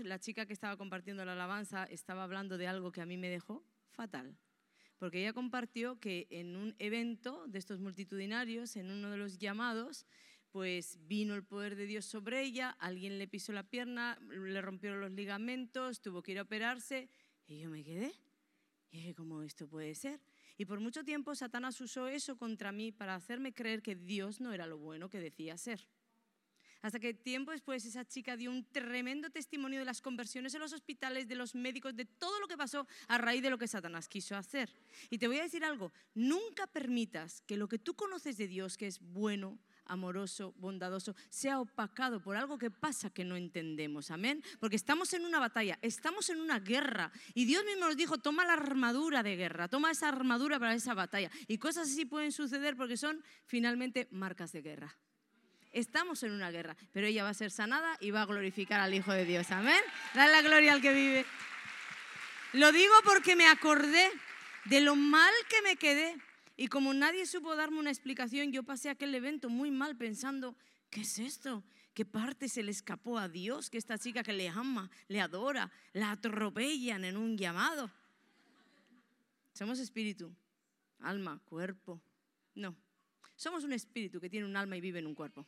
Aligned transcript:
la 0.00 0.18
chica 0.18 0.46
que 0.46 0.52
estaba 0.52 0.76
compartiendo 0.76 1.24
la 1.24 1.32
alabanza 1.32 1.84
estaba 1.84 2.24
hablando 2.24 2.58
de 2.58 2.66
algo 2.66 2.92
que 2.92 3.00
a 3.00 3.06
mí 3.06 3.16
me 3.16 3.28
dejó 3.28 3.64
fatal. 3.90 4.36
Porque 4.98 5.20
ella 5.20 5.32
compartió 5.32 5.98
que 6.00 6.26
en 6.30 6.56
un 6.56 6.74
evento 6.78 7.46
de 7.46 7.58
estos 7.58 7.80
multitudinarios, 7.80 8.76
en 8.76 8.90
uno 8.90 9.10
de 9.10 9.16
los 9.16 9.38
llamados, 9.38 10.06
pues 10.50 10.98
vino 11.06 11.34
el 11.34 11.44
poder 11.44 11.74
de 11.74 11.86
Dios 11.86 12.04
sobre 12.04 12.42
ella, 12.42 12.70
alguien 12.78 13.18
le 13.18 13.26
pisó 13.26 13.52
la 13.52 13.64
pierna, 13.64 14.18
le 14.20 14.62
rompieron 14.62 15.00
los 15.00 15.10
ligamentos, 15.10 16.00
tuvo 16.00 16.22
que 16.22 16.32
ir 16.32 16.38
a 16.38 16.42
operarse 16.42 17.08
y 17.46 17.58
yo 17.58 17.70
me 17.70 17.82
quedé. 17.82 18.12
Y 18.90 18.98
dije, 18.98 19.14
¿cómo 19.14 19.42
esto 19.42 19.68
puede 19.68 19.96
ser? 19.96 20.20
Y 20.56 20.66
por 20.66 20.78
mucho 20.78 21.02
tiempo 21.02 21.34
Satanás 21.34 21.80
usó 21.80 22.06
eso 22.06 22.36
contra 22.36 22.70
mí 22.70 22.92
para 22.92 23.16
hacerme 23.16 23.52
creer 23.52 23.82
que 23.82 23.96
Dios 23.96 24.40
no 24.40 24.52
era 24.52 24.66
lo 24.68 24.78
bueno 24.78 25.08
que 25.08 25.18
decía 25.18 25.58
ser. 25.58 25.88
Hasta 26.84 27.00
que 27.00 27.14
tiempo 27.14 27.50
después 27.50 27.82
esa 27.86 28.04
chica 28.04 28.36
dio 28.36 28.50
un 28.50 28.62
tremendo 28.70 29.30
testimonio 29.30 29.78
de 29.78 29.86
las 29.86 30.02
conversiones 30.02 30.52
en 30.52 30.60
los 30.60 30.74
hospitales, 30.74 31.26
de 31.26 31.34
los 31.34 31.54
médicos, 31.54 31.96
de 31.96 32.04
todo 32.04 32.38
lo 32.40 32.46
que 32.46 32.58
pasó 32.58 32.86
a 33.08 33.16
raíz 33.16 33.42
de 33.42 33.48
lo 33.48 33.56
que 33.56 33.66
Satanás 33.66 34.06
quiso 34.06 34.36
hacer. 34.36 34.68
Y 35.08 35.16
te 35.16 35.26
voy 35.26 35.38
a 35.38 35.44
decir 35.44 35.64
algo, 35.64 35.94
nunca 36.12 36.66
permitas 36.66 37.40
que 37.46 37.56
lo 37.56 37.68
que 37.68 37.78
tú 37.78 37.94
conoces 37.94 38.36
de 38.36 38.48
Dios, 38.48 38.76
que 38.76 38.86
es 38.86 39.00
bueno, 39.00 39.58
amoroso, 39.86 40.52
bondadoso, 40.58 41.16
sea 41.30 41.58
opacado 41.58 42.20
por 42.20 42.36
algo 42.36 42.58
que 42.58 42.70
pasa 42.70 43.08
que 43.08 43.24
no 43.24 43.36
entendemos. 43.36 44.10
Amén. 44.10 44.44
Porque 44.60 44.76
estamos 44.76 45.14
en 45.14 45.24
una 45.24 45.40
batalla, 45.40 45.78
estamos 45.80 46.28
en 46.28 46.38
una 46.38 46.60
guerra. 46.60 47.10
Y 47.32 47.46
Dios 47.46 47.64
mismo 47.64 47.86
nos 47.86 47.96
dijo, 47.96 48.18
toma 48.18 48.44
la 48.44 48.52
armadura 48.52 49.22
de 49.22 49.36
guerra, 49.36 49.68
toma 49.68 49.90
esa 49.90 50.08
armadura 50.08 50.60
para 50.60 50.74
esa 50.74 50.92
batalla. 50.92 51.30
Y 51.48 51.56
cosas 51.56 51.88
así 51.88 52.04
pueden 52.04 52.30
suceder 52.30 52.76
porque 52.76 52.98
son 52.98 53.24
finalmente 53.46 54.06
marcas 54.10 54.52
de 54.52 54.60
guerra. 54.60 54.94
Estamos 55.74 56.22
en 56.22 56.30
una 56.30 56.52
guerra, 56.52 56.76
pero 56.92 57.08
ella 57.08 57.24
va 57.24 57.30
a 57.30 57.34
ser 57.34 57.50
sanada 57.50 57.96
y 57.98 58.12
va 58.12 58.22
a 58.22 58.26
glorificar 58.26 58.80
al 58.80 58.94
Hijo 58.94 59.12
de 59.12 59.24
Dios. 59.24 59.50
Amén. 59.50 59.80
Dale 60.14 60.30
la 60.30 60.40
gloria 60.40 60.72
al 60.72 60.80
que 60.80 60.94
vive. 60.94 61.26
Lo 62.52 62.70
digo 62.70 62.94
porque 63.04 63.34
me 63.34 63.48
acordé 63.48 64.08
de 64.66 64.80
lo 64.80 64.94
mal 64.94 65.34
que 65.48 65.62
me 65.62 65.74
quedé 65.74 66.16
y 66.56 66.68
como 66.68 66.94
nadie 66.94 67.26
supo 67.26 67.56
darme 67.56 67.80
una 67.80 67.90
explicación, 67.90 68.52
yo 68.52 68.62
pasé 68.62 68.88
aquel 68.88 69.12
evento 69.16 69.48
muy 69.48 69.72
mal 69.72 69.96
pensando, 69.96 70.54
¿qué 70.90 71.00
es 71.00 71.18
esto? 71.18 71.64
¿Qué 71.92 72.04
parte 72.04 72.48
se 72.48 72.62
le 72.62 72.70
escapó 72.70 73.18
a 73.18 73.28
Dios? 73.28 73.68
Que 73.68 73.78
esta 73.78 73.98
chica 73.98 74.22
que 74.22 74.32
le 74.32 74.48
ama, 74.48 74.88
le 75.08 75.20
adora, 75.20 75.72
la 75.92 76.12
atropellan 76.12 77.04
en 77.04 77.16
un 77.16 77.36
llamado. 77.36 77.90
Somos 79.52 79.80
espíritu, 79.80 80.32
alma, 81.00 81.40
cuerpo. 81.46 82.00
No, 82.54 82.76
somos 83.34 83.64
un 83.64 83.72
espíritu 83.72 84.20
que 84.20 84.30
tiene 84.30 84.46
un 84.46 84.56
alma 84.56 84.76
y 84.76 84.80
vive 84.80 85.00
en 85.00 85.08
un 85.08 85.16
cuerpo. 85.16 85.44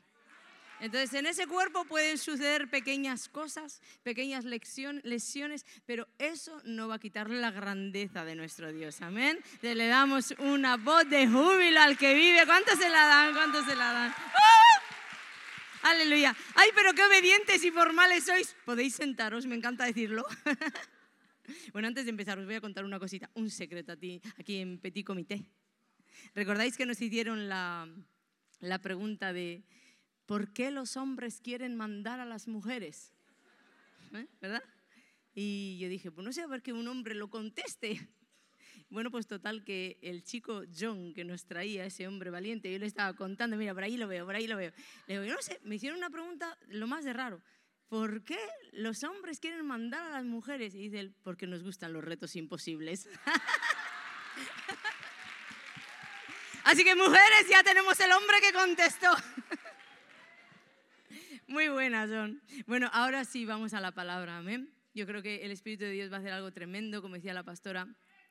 Entonces, 0.81 1.15
en 1.15 1.27
ese 1.27 1.47
cuerpo 1.47 1.85
pueden 1.87 2.19
suceder 2.19 2.69
pequeñas 2.69 3.29
cosas, 3.29 3.81
pequeñas 4.03 4.45
lesiones, 4.45 5.65
pero 5.87 6.07
eso 6.19 6.61
no 6.65 6.89
va 6.89 6.97
a 6.97 6.99
quitarle 6.99 7.41
la 7.41 7.51
grandeza 7.51 8.25
de 8.25 8.35
nuestro 8.35 8.73
Dios. 8.73 9.01
Amén. 9.01 9.39
Le 9.63 9.87
damos 9.87 10.35
una 10.39 10.77
voz 10.77 11.09
de 11.09 11.27
júbilo 11.27 11.81
al 11.81 11.97
que 11.97 12.15
vive. 12.15 12.45
¿Cuántos 12.45 12.79
se 12.79 12.89
la 12.89 13.07
dan? 13.07 13.33
¿Cuántos 13.33 13.65
se 13.65 13.75
la 13.75 13.93
dan? 13.93 14.11
¡Uh! 14.11 14.87
Aleluya. 15.83 16.37
Ay, 16.55 16.71
pero 16.75 16.93
qué 16.95 17.03
obedientes 17.05 17.65
y 17.65 17.71
formales 17.71 18.25
sois. 18.25 18.57
Podéis 18.65 18.97
sentaros, 18.97 19.47
me 19.47 19.55
encanta 19.55 19.85
decirlo. 19.85 20.27
bueno, 21.73 21.89
antes 21.89 22.05
de 22.05 22.11
empezar, 22.11 22.39
os 22.39 22.45
voy 22.45 22.57
a 22.57 22.61
contar 22.61 22.85
una 22.85 22.99
cosita, 22.99 23.31
un 23.35 23.51
secreto 23.51 23.93
a 23.93 23.97
ti, 23.97 24.21
aquí 24.39 24.57
en 24.57 24.79
Petit 24.79 25.07
Comité. 25.07 25.47
¿Recordáis 26.35 26.77
que 26.77 26.87
nos 26.87 27.01
hicieron 27.01 27.49
la, 27.49 27.89
la 28.61 28.79
pregunta 28.81 29.33
de 29.33 29.63
¿por 30.27 30.53
qué 30.53 30.71
los 30.71 30.97
hombres 30.97 31.41
quieren 31.41 31.77
mandar 31.77 32.21
a 32.21 32.25
las 32.25 32.49
mujeres? 32.49 33.13
¿Eh? 34.13 34.27
¿Verdad? 34.41 34.63
Y 35.35 35.79
yo 35.79 35.89
dije, 35.89 36.11
pues 36.11 36.25
no 36.25 36.33
sé, 36.33 36.43
a 36.43 36.47
ver 36.47 36.63
que 36.63 36.73
un 36.73 36.89
hombre 36.89 37.15
lo 37.15 37.31
conteste. 37.31 38.09
Bueno, 38.89 39.11
pues 39.11 39.27
total 39.27 39.65
que 39.65 39.99
el 40.01 40.23
chico 40.23 40.63
John 40.79 41.13
que 41.13 41.25
nos 41.25 41.45
traía, 41.45 41.85
ese 41.85 42.07
hombre 42.07 42.31
valiente, 42.31 42.73
yo 42.73 42.79
le 42.79 42.87
estaba 42.87 43.15
contando, 43.15 43.57
mira, 43.57 43.75
por 43.75 43.83
ahí 43.83 43.97
lo 43.97 44.07
veo, 44.07 44.25
por 44.25 44.37
ahí 44.37 44.47
lo 44.47 44.57
veo. 44.57 44.73
Le 45.09 45.21
digo, 45.21 45.35
no 45.35 45.43
sé, 45.43 45.59
me 45.65 45.75
hicieron 45.75 45.99
una 45.99 46.09
pregunta 46.09 46.57
lo 46.69 46.87
más 46.87 47.05
de 47.05 47.13
raro. 47.13 47.43
¿Por 47.89 48.23
qué 48.25 48.39
los 48.73 49.05
hombres 49.05 49.39
quieren 49.41 49.67
mandar 49.67 50.07
a 50.07 50.11
las 50.11 50.25
mujeres? 50.25 50.75
Y 50.75 50.79
dice 50.79 51.01
él, 51.01 51.15
porque 51.23 51.47
nos 51.47 51.63
gustan 51.63 51.93
los 51.93 52.03
retos 52.05 52.35
imposibles. 52.37 53.09
Así 56.65 56.83
que 56.83 56.97
mujeres, 56.97 57.49
ya 57.49 57.63
tenemos 57.63 58.01
el 58.01 58.11
hombre 58.13 58.41
que 58.41 58.53
contestó. 58.53 59.15
Muy 61.49 61.69
buenas 61.69 62.11
son. 62.11 62.43
Bueno, 62.67 62.91
ahora 62.93 63.25
sí 63.25 63.45
vamos 63.45 63.73
a 63.73 63.81
la 63.81 63.93
palabra, 63.93 64.39
amén. 64.39 64.69
Yo 64.95 65.07
creo 65.07 65.23
que 65.23 65.45
el 65.45 65.53
Espíritu 65.53 65.85
de 65.85 65.93
Dios 65.93 66.11
va 66.11 66.17
a 66.17 66.19
hacer 66.19 66.33
algo 66.33 66.51
tremendo, 66.51 67.01
como 67.01 67.15
decía 67.15 67.33
la 67.35 67.45
pastora, 67.45 67.87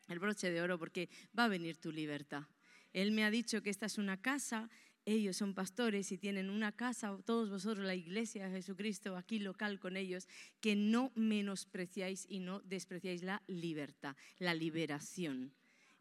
el 0.09 0.20
broche 0.20 0.52
de 0.52 0.62
oro, 0.62 0.78
porque 0.78 1.08
va 1.38 1.46
a 1.46 1.48
venir 1.48 1.78
tu 1.78 1.94
libertad. 1.94 2.44
Él 2.92 3.14
me 3.14 3.24
ha 3.24 3.31
dicho 3.31 3.62
que 3.62 3.70
esta 3.70 3.86
es 3.86 3.98
una 3.98 4.22
casa, 4.22 4.70
ellos 5.06 5.38
son 5.38 5.53
pastores 5.53 6.12
y 6.12 6.18
tienen 6.18 6.50
una 6.50 6.74
casa, 6.74 7.18
todos 7.26 7.50
vosotros, 7.50 7.86
la 7.86 7.96
iglesia 7.96 8.50
de 8.50 8.58
Jesucristo, 8.58 9.16
aquí 9.16 9.40
local 9.40 9.80
con 9.80 9.96
ellos, 9.96 10.28
que 10.59 10.76
no 10.76 11.14
menospreciáis 11.16 12.26
y 12.28 12.40
no 12.40 12.59
despreciáis 12.62 13.24
la 13.24 13.44
libertad, 13.47 14.18
la 14.40 14.53
liberación. 14.53 15.53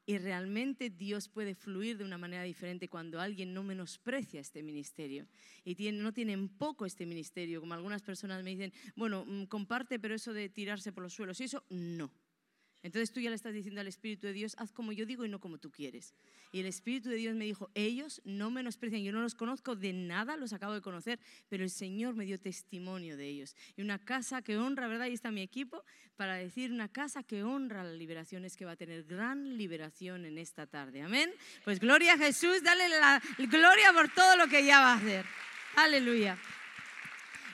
Y 0.07 0.19
realmente 0.19 0.91
Dios 0.91 1.29
puede 1.29 1.55
fluir 1.55 1.97
de 1.97 2.05
una 2.05 2.19
manera 2.19 2.43
diferente 2.43 2.89
cuando 2.89 3.21
alguien 3.21 3.55
no 3.55 3.63
menosprecia 3.63 4.41
este 4.41 4.63
ministerio 4.63 5.27
y 5.65 5.75
tiene, 5.75 5.99
no 5.99 6.13
tienen 6.13 6.49
poco 6.49 6.85
este 6.85 7.07
ministerio, 7.07 7.61
como 7.61 7.73
algunas 7.73 8.03
personas 8.03 8.43
me 8.43 8.51
dicen, 8.51 8.73
bueno, 8.97 9.25
mm, 9.25 9.45
comparte, 9.45 9.99
pero 9.99 10.15
eso 10.15 10.35
de 10.35 10.51
tirarse 10.51 10.93
por 10.93 11.03
los 11.03 11.15
suelos, 11.15 11.41
y 11.41 11.45
eso 11.45 11.65
no. 11.71 12.11
Entonces 12.85 13.11
tú 13.11 13.19
ya 13.19 13.31
le 13.31 13.37
estás 13.37 13.55
diciendo 13.55 13.81
al 13.81 13.87
Espíritu 13.87 14.27
de 14.27 14.35
Dios, 14.35 14.55
haz 14.59 14.71
como 14.71 14.93
yo 14.93 15.07
digo 15.07 15.25
y 15.25 15.29
no 15.31 15.41
como 15.41 15.57
tú 15.57 15.71
quieres. 15.71 16.13
Y 16.53 16.61
el 16.61 16.67
Espíritu 16.67 17.09
de 17.09 17.17
Dios 17.17 17.35
me 17.35 17.47
dijo, 17.47 17.71
ellos 17.75 18.21
no 18.27 18.51
menosprecian, 18.51 19.03
yo 19.03 19.11
no 19.11 19.23
los 19.23 19.35
conozco 19.35 19.75
de 19.75 19.95
nada, 19.95 20.37
los 20.37 20.53
acabo 20.53 20.75
de 20.75 20.83
conocer, 20.83 21.19
pero 21.49 21.65
el 21.65 21.71
Señor 21.71 22.15
me 22.15 22.27
dio 22.27 22.39
testimonio 22.39 23.17
de 23.17 23.27
ellos. 23.27 23.57
Y 23.79 23.81
una 23.81 23.99
casa 23.99 24.43
que 24.43 24.59
honra, 24.59 24.87
¿verdad? 24.87 25.07
Ahí 25.07 25.15
está 25.15 25.31
mi 25.31 25.41
equipo 25.41 25.83
para 26.17 26.35
decir 26.35 26.71
una 26.73 26.89
casa 26.89 27.23
que 27.23 27.43
honra 27.43 27.85
la 27.85 27.95
liberación 27.95 28.45
es 28.45 28.55
que 28.55 28.67
va 28.67 28.73
a 28.73 28.77
tener 28.77 29.05
gran 29.05 29.57
liberación 29.57 30.27
en 30.27 30.37
esta 30.37 30.67
tarde. 30.67 31.01
Amén. 31.01 31.33
Pues 31.65 31.81
gloria 31.81 32.13
a 32.13 32.19
Jesús, 32.19 32.63
dale 32.63 32.91
la 32.91 33.23
gloria 33.39 33.95
por 33.95 34.13
todo 34.13 34.37
lo 34.37 34.47
que 34.47 34.63
ya 34.67 34.81
va 34.81 34.93
a 34.93 34.97
hacer. 34.97 35.25
Aleluya. 35.77 36.39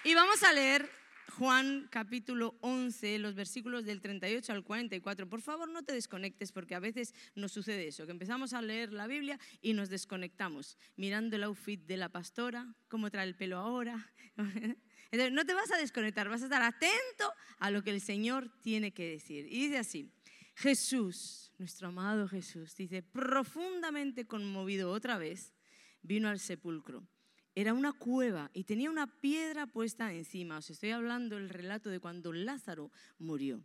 Y 0.02 0.12
vamos 0.14 0.42
a 0.42 0.52
leer 0.52 1.00
Juan 1.41 1.89
capítulo 1.89 2.59
11, 2.61 3.19
los 3.19 3.34
versículos 3.34 3.87
del 3.87 4.03
38 4.03 4.53
al 4.53 4.62
44. 4.62 5.27
Por 5.27 5.41
favor, 5.41 5.71
no 5.71 5.83
te 5.83 5.95
desconectes 5.95 6.53
porque 6.53 6.75
a 6.75 6.81
veces 6.81 7.15
nos 7.34 7.51
sucede 7.51 7.89
eso, 7.89 8.05
que 8.05 8.12
empezamos 8.12 8.53
a 8.53 8.61
leer 8.61 8.93
la 8.93 9.06
Biblia 9.06 9.41
y 9.62 9.73
nos 9.73 9.89
desconectamos, 9.89 10.77
mirando 10.97 11.37
el 11.37 11.45
outfit 11.45 11.81
de 11.87 11.97
la 11.97 12.11
pastora, 12.11 12.75
cómo 12.89 13.11
trae 13.11 13.27
el 13.27 13.37
pelo 13.37 13.56
ahora. 13.56 14.12
Entonces, 14.37 15.33
no 15.33 15.47
te 15.47 15.55
vas 15.55 15.73
a 15.73 15.78
desconectar, 15.78 16.28
vas 16.28 16.43
a 16.43 16.45
estar 16.45 16.61
atento 16.61 17.33
a 17.59 17.71
lo 17.71 17.83
que 17.83 17.93
el 17.93 18.03
Señor 18.03 18.53
tiene 18.61 18.93
que 18.93 19.09
decir. 19.09 19.47
Y 19.47 19.69
dice 19.69 19.78
así, 19.78 20.12
Jesús, 20.57 21.53
nuestro 21.57 21.89
amado 21.89 22.28
Jesús, 22.28 22.77
dice, 22.77 23.03
profundamente 23.03 24.27
conmovido 24.27 24.91
otra 24.91 25.17
vez, 25.17 25.55
vino 26.03 26.28
al 26.28 26.39
sepulcro 26.39 27.09
era 27.55 27.75
una 27.75 27.93
cueva 27.93 28.50
y 28.55 28.65
tenía 28.65 28.91
una 28.91 29.06
piedra 29.06 29.66
puesta 29.66 30.12
encima. 30.12 30.59
Os 30.59 30.71
estoy 30.71 30.91
hablando 30.91 31.37
del 31.37 31.49
relato 31.49 31.91
de 31.91 32.00
cuando 32.00 32.33
Lázaro 32.33 32.91
murió. 33.19 33.65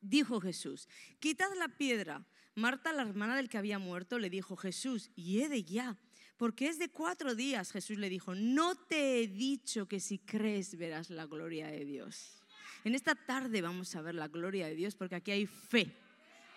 Dijo 0.00 0.40
Jesús, 0.40 0.88
quitad 1.18 1.48
la 1.58 1.68
piedra. 1.68 2.26
Marta, 2.54 2.92
la 2.92 3.02
hermana 3.02 3.36
del 3.36 3.50
que 3.50 3.58
había 3.58 3.78
muerto, 3.78 4.18
le 4.18 4.30
dijo, 4.30 4.56
Jesús, 4.56 5.10
de 5.14 5.62
ya, 5.62 5.98
porque 6.38 6.68
es 6.68 6.78
de 6.78 6.88
cuatro 6.88 7.34
días. 7.34 7.70
Jesús 7.70 7.98
le 7.98 8.08
dijo, 8.08 8.34
no 8.34 8.74
te 8.74 9.20
he 9.20 9.26
dicho 9.26 9.86
que 9.86 10.00
si 10.00 10.18
crees 10.18 10.76
verás 10.78 11.10
la 11.10 11.26
gloria 11.26 11.66
de 11.66 11.84
Dios. 11.84 12.42
En 12.84 12.94
esta 12.94 13.14
tarde 13.14 13.60
vamos 13.60 13.94
a 13.94 14.00
ver 14.00 14.14
la 14.14 14.28
gloria 14.28 14.68
de 14.68 14.74
Dios 14.74 14.94
porque 14.94 15.16
aquí 15.16 15.32
hay 15.32 15.46
fe. 15.46 15.92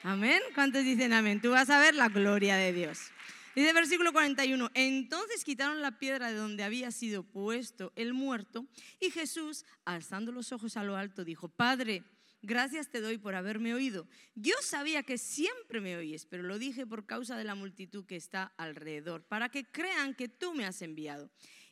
Amén. 0.03 0.39
¿Cuántos 0.55 0.83
dicen 0.83 1.11
amén? 1.11 1.41
Tú 1.41 1.51
vas 1.51 1.69
a 1.69 1.79
ver 1.79 1.95
la 1.95 2.07
gloria 2.07 2.55
de 2.55 2.71
Dios. 2.71 3.11
Dice 3.59 3.73
versículo 3.73 4.13
41, 4.13 4.71
entonces 4.73 5.43
quitaron 5.43 5.81
la 5.81 5.99
piedra 5.99 6.31
de 6.31 6.37
donde 6.37 6.63
había 6.63 6.91
sido 6.91 7.23
puesto 7.23 7.91
el 7.97 8.13
muerto 8.13 8.65
y 9.01 9.11
Jesús, 9.11 9.65
alzando 9.83 10.31
los 10.31 10.53
ojos 10.53 10.77
a 10.77 10.85
lo 10.85 10.95
alto, 10.95 11.25
dijo, 11.25 11.49
Padre, 11.49 12.05
gracias 12.41 12.89
te 12.89 13.01
doy 13.01 13.17
por 13.17 13.35
haberme 13.35 13.73
oído. 13.73 14.07
Yo 14.33 14.53
sabía 14.61 15.03
que 15.03 15.17
siempre 15.17 15.81
me 15.81 15.97
oyes, 15.97 16.25
pero 16.25 16.43
lo 16.43 16.57
dije 16.57 16.87
por 16.87 17.05
causa 17.05 17.35
de 17.35 17.43
la 17.43 17.53
multitud 17.53 18.05
que 18.05 18.15
está 18.15 18.53
alrededor, 18.55 19.23
para 19.23 19.49
que 19.49 19.65
crean 19.65 20.15
que 20.15 20.29
tú 20.29 20.53
me 20.53 20.63
has 20.63 20.81
enviado. 20.81 21.29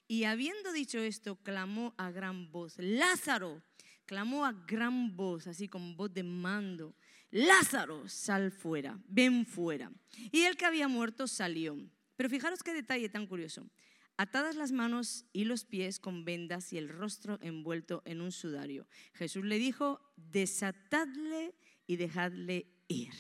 Y 0.10 0.25
habiendo 0.25 0.74
dicho 0.74 1.00
esto, 1.00 1.38
clamó 1.38 1.95
a 1.98 2.12
gran 2.12 2.51
voz, 2.51 2.74
Lázaro, 2.80 3.63
clamó 4.06 4.45
a 4.45 4.51
gran 4.51 5.16
voz, 5.16 5.48
así 5.48 5.69
con 5.69 5.95
voz 5.95 6.13
de 6.13 6.24
mando. 6.24 6.95
Lázaro, 7.31 8.07
sal 8.07 8.51
fuera, 8.51 9.00
ven 9.07 9.45
fuera. 9.45 9.91
Y 10.31 10.44
el 10.44 10.56
que 10.56 10.65
había 10.65 10.88
muerto 10.88 11.27
salió. 11.27 11.77
Pero 12.15 12.29
fijaros 12.29 12.63
qué 12.63 12.74
detalle 12.74 13.09
tan 13.09 13.27
curioso. 13.27 13.69
atadas 14.19 14.56
las 14.56 14.71
manos 14.71 15.25
y 15.31 15.45
los 15.45 15.63
pies 15.63 16.00
con 16.00 16.25
vendas 16.25 16.74
y 16.74 16.79
el 16.79 16.89
rostro 16.89 17.38
envuelto 17.41 18.01
en 18.03 18.21
un 18.21 18.31
sudario. 18.31 18.88
Jesús 19.13 19.45
le 19.45 19.59
dijo, 19.59 20.01
desatadle 20.15 21.53
y 21.85 21.97
dejadle 21.97 22.68
ir. 22.88 23.13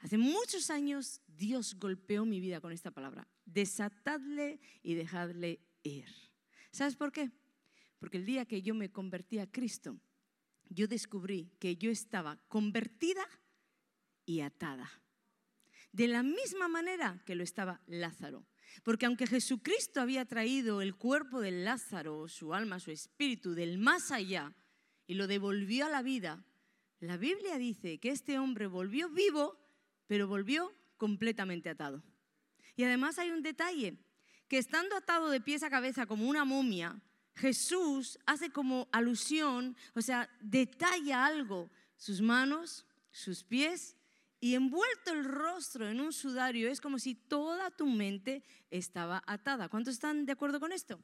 Hace 0.00 0.18
muchos 0.18 0.70
años 0.70 1.20
Dios 1.28 1.76
golpeó 1.78 2.24
mi 2.24 2.40
vida 2.40 2.60
con 2.60 2.72
esta 2.72 2.90
palabra, 2.90 3.28
desatadle 3.44 4.60
y 4.82 4.94
dejadle 4.94 5.60
ir. 5.84 6.06
¿Sabes 6.72 6.96
por 6.96 7.12
qué? 7.12 7.30
Porque 7.98 8.16
el 8.16 8.26
día 8.26 8.44
que 8.44 8.62
yo 8.62 8.74
me 8.74 8.90
convertí 8.90 9.38
a 9.38 9.50
Cristo, 9.50 9.98
yo 10.70 10.86
descubrí 10.86 11.50
que 11.58 11.76
yo 11.76 11.90
estaba 11.90 12.38
convertida 12.48 13.24
y 14.24 14.40
atada. 14.40 14.90
De 15.92 16.08
la 16.08 16.22
misma 16.22 16.68
manera 16.68 17.22
que 17.24 17.34
lo 17.34 17.42
estaba 17.42 17.80
Lázaro. 17.86 18.46
Porque 18.82 19.06
aunque 19.06 19.26
Jesucristo 19.26 20.00
había 20.00 20.24
traído 20.26 20.82
el 20.82 20.94
cuerpo 20.94 21.40
de 21.40 21.50
Lázaro, 21.50 22.28
su 22.28 22.54
alma, 22.54 22.80
su 22.80 22.90
espíritu, 22.90 23.54
del 23.54 23.78
más 23.78 24.10
allá, 24.10 24.54
y 25.06 25.14
lo 25.14 25.26
devolvió 25.26 25.86
a 25.86 25.90
la 25.90 26.02
vida, 26.02 26.44
la 27.00 27.16
Biblia 27.16 27.56
dice 27.58 27.98
que 27.98 28.10
este 28.10 28.38
hombre 28.38 28.66
volvió 28.66 29.08
vivo, 29.08 29.58
pero 30.06 30.28
volvió 30.28 30.72
completamente 30.96 31.70
atado. 31.70 32.02
Y 32.76 32.84
además 32.84 33.18
hay 33.18 33.30
un 33.30 33.42
detalle, 33.42 33.98
que 34.48 34.58
estando 34.58 34.96
atado 34.96 35.30
de 35.30 35.40
pies 35.40 35.62
a 35.62 35.70
cabeza 35.70 36.06
como 36.06 36.28
una 36.28 36.44
momia, 36.44 37.00
Jesús 37.38 38.18
hace 38.26 38.50
como 38.50 38.88
alusión, 38.90 39.76
o 39.94 40.02
sea, 40.02 40.28
detalla 40.40 41.24
algo, 41.24 41.70
sus 41.96 42.20
manos, 42.20 42.84
sus 43.12 43.44
pies 43.44 43.96
y 44.40 44.54
envuelto 44.54 45.12
el 45.12 45.24
rostro 45.24 45.88
en 45.88 46.00
un 46.00 46.12
sudario, 46.12 46.68
es 46.68 46.80
como 46.80 46.98
si 46.98 47.14
toda 47.14 47.70
tu 47.70 47.86
mente 47.86 48.42
estaba 48.70 49.22
atada. 49.26 49.68
¿Cuántos 49.68 49.94
están 49.94 50.26
de 50.26 50.32
acuerdo 50.32 50.60
con 50.60 50.72
esto? 50.72 51.00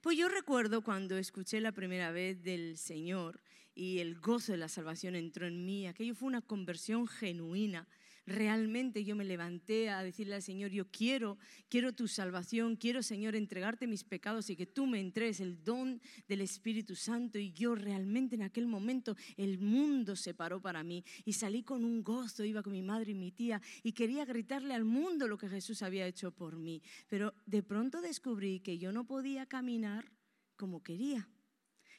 Pues 0.00 0.18
yo 0.18 0.28
recuerdo 0.28 0.82
cuando 0.82 1.16
escuché 1.16 1.60
la 1.60 1.72
primera 1.72 2.10
vez 2.10 2.42
del 2.42 2.76
Señor 2.76 3.40
y 3.74 4.00
el 4.00 4.18
gozo 4.18 4.52
de 4.52 4.58
la 4.58 4.68
salvación 4.68 5.14
entró 5.14 5.46
en 5.46 5.64
mí, 5.64 5.86
aquello 5.86 6.14
fue 6.14 6.28
una 6.28 6.42
conversión 6.42 7.06
genuina 7.06 7.86
realmente 8.26 9.04
yo 9.04 9.16
me 9.16 9.24
levanté 9.24 9.90
a 9.90 10.02
decirle 10.02 10.34
al 10.34 10.42
Señor, 10.42 10.70
yo 10.70 10.90
quiero, 10.90 11.38
quiero 11.68 11.92
tu 11.92 12.08
salvación, 12.08 12.76
quiero 12.76 13.02
Señor 13.02 13.34
entregarte 13.34 13.86
mis 13.86 14.04
pecados 14.04 14.50
y 14.50 14.56
que 14.56 14.66
tú 14.66 14.86
me 14.86 15.00
entregues 15.00 15.40
el 15.40 15.62
don 15.64 16.00
del 16.28 16.40
Espíritu 16.40 16.94
Santo. 16.94 17.38
Y 17.38 17.52
yo 17.52 17.74
realmente 17.74 18.36
en 18.36 18.42
aquel 18.42 18.66
momento 18.66 19.16
el 19.36 19.58
mundo 19.58 20.16
se 20.16 20.34
paró 20.34 20.60
para 20.60 20.82
mí 20.82 21.04
y 21.24 21.32
salí 21.32 21.62
con 21.62 21.84
un 21.84 22.02
gozo, 22.02 22.44
iba 22.44 22.62
con 22.62 22.72
mi 22.72 22.82
madre 22.82 23.12
y 23.12 23.14
mi 23.14 23.32
tía 23.32 23.60
y 23.82 23.92
quería 23.92 24.24
gritarle 24.24 24.74
al 24.74 24.84
mundo 24.84 25.28
lo 25.28 25.38
que 25.38 25.48
Jesús 25.48 25.82
había 25.82 26.06
hecho 26.06 26.30
por 26.30 26.56
mí. 26.56 26.82
Pero 27.08 27.34
de 27.46 27.62
pronto 27.62 28.00
descubrí 28.00 28.60
que 28.60 28.78
yo 28.78 28.92
no 28.92 29.06
podía 29.06 29.46
caminar 29.46 30.10
como 30.56 30.82
quería 30.82 31.28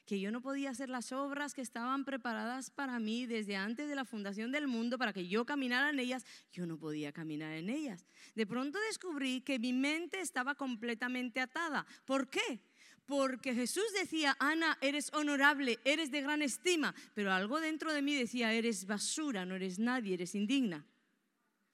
que 0.06 0.20
yo 0.20 0.30
no 0.30 0.42
podía 0.42 0.70
hacer 0.70 0.90
las 0.90 1.12
obras 1.12 1.54
que 1.54 1.62
estaban 1.62 2.04
preparadas 2.04 2.70
para 2.70 2.98
mí 2.98 3.26
desde 3.26 3.56
antes 3.56 3.88
de 3.88 3.94
la 3.94 4.04
fundación 4.04 4.52
del 4.52 4.66
mundo 4.66 4.98
para 4.98 5.12
que 5.12 5.26
yo 5.26 5.44
caminara 5.44 5.90
en 5.90 5.98
ellas, 5.98 6.24
yo 6.52 6.66
no 6.66 6.78
podía 6.78 7.12
caminar 7.12 7.52
en 7.52 7.70
ellas. 7.70 8.04
De 8.34 8.46
pronto 8.46 8.78
descubrí 8.88 9.40
que 9.40 9.58
mi 9.58 9.72
mente 9.72 10.20
estaba 10.20 10.54
completamente 10.54 11.40
atada. 11.40 11.86
¿Por 12.04 12.28
qué? 12.28 12.60
Porque 13.06 13.54
Jesús 13.54 13.84
decía, 13.98 14.36
Ana, 14.38 14.78
eres 14.80 15.12
honorable, 15.12 15.78
eres 15.84 16.10
de 16.10 16.22
gran 16.22 16.42
estima, 16.42 16.94
pero 17.14 17.32
algo 17.32 17.60
dentro 17.60 17.92
de 17.92 18.02
mí 18.02 18.14
decía, 18.14 18.52
eres 18.52 18.86
basura, 18.86 19.44
no 19.44 19.54
eres 19.54 19.78
nadie, 19.78 20.14
eres 20.14 20.34
indigna. 20.34 20.86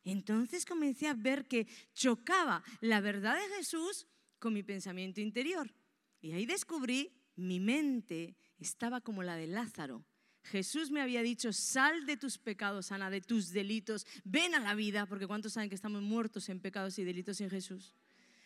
Entonces 0.02 0.64
comencé 0.64 1.06
a 1.08 1.14
ver 1.14 1.46
que 1.46 1.66
chocaba 1.94 2.64
la 2.80 3.00
verdad 3.00 3.36
de 3.36 3.56
Jesús 3.56 4.06
con 4.38 4.52
mi 4.52 4.62
pensamiento 4.62 5.20
interior. 5.20 5.72
Y 6.20 6.32
ahí 6.32 6.46
descubrí 6.46 7.19
mi 7.40 7.60
mente 7.60 8.36
estaba 8.58 9.00
como 9.00 9.22
la 9.22 9.36
de 9.36 9.46
Lázaro. 9.46 10.04
Jesús 10.44 10.90
me 10.90 11.00
había 11.00 11.22
dicho, 11.22 11.52
sal 11.52 12.06
de 12.06 12.16
tus 12.16 12.38
pecados, 12.38 12.92
Ana, 12.92 13.10
de 13.10 13.20
tus 13.20 13.50
delitos, 13.50 14.06
ven 14.24 14.54
a 14.54 14.60
la 14.60 14.74
vida, 14.74 15.06
porque 15.06 15.26
¿cuántos 15.26 15.52
saben 15.52 15.68
que 15.68 15.74
estamos 15.74 16.02
muertos 16.02 16.48
en 16.48 16.60
pecados 16.60 16.98
y 16.98 17.04
delitos 17.04 17.36
sin 17.38 17.50
Jesús? 17.50 17.94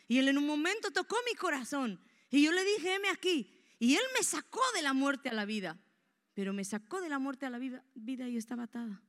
Y 0.08 0.19
él 0.19 0.29
en 0.29 0.38
un 0.38 0.46
momento 0.46 0.91
tocó 0.91 1.17
mi 1.26 1.35
corazón 1.37 2.00
y 2.31 2.43
yo 2.43 2.52
le 2.52 2.64
dije, 2.64 2.94
heme 2.94 3.08
aquí. 3.11 3.50
Y 3.79 3.94
él 3.94 4.02
me 4.17 4.25
sacó 4.25 4.61
de 4.75 4.82
la 4.82 4.93
muerte 4.93 5.29
a 5.29 5.32
la 5.32 5.44
vida, 5.44 5.79
pero 6.35 6.52
me 6.52 6.64
sacó 6.64 7.00
de 7.00 7.08
la 7.08 7.19
muerte 7.19 7.46
a 7.46 7.50
la 7.50 7.58
vida, 7.58 7.85
vida 7.94 8.29
y 8.29 8.37
estaba 8.37 8.64
atada. 8.64 9.02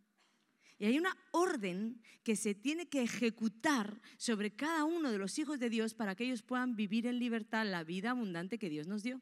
Y 0.77 0.85
hay 0.85 0.97
una 0.97 1.15
orden 1.31 2.01
que 2.23 2.35
se 2.35 2.53
tiene 2.53 2.87
que 2.87 3.01
ejecutar 3.01 4.01
sobre 4.17 4.51
cada 4.51 4.83
uno 4.83 5.11
de 5.11 5.17
los 5.17 5.39
hijos 5.39 5.59
de 5.59 5.69
Dios 5.69 5.93
para 5.93 6.15
que 6.15 6.25
ellos 6.25 6.43
puedan 6.43 6.75
vivir 6.75 7.07
en 7.07 7.19
libertad 7.19 7.65
la 7.65 7.83
vida 7.83 8.11
abundante 8.11 8.59
que 8.59 8.69
Dios 8.69 8.87
nos 8.87 9.03
dio. 9.03 9.21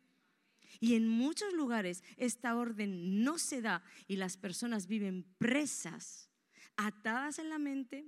Y 0.79 0.95
en 0.95 1.07
muchos 1.07 1.53
lugares 1.53 2.03
esta 2.17 2.55
orden 2.55 3.23
no 3.23 3.37
se 3.37 3.61
da 3.61 3.83
y 4.07 4.17
las 4.17 4.37
personas 4.37 4.87
viven 4.87 5.25
presas, 5.37 6.29
atadas 6.77 7.39
en 7.39 7.49
la 7.49 7.59
mente, 7.59 8.05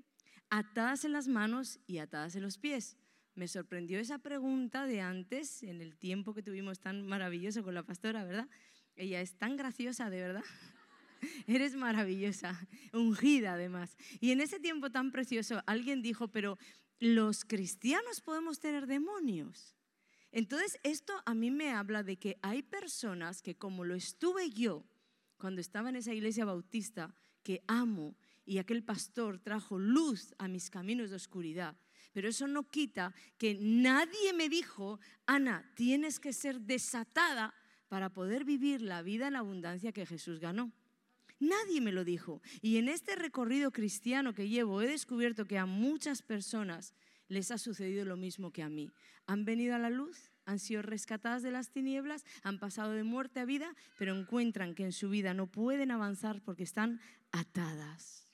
atadas 0.49 1.05
en 1.05 1.13
las 1.13 1.27
manos 1.27 1.79
y 1.87 1.99
atadas 1.99 2.35
en 2.35 2.43
los 2.43 2.57
pies. 2.57 2.97
Me 3.35 3.47
sorprendió 3.47 3.99
esa 3.99 4.19
pregunta 4.19 4.85
de 4.85 5.01
antes, 5.01 5.61
en 5.63 5.81
el 5.81 5.97
tiempo 5.97 6.33
que 6.33 6.41
tuvimos 6.41 6.79
tan 6.79 7.05
maravilloso 7.05 7.63
con 7.63 7.73
la 7.73 7.83
pastora, 7.83 8.23
¿verdad? 8.23 8.47
Ella 8.95 9.19
es 9.19 9.37
tan 9.37 9.57
graciosa, 9.57 10.09
de 10.09 10.21
verdad. 10.21 10.43
Eres 11.47 11.75
maravillosa, 11.75 12.67
ungida 12.93 13.53
además. 13.53 13.97
Y 14.21 14.31
en 14.31 14.39
ese 14.39 14.59
tiempo 14.59 14.89
tan 14.89 15.11
precioso, 15.11 15.61
alguien 15.65 16.01
dijo, 16.01 16.29
pero 16.29 16.57
los 16.99 17.43
cristianos 17.43 18.21
podemos 18.21 18.59
tener 18.59 18.87
demonios. 18.87 19.75
Entonces, 20.35 20.77
esto 20.83 21.13
a 21.25 21.33
mí 21.33 21.49
me 21.49 21.71
habla 21.71 22.03
de 22.03 22.17
que 22.17 22.37
hay 22.41 22.61
personas 22.61 23.41
que 23.41 23.55
como 23.55 23.85
lo 23.85 23.95
estuve 23.95 24.49
yo 24.49 24.85
cuando 25.37 25.61
estaba 25.61 25.87
en 25.87 25.95
esa 25.95 26.13
iglesia 26.13 26.43
bautista, 26.43 27.15
que 27.41 27.63
amo, 27.67 28.17
y 28.45 28.57
aquel 28.57 28.83
pastor 28.83 29.39
trajo 29.39 29.79
luz 29.79 30.35
a 30.37 30.49
mis 30.49 30.69
caminos 30.69 31.09
de 31.09 31.15
oscuridad, 31.15 31.77
pero 32.11 32.27
eso 32.27 32.47
no 32.47 32.69
quita 32.69 33.13
que 33.37 33.57
nadie 33.61 34.33
me 34.33 34.49
dijo, 34.49 34.99
Ana, 35.25 35.71
tienes 35.73 36.19
que 36.19 36.33
ser 36.33 36.59
desatada 36.59 37.53
para 37.87 38.09
poder 38.09 38.43
vivir 38.43 38.81
la 38.81 39.03
vida 39.03 39.29
en 39.29 39.37
abundancia 39.37 39.93
que 39.93 40.05
Jesús 40.05 40.41
ganó. 40.41 40.73
Nadie 41.39 41.79
me 41.79 41.93
lo 41.93 42.03
dijo. 42.03 42.41
Y 42.61 42.75
en 42.75 42.89
este 42.89 43.15
recorrido 43.15 43.71
cristiano 43.71 44.33
que 44.33 44.49
llevo 44.49 44.81
he 44.81 44.87
descubierto 44.87 45.45
que 45.45 45.57
a 45.57 45.65
muchas 45.65 46.21
personas 46.21 46.93
les 47.27 47.51
ha 47.51 47.57
sucedido 47.57 48.05
lo 48.05 48.17
mismo 48.17 48.51
que 48.51 48.63
a 48.63 48.69
mí. 48.69 48.89
Han 49.25 49.45
venido 49.45 49.75
a 49.75 49.79
la 49.79 49.89
luz, 49.89 50.31
han 50.45 50.59
sido 50.59 50.81
rescatadas 50.81 51.43
de 51.43 51.51
las 51.51 51.71
tinieblas, 51.71 52.23
han 52.43 52.59
pasado 52.59 52.91
de 52.91 53.03
muerte 53.03 53.39
a 53.39 53.45
vida, 53.45 53.75
pero 53.97 54.15
encuentran 54.15 54.75
que 54.75 54.83
en 54.83 54.91
su 54.91 55.09
vida 55.09 55.33
no 55.33 55.47
pueden 55.47 55.91
avanzar 55.91 56.41
porque 56.41 56.63
están 56.63 56.99
atadas. 57.31 58.25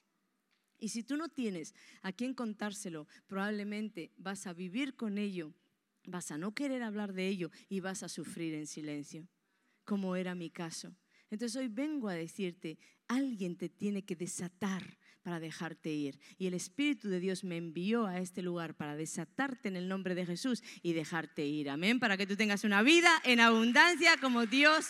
Y 0.77 0.89
si 0.89 1.03
tú 1.03 1.15
no 1.15 1.29
tienes 1.29 1.75
a 2.01 2.11
quien 2.11 2.33
contárselo, 2.33 3.07
probablemente 3.27 4.11
vas 4.17 4.47
a 4.47 4.53
vivir 4.53 4.95
con 4.95 5.17
ello, 5.17 5.53
vas 6.05 6.31
a 6.31 6.37
no 6.37 6.53
querer 6.53 6.83
hablar 6.83 7.13
de 7.13 7.27
ello 7.27 7.51
y 7.69 7.79
vas 7.79 8.03
a 8.03 8.09
sufrir 8.09 8.55
en 8.55 8.67
silencio, 8.67 9.27
como 9.85 10.15
era 10.15 10.33
mi 10.35 10.49
caso. 10.49 10.95
Entonces 11.29 11.55
hoy 11.55 11.67
vengo 11.69 12.09
a 12.09 12.15
decirte, 12.15 12.77
alguien 13.07 13.55
te 13.55 13.69
tiene 13.69 14.03
que 14.03 14.15
desatar 14.15 14.97
para 15.23 15.39
dejarte 15.39 15.89
ir. 15.89 16.19
Y 16.37 16.47
el 16.47 16.53
Espíritu 16.53 17.09
de 17.09 17.19
Dios 17.19 17.43
me 17.43 17.57
envió 17.57 18.05
a 18.07 18.19
este 18.19 18.41
lugar 18.41 18.75
para 18.75 18.95
desatarte 18.95 19.69
en 19.69 19.75
el 19.75 19.87
nombre 19.87 20.15
de 20.15 20.25
Jesús 20.25 20.63
y 20.81 20.93
dejarte 20.93 21.45
ir. 21.45 21.69
Amén. 21.69 21.99
Para 21.99 22.17
que 22.17 22.27
tú 22.27 22.35
tengas 22.35 22.63
una 22.63 22.81
vida 22.83 23.09
en 23.23 23.39
abundancia 23.39 24.17
como 24.17 24.45
Dios 24.45 24.87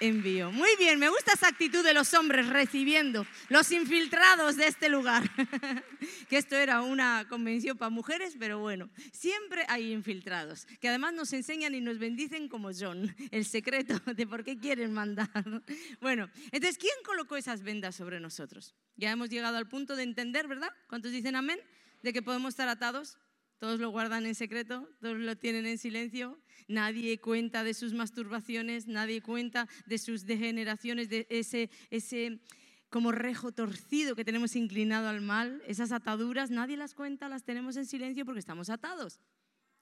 envío. 0.00 0.50
Muy 0.50 0.70
bien, 0.78 0.98
me 0.98 1.08
gusta 1.08 1.32
esa 1.34 1.48
actitud 1.48 1.84
de 1.84 1.94
los 1.94 2.12
hombres 2.14 2.48
recibiendo 2.48 3.26
los 3.48 3.70
infiltrados 3.70 4.56
de 4.56 4.66
este 4.66 4.88
lugar. 4.88 5.22
que 6.28 6.38
esto 6.38 6.56
era 6.56 6.82
una 6.82 7.26
convención 7.28 7.76
para 7.76 7.90
mujeres, 7.90 8.36
pero 8.38 8.58
bueno, 8.58 8.90
siempre 9.12 9.64
hay 9.68 9.92
infiltrados, 9.92 10.66
que 10.80 10.88
además 10.88 11.14
nos 11.14 11.32
enseñan 11.32 11.74
y 11.74 11.80
nos 11.80 11.98
bendicen 11.98 12.48
como 12.48 12.70
John, 12.76 13.14
el 13.30 13.44
secreto 13.44 13.98
de 14.14 14.26
por 14.26 14.44
qué 14.44 14.58
quieren 14.58 14.92
mandar. 14.92 15.30
bueno, 16.00 16.30
entonces, 16.50 16.78
¿quién 16.78 16.94
colocó 17.04 17.36
esas 17.36 17.62
vendas 17.62 17.94
sobre 17.94 18.20
nosotros? 18.20 18.74
Ya 18.96 19.10
hemos 19.10 19.28
llegado 19.28 19.56
al 19.56 19.68
punto 19.68 19.96
de 19.96 20.02
entender, 20.02 20.48
¿verdad? 20.48 20.70
¿Cuántos 20.88 21.12
dicen 21.12 21.36
amén? 21.36 21.60
De 22.02 22.12
que 22.12 22.22
podemos 22.22 22.50
estar 22.50 22.68
atados. 22.68 23.18
Todos 23.60 23.78
lo 23.78 23.90
guardan 23.90 24.24
en 24.24 24.34
secreto, 24.34 24.88
todos 25.02 25.18
lo 25.18 25.36
tienen 25.36 25.66
en 25.66 25.76
silencio, 25.76 26.40
nadie 26.66 27.20
cuenta 27.20 27.62
de 27.62 27.74
sus 27.74 27.92
masturbaciones, 27.92 28.86
nadie 28.86 29.20
cuenta 29.20 29.68
de 29.84 29.98
sus 29.98 30.24
degeneraciones, 30.24 31.10
de 31.10 31.26
ese, 31.28 31.68
ese 31.90 32.40
como 32.88 33.12
rejo 33.12 33.52
torcido 33.52 34.16
que 34.16 34.24
tenemos 34.24 34.56
inclinado 34.56 35.08
al 35.08 35.20
mal, 35.20 35.62
esas 35.66 35.92
ataduras, 35.92 36.50
nadie 36.50 36.78
las 36.78 36.94
cuenta, 36.94 37.28
las 37.28 37.44
tenemos 37.44 37.76
en 37.76 37.84
silencio 37.84 38.24
porque 38.24 38.40
estamos 38.40 38.70
atados. 38.70 39.20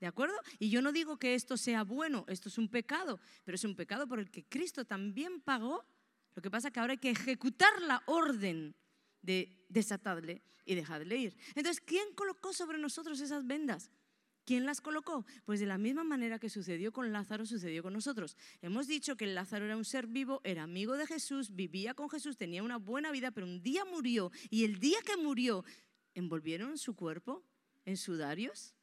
¿De 0.00 0.08
acuerdo? 0.08 0.34
Y 0.58 0.70
yo 0.70 0.82
no 0.82 0.90
digo 0.90 1.16
que 1.20 1.36
esto 1.36 1.56
sea 1.56 1.84
bueno, 1.84 2.24
esto 2.26 2.48
es 2.48 2.58
un 2.58 2.68
pecado, 2.68 3.20
pero 3.44 3.54
es 3.54 3.62
un 3.62 3.76
pecado 3.76 4.08
por 4.08 4.18
el 4.18 4.28
que 4.28 4.44
Cristo 4.44 4.86
también 4.86 5.40
pagó. 5.40 5.86
Lo 6.34 6.42
que 6.42 6.50
pasa 6.50 6.68
es 6.68 6.74
que 6.74 6.80
ahora 6.80 6.94
hay 6.94 6.98
que 6.98 7.10
ejecutar 7.10 7.80
la 7.82 8.02
orden 8.06 8.74
de 9.28 9.66
desatadle 9.68 10.40
y 10.64 10.74
dejadle 10.74 11.16
ir. 11.18 11.36
Entonces, 11.54 11.82
¿quién 11.84 12.14
colocó 12.14 12.54
sobre 12.54 12.78
nosotros 12.78 13.20
esas 13.20 13.46
vendas? 13.46 13.90
¿Quién 14.46 14.64
las 14.64 14.80
colocó? 14.80 15.26
Pues 15.44 15.60
de 15.60 15.66
la 15.66 15.76
misma 15.76 16.02
manera 16.02 16.38
que 16.38 16.48
sucedió 16.48 16.92
con 16.92 17.12
Lázaro, 17.12 17.44
sucedió 17.44 17.82
con 17.82 17.92
nosotros. 17.92 18.38
Hemos 18.62 18.86
dicho 18.86 19.18
que 19.18 19.26
Lázaro 19.26 19.66
era 19.66 19.76
un 19.76 19.84
ser 19.84 20.06
vivo, 20.06 20.40
era 20.44 20.62
amigo 20.62 20.96
de 20.96 21.06
Jesús, 21.06 21.54
vivía 21.54 21.92
con 21.92 22.08
Jesús, 22.08 22.38
tenía 22.38 22.62
una 22.62 22.78
buena 22.78 23.12
vida, 23.12 23.30
pero 23.30 23.46
un 23.46 23.60
día 23.60 23.84
murió 23.84 24.32
y 24.48 24.64
el 24.64 24.78
día 24.78 24.98
que 25.04 25.18
murió, 25.18 25.62
envolvieron 26.14 26.78
su 26.78 26.96
cuerpo 26.96 27.44
en 27.84 27.98
sudarios 27.98 28.74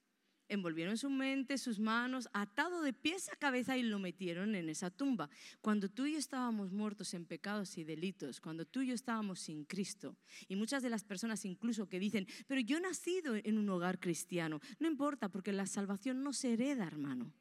envolvieron 0.47 0.97
su 0.97 1.09
mente, 1.09 1.57
sus 1.57 1.79
manos, 1.79 2.29
atado 2.33 2.81
de 2.81 2.93
pies 2.93 3.29
a 3.29 3.35
cabeza 3.35 3.77
y 3.77 3.83
lo 3.83 3.99
metieron 3.99 4.55
en 4.55 4.69
esa 4.69 4.89
tumba. 4.89 5.29
Cuando 5.61 5.89
tú 5.89 6.05
y 6.05 6.13
yo 6.13 6.19
estábamos 6.19 6.71
muertos 6.71 7.13
en 7.13 7.25
pecados 7.25 7.77
y 7.77 7.83
delitos, 7.83 8.39
cuando 8.39 8.65
tú 8.65 8.81
y 8.81 8.87
yo 8.87 8.93
estábamos 8.93 9.39
sin 9.39 9.65
Cristo, 9.65 10.15
y 10.47 10.55
muchas 10.55 10.83
de 10.83 10.89
las 10.89 11.03
personas 11.03 11.45
incluso 11.45 11.87
que 11.87 11.99
dicen, 11.99 12.27
pero 12.47 12.61
yo 12.61 12.77
he 12.77 12.81
nacido 12.81 13.35
en 13.35 13.57
un 13.57 13.69
hogar 13.69 13.99
cristiano, 13.99 14.61
no 14.79 14.87
importa 14.87 15.29
porque 15.29 15.51
la 15.51 15.65
salvación 15.65 16.23
no 16.23 16.33
se 16.33 16.53
hereda, 16.53 16.85
hermano, 16.85 17.31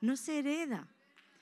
no 0.00 0.16
se 0.16 0.38
hereda, 0.38 0.88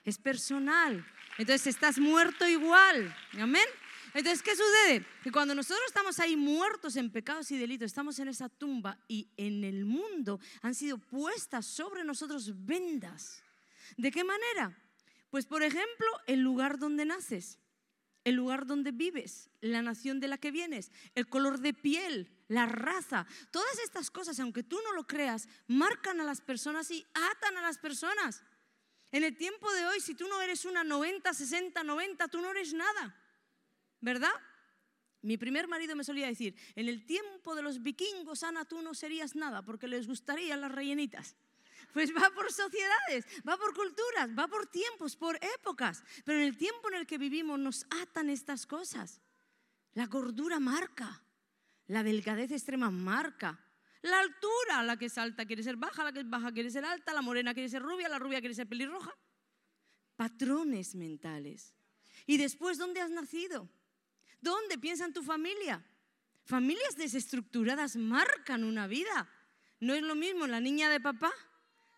es 0.03 0.17
personal. 0.17 1.05
Entonces 1.37 1.67
estás 1.67 1.99
muerto 1.99 2.47
igual, 2.47 3.15
amén. 3.39 3.65
Entonces, 4.13 4.43
¿qué 4.43 4.51
sucede? 4.55 5.05
Que 5.23 5.31
cuando 5.31 5.55
nosotros 5.55 5.85
estamos 5.87 6.19
ahí 6.19 6.35
muertos 6.35 6.95
en 6.97 7.11
pecados 7.11 7.49
y 7.51 7.57
delitos, 7.57 7.85
estamos 7.85 8.19
en 8.19 8.27
esa 8.27 8.49
tumba 8.49 8.97
y 9.07 9.29
en 9.37 9.63
el 9.63 9.85
mundo 9.85 10.39
han 10.61 10.75
sido 10.75 10.97
puestas 10.97 11.65
sobre 11.65 12.03
nosotros 12.03 12.65
vendas. 12.65 13.41
¿De 13.97 14.11
qué 14.11 14.23
manera? 14.23 14.77
Pues, 15.29 15.45
por 15.45 15.63
ejemplo, 15.63 16.07
el 16.27 16.41
lugar 16.41 16.77
donde 16.77 17.05
naces, 17.05 17.57
el 18.25 18.35
lugar 18.35 18.65
donde 18.65 18.91
vives, 18.91 19.49
la 19.61 19.81
nación 19.81 20.19
de 20.19 20.27
la 20.27 20.37
que 20.37 20.51
vienes, 20.51 20.91
el 21.15 21.27
color 21.27 21.59
de 21.59 21.73
piel, 21.73 22.29
la 22.49 22.65
raza, 22.65 23.25
todas 23.49 23.79
estas 23.79 24.11
cosas, 24.11 24.39
aunque 24.41 24.61
tú 24.61 24.77
no 24.83 24.91
lo 24.91 25.07
creas, 25.07 25.47
marcan 25.67 26.19
a 26.19 26.25
las 26.25 26.41
personas 26.41 26.91
y 26.91 27.05
atan 27.13 27.57
a 27.57 27.61
las 27.61 27.77
personas. 27.77 28.43
En 29.13 29.23
el 29.23 29.37
tiempo 29.37 29.71
de 29.71 29.85
hoy, 29.85 30.01
si 30.01 30.15
tú 30.15 30.27
no 30.27 30.41
eres 30.41 30.65
una 30.65 30.83
90, 30.83 31.33
60, 31.33 31.83
90, 31.83 32.27
tú 32.27 32.41
no 32.41 32.51
eres 32.51 32.73
nada. 32.73 33.17
¿Verdad? 34.01 34.33
Mi 35.21 35.37
primer 35.37 35.67
marido 35.67 35.95
me 35.95 36.03
solía 36.03 36.27
decir, 36.27 36.55
en 36.75 36.89
el 36.89 37.05
tiempo 37.05 37.55
de 37.55 37.61
los 37.61 37.81
vikingos, 37.81 38.43
Ana, 38.43 38.65
tú 38.65 38.81
no 38.81 38.93
serías 38.93 39.35
nada 39.35 39.61
porque 39.61 39.87
les 39.87 40.07
gustarían 40.07 40.61
las 40.61 40.71
rellenitas. 40.71 41.35
Pues 41.93 42.11
va 42.15 42.29
por 42.33 42.51
sociedades, 42.51 43.25
va 43.47 43.57
por 43.57 43.73
culturas, 43.73 44.29
va 44.37 44.47
por 44.47 44.67
tiempos, 44.67 45.15
por 45.15 45.37
épocas. 45.37 46.03
Pero 46.25 46.39
en 46.39 46.45
el 46.45 46.57
tiempo 46.57 46.89
en 46.89 46.95
el 46.95 47.07
que 47.07 47.17
vivimos 47.17 47.59
nos 47.59 47.85
atan 48.01 48.29
estas 48.29 48.65
cosas. 48.65 49.21
La 49.93 50.07
gordura 50.07 50.59
marca, 50.59 51.23
la 51.87 52.01
delgadez 52.01 52.51
extrema 52.51 52.89
marca, 52.89 53.59
la 54.01 54.19
altura, 54.19 54.83
la 54.83 54.97
que 54.97 55.05
es 55.05 55.17
alta 55.17 55.45
quiere 55.45 55.63
ser 55.63 55.75
baja, 55.75 56.03
la 56.03 56.11
que 56.11 56.21
es 56.21 56.29
baja 56.29 56.51
quiere 56.51 56.71
ser 56.71 56.85
alta, 56.85 57.13
la 57.13 57.21
morena 57.21 57.53
quiere 57.53 57.69
ser 57.69 57.83
rubia, 57.83 58.09
la 58.09 58.17
rubia 58.17 58.39
quiere 58.39 58.55
ser 58.55 58.67
pelirroja. 58.67 59.15
Patrones 60.15 60.95
mentales. 60.95 61.75
¿Y 62.25 62.37
después 62.37 62.77
dónde 62.77 63.01
has 63.01 63.11
nacido? 63.11 63.69
¿Dónde 64.41 64.77
piensa 64.77 65.05
en 65.05 65.13
tu 65.13 65.23
familia? 65.23 65.83
Familias 66.43 66.97
desestructuradas 66.97 67.95
marcan 67.95 68.63
una 68.63 68.87
vida. 68.87 69.29
No 69.79 69.93
es 69.93 70.01
lo 70.01 70.15
mismo 70.15 70.47
la 70.47 70.59
niña 70.59 70.89
de 70.89 70.99
papá 70.99 71.31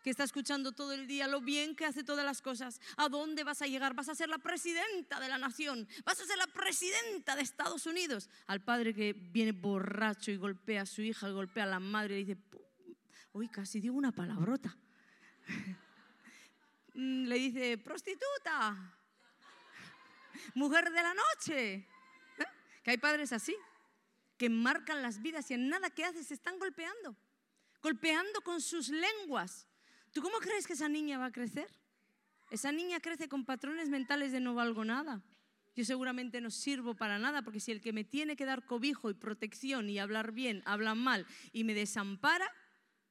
que 0.03 0.09
está 0.09 0.25
escuchando 0.25 0.73
todo 0.73 0.91
el 0.91 1.07
día 1.07 1.27
lo 1.27 1.39
bien 1.39 1.75
que 1.75 1.85
hace 1.85 2.03
todas 2.03 2.25
las 2.25 2.41
cosas. 2.41 2.81
¿A 2.97 3.07
dónde 3.07 3.45
vas 3.45 3.61
a 3.61 3.67
llegar? 3.67 3.93
Vas 3.93 4.09
a 4.09 4.15
ser 4.15 4.27
la 4.27 4.37
presidenta 4.37 5.19
de 5.19 5.29
la 5.29 5.37
nación. 5.37 5.87
Vas 6.03 6.19
a 6.19 6.25
ser 6.25 6.37
la 6.37 6.47
presidenta 6.47 7.35
de 7.37 7.41
Estados 7.41 7.85
Unidos. 7.85 8.29
Al 8.47 8.61
padre 8.63 8.93
que 8.93 9.13
viene 9.13 9.53
borracho 9.53 10.29
y 10.29 10.35
golpea 10.35 10.81
a 10.81 10.85
su 10.85 11.01
hija, 11.01 11.29
golpea 11.29 11.63
a 11.63 11.67
la 11.67 11.79
madre 11.79 12.19
y 12.19 12.25
dice, 12.25 12.41
uy, 13.31 13.47
casi 13.47 13.79
digo 13.79 13.95
una 13.95 14.11
palabrota. 14.11 14.77
Mm, 16.95 17.25
le 17.25 17.35
dice, 17.39 17.79
prostituta, 17.79 18.95
mujer 20.53 20.91
de 20.91 21.01
la 21.01 21.15
noche. 21.15 21.87
Que 22.83 22.91
hay 22.91 22.97
padres 22.97 23.33
así, 23.33 23.55
que 24.37 24.49
marcan 24.49 25.01
las 25.01 25.21
vidas 25.21 25.49
y 25.49 25.53
en 25.53 25.69
nada 25.69 25.89
que 25.89 26.03
haces 26.03 26.27
se 26.27 26.33
están 26.33 26.59
golpeando, 26.59 27.15
golpeando 27.81 28.41
con 28.41 28.61
sus 28.61 28.89
lenguas. 28.89 29.67
¿Tú 30.11 30.21
cómo 30.21 30.37
crees 30.37 30.67
que 30.67 30.73
esa 30.73 30.89
niña 30.89 31.17
va 31.17 31.27
a 31.27 31.31
crecer? 31.31 31.67
Esa 32.51 32.71
niña 32.71 32.99
crece 32.99 33.27
con 33.27 33.45
patrones 33.45 33.89
mentales 33.89 34.31
de 34.31 34.39
no 34.39 34.53
valgo 34.53 34.85
nada. 34.85 35.23
Yo 35.75 35.85
seguramente 35.85 36.39
no 36.39 36.51
sirvo 36.51 36.93
para 36.93 37.17
nada 37.17 37.41
porque 37.41 37.59
si 37.59 37.71
el 37.71 37.81
que 37.81 37.93
me 37.93 38.03
tiene 38.03 38.35
que 38.35 38.45
dar 38.45 38.65
cobijo 38.65 39.09
y 39.09 39.15
protección 39.15 39.89
y 39.89 39.97
hablar 39.97 40.31
bien, 40.31 40.61
habla 40.65 40.93
mal 40.93 41.25
y 41.51 41.63
me 41.63 41.73
desampara, 41.73 42.47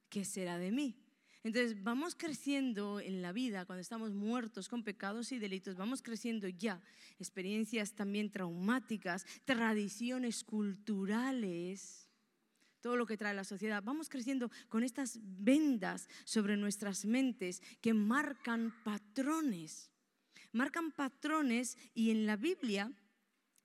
¿qué 0.08 0.24
será 0.24 0.58
de 0.58 0.70
mí? 0.70 1.01
Entonces 1.44 1.82
vamos 1.82 2.14
creciendo 2.14 3.00
en 3.00 3.20
la 3.20 3.32
vida 3.32 3.64
cuando 3.64 3.80
estamos 3.80 4.12
muertos 4.12 4.68
con 4.68 4.84
pecados 4.84 5.32
y 5.32 5.38
delitos, 5.38 5.76
vamos 5.76 6.00
creciendo 6.00 6.46
ya, 6.46 6.80
experiencias 7.18 7.94
también 7.94 8.30
traumáticas, 8.30 9.26
tradiciones 9.44 10.44
culturales, 10.44 12.08
todo 12.80 12.96
lo 12.96 13.06
que 13.06 13.16
trae 13.16 13.34
la 13.34 13.42
sociedad, 13.44 13.82
vamos 13.82 14.08
creciendo 14.08 14.50
con 14.68 14.84
estas 14.84 15.18
vendas 15.20 16.08
sobre 16.24 16.56
nuestras 16.56 17.04
mentes 17.04 17.60
que 17.80 17.92
marcan 17.92 18.72
patrones, 18.84 19.90
marcan 20.52 20.92
patrones 20.92 21.76
y 21.92 22.10
en 22.10 22.24
la 22.24 22.36
Biblia 22.36 22.92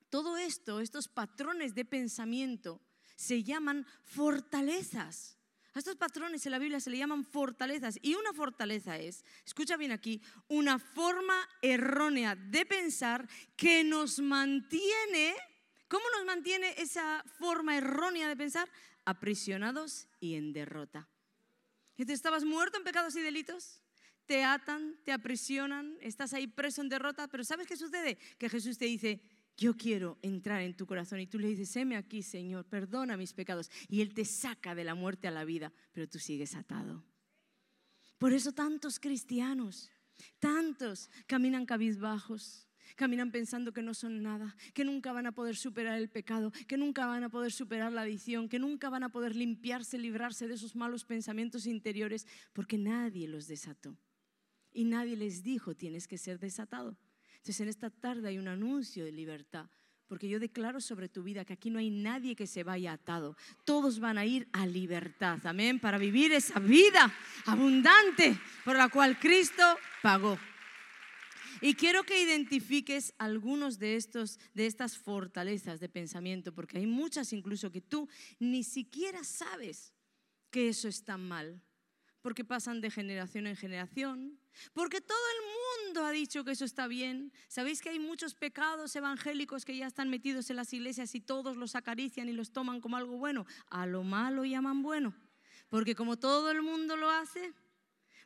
todo 0.10 0.38
esto, 0.38 0.80
estos 0.80 1.08
patrones 1.08 1.76
de 1.76 1.86
pensamiento, 1.86 2.82
se 3.16 3.44
llaman 3.44 3.86
fortalezas. 4.04 5.37
A 5.78 5.80
estos 5.80 5.96
patrones 5.96 6.44
en 6.44 6.52
la 6.54 6.58
Biblia 6.58 6.80
se 6.80 6.90
le 6.90 6.98
llaman 6.98 7.24
fortalezas. 7.24 8.00
Y 8.02 8.16
una 8.16 8.34
fortaleza 8.34 8.98
es, 8.98 9.24
escucha 9.46 9.78
bien 9.78 9.92
aquí, 9.92 10.20
una 10.48 10.80
forma 10.80 11.36
errónea 11.62 12.34
de 12.36 12.66
pensar 12.66 13.30
que 13.56 13.84
nos 13.84 14.18
mantiene, 14.18 15.36
¿cómo 15.88 16.04
nos 16.18 16.26
mantiene 16.26 16.74
esa 16.80 17.24
forma 17.38 17.78
errónea 17.78 18.28
de 18.28 18.36
pensar? 18.36 18.68
Aprisionados 19.06 20.08
y 20.20 20.34
en 20.34 20.52
derrota. 20.52 21.08
¿Y 21.96 22.12
estabas 22.12 22.44
muerto 22.44 22.80
en 22.80 22.84
pecados 22.84 23.16
y 23.16 23.22
delitos? 23.22 23.80
Te 24.26 24.44
atan, 24.44 25.00
te 25.04 25.12
aprisionan, 25.12 25.96
estás 26.02 26.34
ahí 26.34 26.48
preso 26.48 26.82
en 26.82 26.90
derrota, 26.90 27.28
pero 27.28 27.44
¿sabes 27.44 27.68
qué 27.68 27.78
sucede? 27.78 28.18
Que 28.40 28.50
Jesús 28.50 28.80
te 28.80 28.86
dice, 28.86 29.22
yo 29.58 29.76
quiero 29.76 30.20
entrar 30.22 30.62
en 30.62 30.76
tu 30.76 30.86
corazón. 30.86 31.20
Y 31.20 31.28
tú 31.28 31.40
le 31.40 31.48
dices, 31.48 31.76
heme 31.76 31.98
aquí, 31.98 32.22
Señor, 32.22 32.66
perdona 32.66 33.18
mis 33.18 33.34
pecados. 33.34 33.70
Y 33.90 34.02
Él 34.02 34.14
te 34.14 34.24
saca 34.24 34.76
de 34.76 34.84
la 34.84 34.96
muerte 34.96 35.28
a 35.28 35.32
la 35.32 35.44
vida, 35.44 35.74
pero 35.92 36.08
tú 36.08 36.20
sigues 36.20 36.56
atado. 36.56 37.04
Por 38.20 38.34
eso 38.34 38.52
tantos 38.52 39.00
cristianos, 39.00 39.92
tantos 40.40 41.10
caminan 41.28 41.66
cabizbajos, 41.66 42.68
caminan 42.96 43.32
pensando 43.32 43.74
que 43.74 43.82
no 43.82 43.94
son 43.94 44.24
nada, 44.24 44.56
que 44.74 44.86
nunca 44.86 45.12
van 45.12 45.28
a 45.28 45.34
poder 45.34 45.56
superar 45.56 45.98
el 46.00 46.10
pecado, 46.10 46.52
que 46.68 46.78
nunca 46.78 47.06
van 47.06 47.24
a 47.24 47.30
poder 47.30 47.52
superar 47.52 47.92
la 47.92 48.02
adicción, 48.02 48.50
que 48.50 48.60
nunca 48.60 48.90
van 48.90 49.04
a 49.04 49.10
poder 49.10 49.36
limpiarse, 49.36 49.98
librarse 49.98 50.48
de 50.48 50.56
esos 50.56 50.76
malos 50.76 51.04
pensamientos 51.04 51.66
interiores, 51.66 52.26
porque 52.54 52.78
nadie 52.78 53.28
los 53.28 53.48
desató. 53.48 53.98
Y 54.72 54.86
nadie 54.86 55.16
les 55.16 55.44
dijo, 55.44 55.76
tienes 55.76 56.08
que 56.08 56.18
ser 56.18 56.40
desatado. 56.40 56.98
Entonces 57.48 57.62
en 57.62 57.70
esta 57.70 57.90
tarde 57.90 58.28
hay 58.28 58.38
un 58.40 58.50
anuncio 58.50 59.06
de 59.06 59.12
libertad, 59.14 59.70
porque 60.06 60.28
yo 60.28 60.38
declaro 60.38 60.82
sobre 60.82 61.08
tu 61.08 61.24
vida 61.24 61.46
que 61.46 61.54
aquí 61.54 61.70
no 61.70 61.80
hay 61.80 61.90
nadie 61.90 62.36
que 62.36 62.46
se 62.46 62.66
vaya 62.66 62.92
atado. 62.92 63.38
Todos 63.64 64.02
van 64.02 64.18
a 64.18 64.26
ir 64.26 64.50
a 64.52 64.68
libertad, 64.68 65.40
amén, 65.46 65.80
para 65.80 65.98
vivir 65.98 66.34
esa 66.34 66.60
vida 66.60 67.10
abundante 67.46 68.38
por 68.66 68.76
la 68.76 68.90
cual 68.90 69.18
Cristo 69.18 69.64
pagó. 70.02 70.38
Y 71.62 71.76
quiero 71.76 72.04
que 72.04 72.22
identifiques 72.22 73.14
algunos 73.18 73.80
de 73.80 73.96
estos 73.96 74.42
de 74.54 74.66
estas 74.66 74.98
fortalezas 74.98 75.80
de 75.80 75.88
pensamiento, 75.88 76.54
porque 76.54 76.80
hay 76.80 76.86
muchas 76.86 77.32
incluso 77.32 77.72
que 77.72 77.80
tú 77.80 78.10
ni 78.40 78.66
siquiera 78.66 79.24
sabes 79.24 79.94
que 80.52 80.68
eso 80.68 80.90
está 80.90 81.16
mal, 81.16 81.62
porque 82.28 82.44
pasan 82.44 82.82
de 82.82 82.92
generación 82.92 83.48
en 83.48 83.56
generación, 83.56 84.38
porque 84.74 85.00
todo 85.00 85.18
el 85.36 85.88
mundo 85.88 86.06
ha 86.06 86.12
dicho 86.12 86.44
que 86.44 86.52
eso 86.52 86.66
está 86.66 86.86
bien. 86.86 87.32
¿Sabéis 87.48 87.82
que 87.82 87.88
hay 87.88 88.00
muchos 88.00 88.36
pecados 88.36 88.94
evangélicos 88.98 89.64
que 89.64 89.78
ya 89.78 89.88
están 89.88 90.10
metidos 90.10 90.50
en 90.50 90.58
las 90.58 90.74
iglesias 90.74 91.16
y 91.16 91.22
todos 91.22 91.56
los 91.56 91.76
acarician 91.76 92.28
y 92.28 92.34
los 92.34 92.52
toman 92.52 92.82
como 92.82 92.98
algo 92.98 93.18
bueno? 93.18 93.46
A 93.70 93.86
lo 93.86 94.04
malo 94.04 94.44
llaman 94.44 94.84
bueno. 94.84 95.16
Porque 95.70 95.96
como 95.96 96.18
todo 96.18 96.52
el 96.52 96.62
mundo 96.62 96.98
lo 96.98 97.10
hace, 97.10 97.54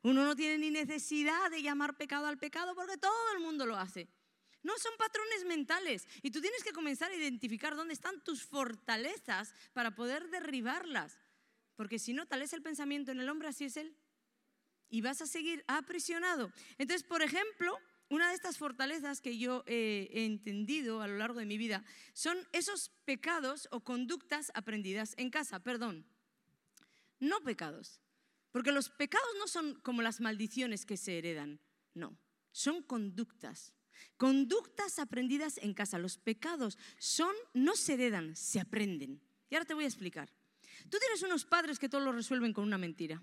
uno 0.01 0.25
no 0.25 0.35
tiene 0.35 0.57
ni 0.57 0.71
necesidad 0.71 1.51
de 1.51 1.61
llamar 1.61 1.95
pecado 1.95 2.25
al 2.25 2.39
pecado 2.39 2.73
porque 2.73 2.97
todo 2.97 3.33
el 3.35 3.43
mundo 3.43 3.67
lo 3.67 3.77
hace. 3.77 4.09
No 4.63 4.79
son 4.79 4.93
patrones 4.97 5.45
mentales 5.45 6.07
y 6.23 6.31
tú 6.31 6.41
tienes 6.41 6.63
que 6.63 6.73
comenzar 6.73 7.11
a 7.11 7.15
identificar 7.15 7.75
dónde 7.75 7.93
están 7.93 8.23
tus 8.23 8.41
fortalezas 8.41 9.53
para 9.73 9.93
poder 9.93 10.27
derribarlas. 10.31 11.19
Porque 11.81 11.97
si 11.97 12.13
no, 12.13 12.27
tal 12.27 12.43
es 12.43 12.53
el 12.53 12.61
pensamiento 12.61 13.11
en 13.11 13.19
el 13.19 13.27
hombre, 13.27 13.47
así 13.47 13.65
es 13.65 13.75
él 13.75 13.97
y 14.87 15.01
vas 15.01 15.19
a 15.19 15.25
seguir 15.25 15.63
aprisionado. 15.65 16.53
Entonces, 16.77 17.01
por 17.01 17.23
ejemplo, 17.23 17.75
una 18.07 18.29
de 18.29 18.35
estas 18.35 18.59
fortalezas 18.59 19.19
que 19.19 19.39
yo 19.39 19.63
he 19.65 20.25
entendido 20.25 21.01
a 21.01 21.07
lo 21.07 21.17
largo 21.17 21.39
de 21.39 21.47
mi 21.47 21.57
vida 21.57 21.83
son 22.13 22.37
esos 22.51 22.91
pecados 23.03 23.67
o 23.71 23.79
conductas 23.79 24.51
aprendidas 24.53 25.15
en 25.17 25.31
casa, 25.31 25.63
perdón. 25.63 26.05
No 27.19 27.41
pecados, 27.41 27.99
Porque 28.51 28.71
los 28.71 28.91
pecados 28.91 29.29
no 29.39 29.47
son 29.47 29.73
como 29.81 30.03
las 30.03 30.21
maldiciones 30.21 30.85
que 30.85 30.97
se 30.97 31.17
heredan, 31.17 31.59
no, 31.95 32.15
son 32.51 32.83
conductas. 32.83 33.73
Conductas 34.17 34.99
aprendidas 34.99 35.57
en 35.57 35.73
casa. 35.73 35.97
Los 35.97 36.19
pecados 36.19 36.77
son, 36.99 37.33
no 37.55 37.75
se 37.75 37.95
heredan, 37.95 38.35
se 38.35 38.59
aprenden. 38.59 39.19
Y 39.49 39.55
ahora 39.55 39.65
te 39.65 39.73
voy 39.73 39.85
a 39.85 39.87
explicar. 39.87 40.31
Tú 40.89 40.97
tienes 40.99 41.21
unos 41.23 41.45
padres 41.45 41.79
que 41.79 41.89
todo 41.89 42.01
lo 42.01 42.11
resuelven 42.11 42.53
con 42.53 42.63
una 42.63 42.77
mentira. 42.77 43.21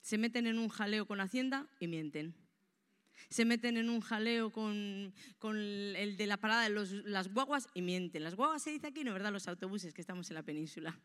Se 0.00 0.18
meten 0.18 0.46
en 0.46 0.58
un 0.58 0.68
jaleo 0.68 1.06
con 1.06 1.20
Hacienda 1.20 1.68
y 1.80 1.88
mienten. 1.88 2.34
Se 3.28 3.44
meten 3.44 3.76
en 3.76 3.90
un 3.90 4.00
jaleo 4.00 4.50
con, 4.50 5.12
el 5.44 6.16
de 6.16 6.26
la 6.26 6.36
parada 6.36 6.68
de 6.68 7.02
las 7.04 7.32
guaguas 7.32 7.68
y 7.74 7.82
mienten. 7.82 8.22
Las 8.22 8.34
guaguas 8.34 8.62
se 8.62 8.70
dice 8.70 8.86
aquí, 8.86 9.04
¿no 9.04 9.12
verdad? 9.12 9.32
Los 9.32 9.48
autobuses 9.48 9.92
que 9.92 10.00
estamos 10.00 10.30
en 10.30 10.34
la 10.34 10.42
península. 10.42 10.98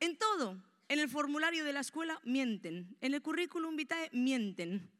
En 0.00 0.16
todo, 0.16 0.62
en 0.88 0.98
el 0.98 1.08
formulario 1.08 1.64
de 1.64 1.72
la 1.72 1.80
escuela 1.80 2.20
mienten. 2.24 2.96
En 3.00 3.14
el 3.14 3.22
currículum 3.22 3.76
vitae 3.76 4.10
mienten. 4.12 4.90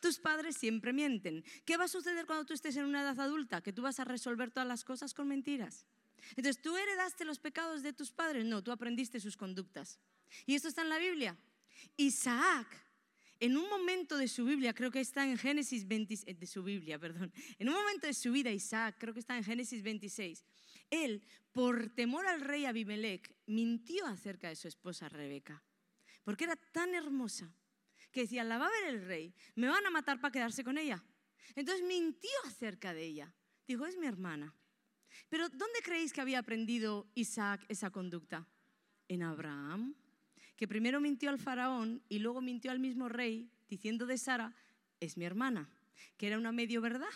Tus 0.00 0.18
padres 0.18 0.56
siempre 0.56 0.92
mienten. 0.92 1.44
¿Qué 1.64 1.76
va 1.76 1.84
a 1.84 1.88
suceder 1.88 2.26
cuando 2.26 2.44
tú 2.44 2.52
estés 2.52 2.76
en 2.76 2.84
una 2.84 3.02
edad 3.02 3.18
adulta? 3.20 3.62
Que 3.62 3.72
tú 3.72 3.82
vas 3.82 3.98
a 4.00 4.04
resolver 4.04 4.50
todas 4.50 4.68
las 4.68 4.84
cosas 4.84 5.14
con 5.14 5.28
mentiras. 5.28 5.86
Entonces, 6.30 6.60
¿tú 6.62 6.76
heredaste 6.76 7.24
los 7.24 7.38
pecados 7.38 7.82
de 7.82 7.92
tus 7.92 8.12
padres? 8.12 8.44
No, 8.44 8.62
tú 8.62 8.72
aprendiste 8.72 9.20
sus 9.20 9.36
conductas. 9.36 9.98
Y 10.46 10.54
esto 10.54 10.68
está 10.68 10.82
en 10.82 10.88
la 10.88 10.98
Biblia. 10.98 11.36
Isaac, 11.96 12.66
en 13.40 13.56
un 13.56 13.68
momento 13.68 14.16
de 14.16 14.28
su 14.28 14.44
Biblia, 14.44 14.74
creo 14.74 14.90
que 14.90 15.00
está 15.00 15.24
en 15.24 15.36
Génesis 15.36 15.86
26, 15.86 16.28
eh, 16.28 16.38
de 16.38 16.46
su 16.46 16.62
Biblia, 16.62 16.98
perdón, 16.98 17.32
en 17.58 17.68
un 17.68 17.74
momento 17.74 18.06
de 18.06 18.14
su 18.14 18.32
vida, 18.32 18.50
Isaac, 18.50 18.96
creo 18.98 19.12
que 19.12 19.20
está 19.20 19.36
en 19.36 19.44
Génesis 19.44 19.82
26, 19.82 20.44
él, 20.90 21.22
por 21.52 21.90
temor 21.90 22.26
al 22.26 22.40
rey 22.40 22.64
Abimelech, 22.64 23.34
mintió 23.46 24.06
acerca 24.06 24.48
de 24.48 24.56
su 24.56 24.68
esposa 24.68 25.08
Rebeca, 25.08 25.62
porque 26.22 26.44
era 26.44 26.56
tan 26.56 26.94
hermosa 26.94 27.52
que 28.10 28.20
decía, 28.20 28.44
la 28.44 28.58
va 28.58 28.66
a 28.66 28.70
ver 28.70 28.94
el 28.94 29.06
rey, 29.06 29.34
me 29.56 29.68
van 29.68 29.84
a 29.84 29.90
matar 29.90 30.20
para 30.20 30.32
quedarse 30.32 30.62
con 30.62 30.78
ella. 30.78 31.04
Entonces 31.56 31.84
mintió 31.84 32.30
acerca 32.46 32.94
de 32.94 33.04
ella. 33.04 33.34
Dijo, 33.66 33.86
es 33.86 33.96
mi 33.96 34.06
hermana. 34.06 34.54
Pero 35.28 35.48
¿dónde 35.48 35.80
creéis 35.82 36.12
que 36.12 36.20
había 36.20 36.38
aprendido 36.38 37.06
Isaac 37.14 37.64
esa 37.68 37.90
conducta? 37.90 38.46
En 39.08 39.22
Abraham, 39.22 39.94
que 40.56 40.66
primero 40.66 41.00
mintió 41.00 41.30
al 41.30 41.38
faraón 41.38 42.02
y 42.08 42.20
luego 42.20 42.40
mintió 42.40 42.70
al 42.70 42.78
mismo 42.78 43.08
rey, 43.08 43.50
diciendo 43.68 44.06
de 44.06 44.16
Sara, 44.18 44.54
es 45.00 45.16
mi 45.16 45.24
hermana, 45.24 45.68
que 46.16 46.28
era 46.28 46.38
una 46.38 46.52
medio 46.52 46.80
verdad, 46.80 47.10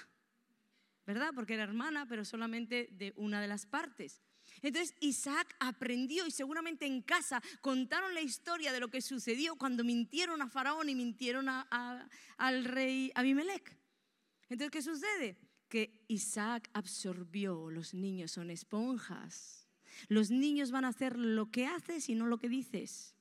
¿verdad? 1.06 1.30
Porque 1.34 1.54
era 1.54 1.62
hermana, 1.62 2.06
pero 2.06 2.24
solamente 2.24 2.88
de 2.92 3.14
una 3.16 3.40
de 3.40 3.48
las 3.48 3.64
partes. 3.64 4.20
Entonces 4.60 4.94
Isaac 5.00 5.54
aprendió 5.60 6.26
y 6.26 6.30
seguramente 6.30 6.84
en 6.84 7.02
casa 7.02 7.40
contaron 7.60 8.12
la 8.12 8.20
historia 8.20 8.72
de 8.72 8.80
lo 8.80 8.88
que 8.88 9.00
sucedió 9.00 9.56
cuando 9.56 9.84
mintieron 9.84 10.42
a 10.42 10.48
Faraón 10.48 10.88
y 10.88 10.94
mintieron 10.94 11.48
al 11.48 12.64
rey 12.64 13.12
Abimelech. 13.14 13.78
Entonces, 14.48 14.70
¿qué 14.70 14.82
sucede? 14.82 15.36
Que 15.68 16.04
Isaac 16.08 16.70
absorbió, 16.72 17.70
los 17.70 17.94
niños 17.94 18.32
son 18.32 18.50
esponjas. 18.50 19.68
Los 20.08 20.30
niños 20.30 20.70
van 20.70 20.84
a 20.84 20.88
hacer 20.88 21.18
lo 21.18 21.50
que 21.50 21.66
haces 21.66 22.08
y 22.08 22.14
no 22.14 22.26
lo 22.26 22.38
que 22.38 22.48
dices. 22.48 23.14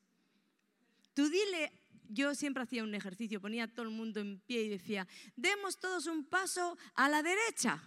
Tú 1.13 1.29
dile, 1.29 1.71
yo 2.09 2.35
siempre 2.35 2.63
hacía 2.63 2.83
un 2.83 2.95
ejercicio, 2.95 3.41
ponía 3.41 3.65
a 3.65 3.67
todo 3.67 3.83
el 3.83 3.91
mundo 3.91 4.19
en 4.19 4.39
pie 4.39 4.63
y 4.63 4.69
decía, 4.69 5.07
demos 5.35 5.79
todos 5.79 6.05
un 6.05 6.25
paso 6.25 6.77
a 6.93 7.09
la 7.09 7.23
derecha 7.23 7.81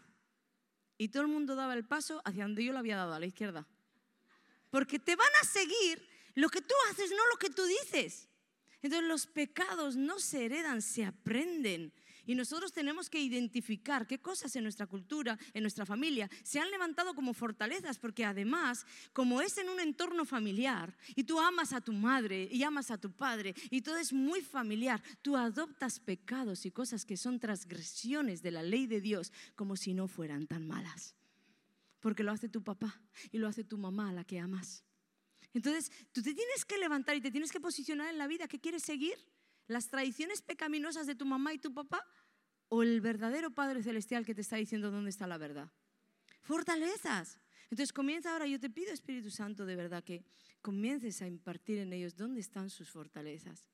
y 0.99 1.09
todo 1.09 1.23
el 1.23 1.29
mundo 1.29 1.55
daba 1.55 1.75
el 1.75 1.87
paso 1.87 2.21
hacia 2.25 2.45
donde 2.45 2.65
yo 2.65 2.73
lo 2.73 2.79
había 2.79 2.97
dado, 2.97 3.15
a 3.15 3.21
la 3.21 3.27
izquierda. 3.27 3.67
Porque 4.71 4.99
te 4.99 5.17
van 5.17 5.33
a 5.41 5.47
seguir 5.47 6.07
lo 6.35 6.49
que 6.49 6.61
tú 6.61 6.75
haces, 6.91 7.11
no 7.11 7.27
lo 7.29 7.39
que 7.39 7.51
tú 7.51 7.65
dices. 7.65 8.29
Entonces 8.83 9.09
los 9.09 9.27
pecados 9.27 9.97
no 9.97 10.19
se 10.19 10.45
heredan, 10.45 10.83
se 10.83 11.05
aprenden. 11.05 11.93
Y 12.27 12.35
nosotros 12.35 12.73
tenemos 12.73 13.09
que 13.09 13.21
identificar 13.21 14.07
qué 14.07 14.19
cosas 14.19 14.55
en 14.57 14.63
nuestra 14.63 14.87
cultura, 14.87 15.39
en 15.55 15.63
nuestra 15.63 15.87
familia, 15.87 16.31
se 16.43 16.61
han 16.61 16.71
levantado 16.71 17.15
como 17.15 17.35
fortalezas, 17.35 17.99
porque 17.99 18.25
además, 18.25 18.87
como 19.13 19.41
es 19.41 19.57
en 19.59 19.69
un 19.69 19.81
entorno 19.81 20.25
familiar, 20.25 20.97
y 21.15 21.25
tú 21.25 21.41
amas 21.41 21.73
a 21.73 21.81
tu 21.81 21.93
madre 21.93 22.49
y 22.51 22.63
amas 22.63 22.91
a 22.91 22.99
tu 22.99 23.13
padre, 23.13 23.55
y 23.71 23.83
todo 23.83 23.97
es 23.97 24.13
muy 24.13 24.41
familiar, 24.41 25.03
tú 25.23 25.37
adoptas 25.37 26.01
pecados 26.01 26.67
y 26.67 26.71
cosas 26.71 27.05
que 27.05 27.17
son 27.17 27.41
transgresiones 27.41 28.43
de 28.43 28.51
la 28.51 28.63
ley 28.63 28.87
de 28.87 29.01
Dios 29.01 29.33
como 29.55 29.77
si 29.77 29.95
no 29.95 30.09
fueran 30.09 30.47
tan 30.47 30.67
malas. 30.67 31.15
Porque 32.01 32.23
lo 32.23 32.33
hace 32.33 32.49
tu 32.49 32.63
papá 32.63 33.01
y 33.31 33.39
lo 33.39 33.49
hace 33.49 33.65
tu 33.65 33.77
mamá 33.77 34.11
a 34.11 34.13
la 34.13 34.25
que 34.25 34.39
amas. 34.39 34.85
Entonces, 35.53 35.91
tú 36.13 36.23
te 36.23 36.35
tienes 36.35 36.65
que 36.65 36.79
levantar 36.79 37.17
y 37.17 37.21
te 37.21 37.31
tienes 37.31 37.51
que 37.51 37.61
posicionar 37.61 38.09
en 38.09 38.19
la 38.19 38.27
vida. 38.27 38.49
¿Qué 38.49 38.61
quieres 38.61 38.83
seguir? 38.83 39.19
¿Las 39.71 39.89
tradiciones 39.89 40.43
pecaminosas 40.43 41.07
de 41.07 41.15
tu 41.15 41.25
mamá 41.25 41.55
y 41.55 41.59
tu 41.59 41.73
papá? 41.73 42.05
o 42.71 42.83
el 42.83 43.01
verdadero 43.01 43.51
Padre 43.51 43.83
Celestial 43.83 44.25
que 44.25 44.35
te 44.35 44.41
está 44.41 44.57
diciendo 44.57 44.91
dónde 44.91 45.11
está 45.11 45.27
la 45.27 45.39
verdad. 45.39 45.71
Fortalezas. 46.41 47.39
Entonces 47.65 47.93
comienza 47.93 48.33
ahora, 48.33 48.47
yo 48.47 48.59
te 48.59 48.71
pido 48.71 48.93
Espíritu 48.93 49.31
Santo 49.31 49.67
de 49.67 49.77
verdad 49.77 50.03
que 50.03 50.25
comiences 50.63 51.21
a 51.21 51.27
impartir 51.27 51.79
en 51.79 51.93
ellos 51.93 52.17
dónde 52.17 52.41
están 52.41 52.71
sus 52.71 52.89
fortalezas. 52.89 53.69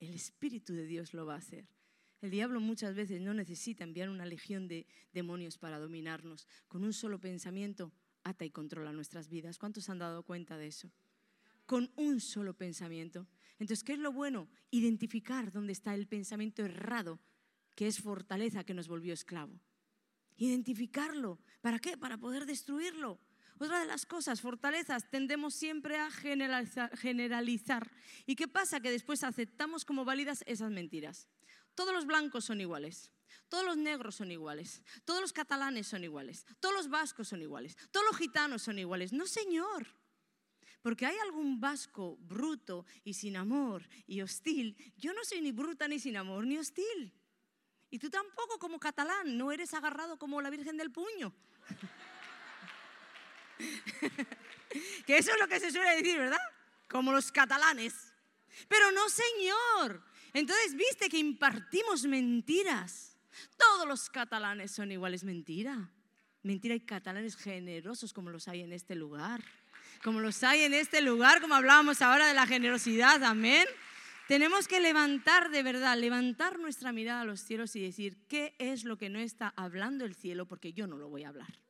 El 0.00 0.12
Espíritu 0.12 0.74
de 0.74 0.86
Dios 0.86 1.14
lo 1.14 1.24
va 1.24 1.34
a 1.34 1.38
hacer. 1.38 1.66
El 2.20 2.30
diablo 2.30 2.60
muchas 2.60 2.94
veces 2.94 3.20
no 3.20 3.32
necesita 3.32 3.84
enviar 3.84 4.10
una 4.10 4.26
legión 4.26 4.66
de 4.66 4.86
demonios 5.12 5.56
para 5.56 5.78
dominarnos. 5.78 6.48
Con 6.66 6.82
un 6.82 6.92
solo 6.92 7.20
pensamiento 7.20 7.92
ata 8.24 8.44
y 8.44 8.50
controla 8.50 8.92
nuestras 8.92 9.28
vidas. 9.28 9.58
¿Cuántos 9.58 9.88
han 9.88 10.00
dado 10.00 10.24
cuenta 10.24 10.58
de 10.58 10.66
eso? 10.66 10.90
Con 11.64 11.92
un 11.94 12.20
solo 12.20 12.54
pensamiento. 12.54 13.28
Entonces, 13.58 13.84
¿qué 13.84 13.94
es 13.94 13.98
lo 13.98 14.12
bueno? 14.12 14.48
Identificar 14.70 15.50
dónde 15.52 15.72
está 15.72 15.94
el 15.94 16.06
pensamiento 16.06 16.62
errado 16.62 17.20
que 17.74 17.86
es 17.86 18.00
fortaleza 18.00 18.64
que 18.64 18.74
nos 18.74 18.88
volvió 18.88 19.12
esclavo. 19.12 19.60
Identificarlo. 20.36 21.38
¿Para 21.60 21.78
qué? 21.78 21.96
Para 21.96 22.18
poder 22.18 22.46
destruirlo. 22.46 23.20
Otra 23.58 23.80
de 23.80 23.86
las 23.86 24.04
cosas, 24.04 24.40
fortalezas, 24.40 25.08
tendemos 25.10 25.54
siempre 25.54 25.96
a 25.96 26.10
generalizar, 26.10 27.90
¿Y 28.26 28.36
qué 28.36 28.48
pasa? 28.48 28.80
Que 28.80 28.90
después 28.90 29.24
aceptamos 29.24 29.84
como 29.84 30.04
válidas 30.04 30.44
esas 30.46 30.70
mentiras. 30.70 31.28
Todos 31.74 31.94
los 31.94 32.06
blancos 32.06 32.44
son 32.44 32.60
iguales. 32.60 33.12
Todos 33.48 33.64
los 33.64 33.76
negros 33.76 34.16
son 34.16 34.32
iguales, 34.32 34.82
todos 35.04 35.20
los 35.20 35.32
catalanes 35.32 35.86
son 35.86 36.02
iguales, 36.02 36.44
todos 36.58 36.74
los 36.74 36.88
vascos 36.88 37.28
son 37.28 37.42
iguales, 37.42 37.76
todos 37.90 38.06
los 38.06 38.16
gitanos 38.16 38.62
son 38.62 38.78
iguales. 38.78 39.12
No, 39.12 39.26
señor. 39.26 39.86
Porque 40.86 41.04
hay 41.04 41.18
algún 41.18 41.58
vasco 41.60 42.16
bruto 42.20 42.86
y 43.02 43.14
sin 43.14 43.36
amor 43.36 43.82
y 44.06 44.22
hostil. 44.22 44.76
Yo 44.96 45.12
no 45.14 45.24
soy 45.24 45.40
ni 45.40 45.50
bruta 45.50 45.88
ni 45.88 45.98
sin 45.98 46.16
amor 46.16 46.46
ni 46.46 46.58
hostil. 46.58 47.12
Y 47.90 47.98
tú 47.98 48.08
tampoco 48.08 48.60
como 48.60 48.78
catalán, 48.78 49.36
no 49.36 49.50
eres 49.50 49.74
agarrado 49.74 50.16
como 50.16 50.40
la 50.40 50.48
Virgen 50.48 50.76
del 50.76 50.92
Puño. 50.92 51.34
que 55.06 55.18
eso 55.18 55.32
es 55.32 55.40
lo 55.40 55.48
que 55.48 55.58
se 55.58 55.72
suele 55.72 55.96
decir, 55.96 56.18
¿verdad? 56.18 56.38
Como 56.88 57.10
los 57.10 57.32
catalanes. 57.32 58.12
Pero 58.68 58.92
no, 58.92 59.08
señor. 59.08 60.04
Entonces, 60.34 60.76
viste 60.76 61.08
que 61.08 61.18
impartimos 61.18 62.04
mentiras. 62.04 63.18
Todos 63.56 63.88
los 63.88 64.08
catalanes 64.08 64.70
son 64.70 64.92
iguales. 64.92 65.24
Mentira. 65.24 65.90
Mentira, 66.44 66.74
hay 66.74 66.80
catalanes 66.86 67.34
generosos 67.34 68.12
como 68.12 68.30
los 68.30 68.46
hay 68.46 68.60
en 68.60 68.72
este 68.72 68.94
lugar. 68.94 69.42
Como 70.02 70.20
los 70.20 70.42
hay 70.42 70.62
en 70.62 70.74
este 70.74 71.00
lugar, 71.00 71.40
como 71.40 71.54
hablábamos 71.54 72.02
ahora 72.02 72.26
de 72.28 72.34
la 72.34 72.46
generosidad. 72.46 73.22
Amén. 73.24 73.66
Tenemos 74.28 74.66
que 74.66 74.80
levantar 74.80 75.50
de 75.50 75.62
verdad, 75.62 75.96
levantar 75.96 76.58
nuestra 76.58 76.92
mirada 76.92 77.20
a 77.20 77.24
los 77.24 77.40
cielos 77.40 77.76
y 77.76 77.80
decir, 77.80 78.26
¿qué 78.26 78.56
es 78.58 78.84
lo 78.84 78.98
que 78.98 79.08
no 79.08 79.20
está 79.20 79.52
hablando 79.56 80.04
el 80.04 80.16
cielo? 80.16 80.46
Porque 80.46 80.72
yo 80.72 80.86
no 80.86 80.96
lo 80.96 81.08
voy 81.08 81.22
a 81.22 81.28
hablar. 81.28 81.60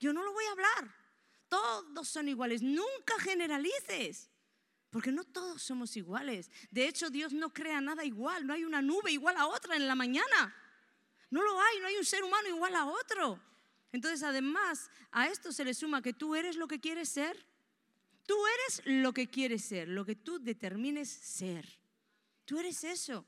Yo 0.00 0.12
no 0.12 0.24
lo 0.24 0.32
voy 0.32 0.44
a 0.44 0.50
hablar. 0.50 0.94
Todos 1.48 2.08
son 2.08 2.28
iguales. 2.28 2.62
Nunca 2.62 3.18
generalices. 3.20 4.30
Porque 4.90 5.12
no 5.12 5.24
todos 5.24 5.62
somos 5.62 5.96
iguales. 5.96 6.50
De 6.70 6.88
hecho, 6.88 7.08
Dios 7.08 7.32
no 7.32 7.52
crea 7.52 7.80
nada 7.80 8.04
igual. 8.04 8.46
No 8.46 8.54
hay 8.54 8.64
una 8.64 8.82
nube 8.82 9.12
igual 9.12 9.36
a 9.36 9.46
otra 9.46 9.76
en 9.76 9.86
la 9.86 9.94
mañana. 9.94 10.54
No 11.30 11.42
lo 11.42 11.60
hay. 11.60 11.80
No 11.80 11.86
hay 11.86 11.96
un 11.96 12.04
ser 12.04 12.24
humano 12.24 12.48
igual 12.48 12.74
a 12.74 12.86
otro. 12.86 13.40
Entonces, 13.92 14.22
además, 14.22 14.90
a 15.10 15.28
esto 15.28 15.52
se 15.52 15.64
le 15.64 15.74
suma 15.74 16.02
que 16.02 16.12
tú 16.12 16.34
eres 16.34 16.56
lo 16.56 16.68
que 16.68 16.80
quieres 16.80 17.08
ser. 17.08 17.46
Tú 18.26 18.34
eres 18.46 18.82
lo 19.02 19.12
que 19.12 19.28
quieres 19.28 19.64
ser, 19.64 19.88
lo 19.88 20.04
que 20.04 20.16
tú 20.16 20.38
determines 20.38 21.08
ser. 21.08 21.66
Tú 22.44 22.58
eres 22.58 22.82
eso. 22.84 23.24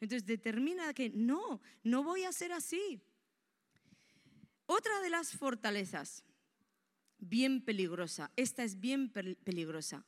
Entonces 0.00 0.26
determina 0.26 0.92
que 0.94 1.10
no, 1.10 1.60
no 1.82 2.04
voy 2.04 2.24
a 2.24 2.32
ser 2.32 2.52
así. 2.52 3.00
Otra 4.66 5.00
de 5.00 5.10
las 5.10 5.32
fortalezas, 5.32 6.24
bien 7.18 7.64
peligrosa, 7.64 8.30
esta 8.36 8.64
es 8.64 8.78
bien 8.80 9.10
peligrosa, 9.10 10.04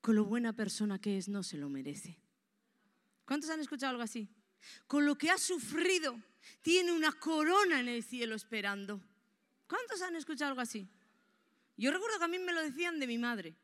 con 0.00 0.16
lo 0.16 0.24
buena 0.24 0.54
persona 0.54 0.98
que 0.98 1.18
es 1.18 1.28
no 1.28 1.42
se 1.42 1.58
lo 1.58 1.68
merece. 1.68 2.18
¿Cuántos 3.26 3.50
han 3.50 3.60
escuchado 3.60 3.90
algo 3.90 4.02
así? 4.02 4.28
Con 4.86 5.04
lo 5.04 5.16
que 5.16 5.30
ha 5.30 5.38
sufrido, 5.38 6.18
tiene 6.62 6.92
una 6.92 7.12
corona 7.12 7.80
en 7.80 7.88
el 7.88 8.02
cielo 8.02 8.34
esperando. 8.34 9.00
¿Cuántos 9.72 10.02
han 10.02 10.14
escuchado 10.16 10.50
algo 10.50 10.60
así? 10.60 10.86
Yo 11.78 11.90
recuerdo 11.92 12.18
que 12.18 12.24
a 12.24 12.28
mí 12.28 12.38
me 12.38 12.52
lo 12.52 12.60
decían 12.60 13.00
de 13.00 13.06
mi 13.06 13.16
madre. 13.16 13.56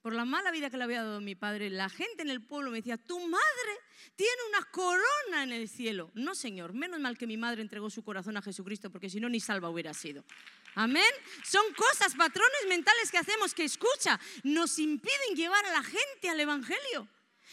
por 0.00 0.14
la 0.14 0.24
mala 0.24 0.50
vida 0.50 0.70
que 0.70 0.78
le 0.78 0.84
había 0.84 1.04
dado 1.04 1.20
mi 1.20 1.34
padre, 1.34 1.68
la 1.68 1.90
gente 1.90 2.22
en 2.22 2.30
el 2.30 2.40
pueblo 2.40 2.70
me 2.70 2.78
decía, 2.78 2.96
tu 2.96 3.20
madre 3.20 3.72
tiene 4.16 4.40
una 4.48 4.64
corona 4.70 5.42
en 5.42 5.52
el 5.52 5.68
cielo. 5.68 6.10
No, 6.14 6.34
Señor, 6.34 6.72
menos 6.72 7.00
mal 7.00 7.18
que 7.18 7.26
mi 7.26 7.36
madre 7.36 7.60
entregó 7.60 7.90
su 7.90 8.02
corazón 8.02 8.38
a 8.38 8.40
Jesucristo, 8.40 8.88
porque 8.88 9.10
si 9.10 9.20
no, 9.20 9.28
ni 9.28 9.40
salva 9.40 9.68
hubiera 9.68 9.92
sido. 9.92 10.24
Amén. 10.74 11.12
Son 11.44 11.66
cosas, 11.74 12.14
patrones 12.14 12.66
mentales 12.66 13.10
que 13.10 13.18
hacemos 13.18 13.52
que, 13.52 13.64
escucha, 13.64 14.18
nos 14.42 14.78
impiden 14.78 15.36
llevar 15.36 15.66
a 15.66 15.72
la 15.72 15.82
gente 15.82 16.30
al 16.30 16.40
Evangelio. 16.40 17.06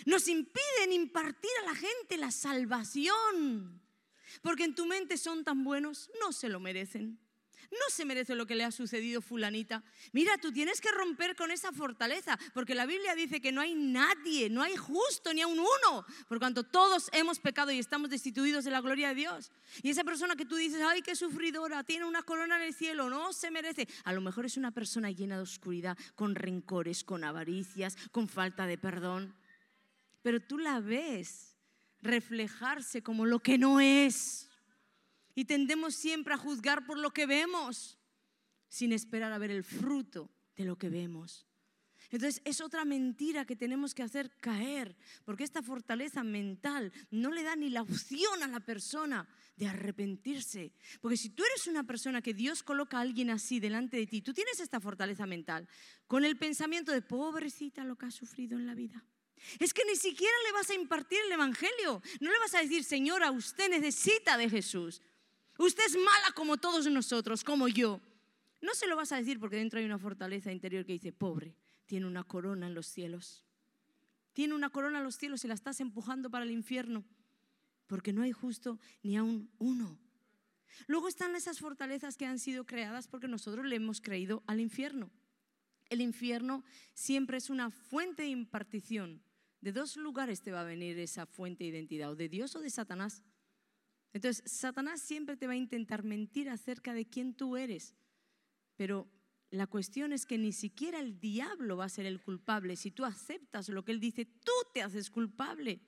Nos 0.06 0.30
impiden 0.30 0.94
impartir 0.94 1.52
a 1.64 1.66
la 1.66 1.76
gente 1.76 2.16
la 2.16 2.32
salvación. 2.32 3.82
Porque 4.42 4.64
en 4.64 4.74
tu 4.74 4.86
mente 4.86 5.18
son 5.18 5.44
tan 5.44 5.66
buenos, 5.66 6.10
no 6.22 6.32
se 6.32 6.48
lo 6.48 6.62
merecen 6.62 7.27
no 7.72 7.90
se 7.90 8.06
merece 8.06 8.36
lo 8.36 8.46
que 8.46 8.56
le 8.56 8.64
ha 8.64 8.72
sucedido 8.72 9.22
fulanita. 9.22 9.84
Mira, 10.12 10.38
tú 10.38 10.52
tienes 10.52 10.82
que 10.82 10.92
romper 10.92 11.36
con 11.36 11.52
esa 11.52 11.72
fortaleza, 11.72 12.38
porque 12.54 12.76
la 12.76 12.86
Biblia 12.86 13.16
dice 13.16 13.42
que 13.42 13.52
no 13.52 13.62
hay 13.62 13.76
nadie, 13.76 14.50
no 14.50 14.62
hay 14.62 14.76
justo 14.76 15.34
ni 15.34 15.42
a 15.42 15.48
un 15.48 15.60
uno, 15.60 16.06
por 16.28 16.40
cuanto 16.40 16.64
todos 16.64 17.10
hemos 17.14 17.40
pecado 17.40 17.72
y 17.72 17.80
estamos 17.80 18.10
destituidos 18.10 18.66
de 18.66 18.72
la 18.72 18.82
gloria 18.82 19.10
de 19.10 19.16
Dios. 19.16 19.52
Y 19.82 19.90
esa 19.90 20.04
persona 20.04 20.36
que 20.36 20.46
tú 20.46 20.56
dices, 20.56 20.82
ay, 20.82 21.02
qué 21.02 21.16
sufridora, 21.16 21.84
tiene 21.84 22.06
una 22.06 22.24
corona 22.24 22.58
en 22.58 22.64
el 22.64 22.74
cielo, 22.74 23.10
no 23.10 23.34
se 23.34 23.52
merece, 23.52 23.88
a 24.04 24.14
lo 24.14 24.22
mejor 24.22 24.46
es 24.46 24.58
una 24.58 24.72
persona 24.72 25.12
llena 25.12 25.38
de 25.38 25.44
oscuridad, 25.44 25.98
con 26.16 26.36
rencores, 26.36 27.04
con 27.04 27.24
avaricias, 27.24 27.98
con 28.12 28.28
falta 28.28 28.66
de 28.66 28.78
perdón. 28.78 29.36
Pero 30.22 30.42
tú 30.42 30.58
la 30.58 30.80
ves 30.80 31.56
reflejarse 32.02 33.02
como 33.02 33.26
lo 33.26 33.40
que 33.40 33.58
no 33.58 33.80
es 33.80 34.47
y 35.38 35.46
tendemos 35.46 35.94
siempre 35.94 36.34
a 36.34 36.38
juzgar 36.38 36.88
por 36.88 36.98
lo 36.98 37.12
que 37.12 37.28
vemos, 37.28 38.00
sin 38.70 38.92
esperar 38.92 39.32
a 39.32 39.38
ver 39.38 39.52
el 39.52 39.64
fruto 39.64 40.32
de 40.56 40.66
lo 40.66 40.80
que 40.80 40.90
vemos. 40.90 41.46
Entonces 42.10 42.42
es 42.44 42.60
otra 42.60 42.86
mentira 42.86 43.46
que 43.46 43.56
tenemos 43.56 43.94
que 43.94 44.02
hacer 44.02 44.32
caer, 44.42 44.98
porque 45.26 45.44
esta 45.44 45.62
fortaleza 45.62 46.24
mental 46.24 46.92
no 47.12 47.30
le 47.32 47.44
da 47.44 47.56
ni 47.56 47.70
la 47.70 47.84
opción 47.84 48.42
a 48.42 48.48
la 48.48 48.62
persona 48.62 49.30
de 49.58 49.68
arrepentirse. 49.68 50.74
Porque 51.02 51.18
si 51.18 51.30
tú 51.30 51.44
eres 51.44 51.68
una 51.68 51.84
persona 51.84 52.24
que 52.24 52.34
Dios 52.34 52.64
coloca 52.64 52.98
a 52.98 53.02
alguien 53.02 53.30
así 53.30 53.60
delante 53.60 53.98
de 53.98 54.08
ti, 54.08 54.24
tú 54.24 54.34
tienes 54.34 54.60
esta 54.60 54.80
fortaleza 54.80 55.28
mental, 55.28 55.70
con 56.08 56.26
el 56.26 56.40
pensamiento 56.40 56.92
de 56.92 57.04
pobrecita 57.04 57.84
lo 57.84 57.96
que 57.96 58.08
ha 58.08 58.12
sufrido 58.12 58.58
en 58.58 58.66
la 58.66 58.74
vida. 58.74 59.06
Es 59.60 59.72
que 59.72 59.86
ni 59.86 59.96
siquiera 59.96 60.34
le 60.48 60.54
vas 60.54 60.72
a 60.72 60.74
impartir 60.74 61.20
el 61.28 61.32
Evangelio, 61.32 62.02
no 62.22 62.32
le 62.32 62.40
vas 62.40 62.56
a 62.56 62.62
decir, 62.62 62.84
Señora, 62.84 63.30
usted 63.30 63.70
necesita 63.70 64.36
de 64.36 64.50
Jesús. 64.50 65.00
Usted 65.58 65.86
es 65.86 65.96
mala 65.96 66.32
como 66.36 66.58
todos 66.58 66.88
nosotros, 66.88 67.44
como 67.44 67.68
yo. 67.68 68.00
No 68.62 68.74
se 68.74 68.88
lo 68.88 68.96
vas 68.96 69.12
a 69.12 69.18
decir 69.18 69.40
porque 69.40 69.58
dentro 69.58 69.80
hay 69.80 69.86
una 69.86 70.00
fortaleza 70.00 70.52
interior 70.52 70.86
que 70.86 70.94
dice, 70.94 71.12
pobre, 71.12 71.56
tiene 71.86 72.06
una 72.06 72.24
corona 72.24 72.68
en 72.68 72.76
los 72.76 72.88
cielos. 72.88 73.44
Tiene 74.34 74.54
una 74.54 74.70
corona 74.70 75.00
en 75.00 75.04
los 75.04 75.16
cielos 75.16 75.44
y 75.46 75.48
la 75.48 75.54
estás 75.54 75.80
empujando 75.80 76.30
para 76.30 76.46
el 76.46 76.52
infierno. 76.52 77.04
Porque 77.88 78.14
no 78.14 78.22
hay 78.22 78.32
justo 78.32 78.80
ni 79.02 79.18
aún 79.18 79.50
uno. 79.58 79.98
Luego 80.86 81.08
están 81.08 81.36
esas 81.36 81.60
fortalezas 81.60 82.18
que 82.18 82.26
han 82.26 82.38
sido 82.38 82.66
creadas 82.66 83.08
porque 83.08 83.28
nosotros 83.28 83.66
le 83.66 83.78
hemos 83.78 84.02
creído 84.02 84.44
al 84.46 84.60
infierno. 84.60 85.10
El 85.90 86.02
infierno 86.02 86.64
siempre 86.94 87.38
es 87.38 87.50
una 87.50 87.72
fuente 87.72 88.24
de 88.24 88.30
impartición. 88.30 89.24
De 89.62 89.72
dos 89.72 89.98
lugares 89.98 90.42
te 90.42 90.52
va 90.52 90.62
a 90.62 90.66
venir 90.66 91.00
esa 91.00 91.26
fuente 91.26 91.64
de 91.64 91.72
identidad, 91.72 92.12
o 92.12 92.16
de 92.16 92.30
Dios 92.30 92.56
o 92.56 92.60
de 92.60 92.70
Satanás. 92.70 93.24
Entonces, 94.18 94.52
Satanás 94.52 95.00
siempre 95.00 95.38
te 95.38 95.46
va 95.46 95.54
a 95.54 95.58
intentar 95.58 96.04
mentir 96.04 96.50
acerca 96.50 96.96
de 96.96 97.06
quién 97.06 97.36
tú 97.36 97.56
eres. 97.56 97.94
Pero 98.76 99.08
la 99.52 99.68
cuestión 99.68 100.12
es 100.12 100.26
que 100.26 100.40
ni 100.40 100.54
siquiera 100.54 101.00
el 101.00 101.20
diablo 101.20 101.78
va 101.78 101.86
a 101.86 101.90
ser 101.90 102.08
el 102.08 102.20
culpable. 102.20 102.76
Si 102.78 102.90
tú 102.90 103.06
aceptas 103.06 103.70
lo 103.70 103.86
que 103.86 103.92
él 103.92 104.00
dice, 104.00 104.26
tú 104.26 104.52
te 104.74 104.82
haces 104.82 105.12
culpable. 105.12 105.82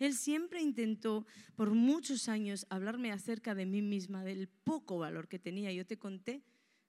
Él 0.00 0.14
siempre 0.14 0.60
intentó 0.60 1.26
por 1.54 1.70
muchos 1.70 2.28
años 2.28 2.66
hablarme 2.70 3.12
acerca 3.12 3.54
de 3.54 3.66
mí 3.66 3.82
misma, 3.82 4.24
del 4.24 4.48
poco 4.48 4.98
valor 4.98 5.28
que 5.28 5.38
tenía. 5.38 5.72
Yo 5.72 5.86
te 5.86 5.96
conté 5.96 6.42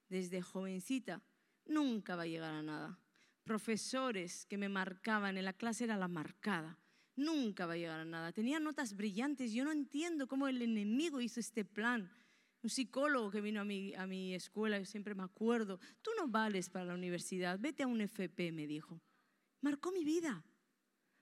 desde 0.10 0.42
jovencita, 0.42 1.22
nunca 1.68 2.16
va 2.16 2.24
a 2.24 2.28
llegar 2.28 2.56
a 2.56 2.64
nada. 2.64 3.00
Profesores 3.44 4.48
que 4.48 4.58
me 4.58 4.68
marcaban, 4.68 5.38
en 5.38 5.46
la 5.46 5.54
clase 5.54 5.84
era 5.84 5.96
la 5.96 6.08
marcada 6.08 6.80
nunca 7.20 7.66
va 7.66 7.74
a 7.74 7.78
llegar 7.78 8.00
a 8.00 8.06
nada. 8.06 8.32
Tenía 8.32 8.60
notas 8.60 8.96
brillantes. 8.96 9.52
Yo 9.52 9.64
no 9.64 9.72
entiendo 9.72 10.28
cómo 10.28 10.48
el 10.48 10.62
enemigo 10.62 11.22
hizo 11.22 11.40
este 11.40 11.66
plan. 11.66 12.10
Un 12.62 12.70
psicólogo 12.70 13.32
que 13.32 13.42
vino 13.42 13.62
a 13.62 13.64
mi, 13.64 13.94
a 13.96 14.06
mi 14.08 14.34
escuela, 14.34 14.80
yo 14.80 14.86
siempre 14.86 15.16
me 15.16 15.24
acuerdo, 15.24 15.80
tú 16.02 16.12
no 16.18 16.28
vales 16.28 16.70
para 16.70 16.86
la 16.86 16.94
universidad, 16.94 17.58
vete 17.58 17.84
a 17.84 17.88
un 17.88 18.02
FP, 18.02 18.52
me 18.52 18.68
dijo. 18.68 19.00
Marcó 19.62 19.92
mi 19.92 20.04
vida, 20.04 20.44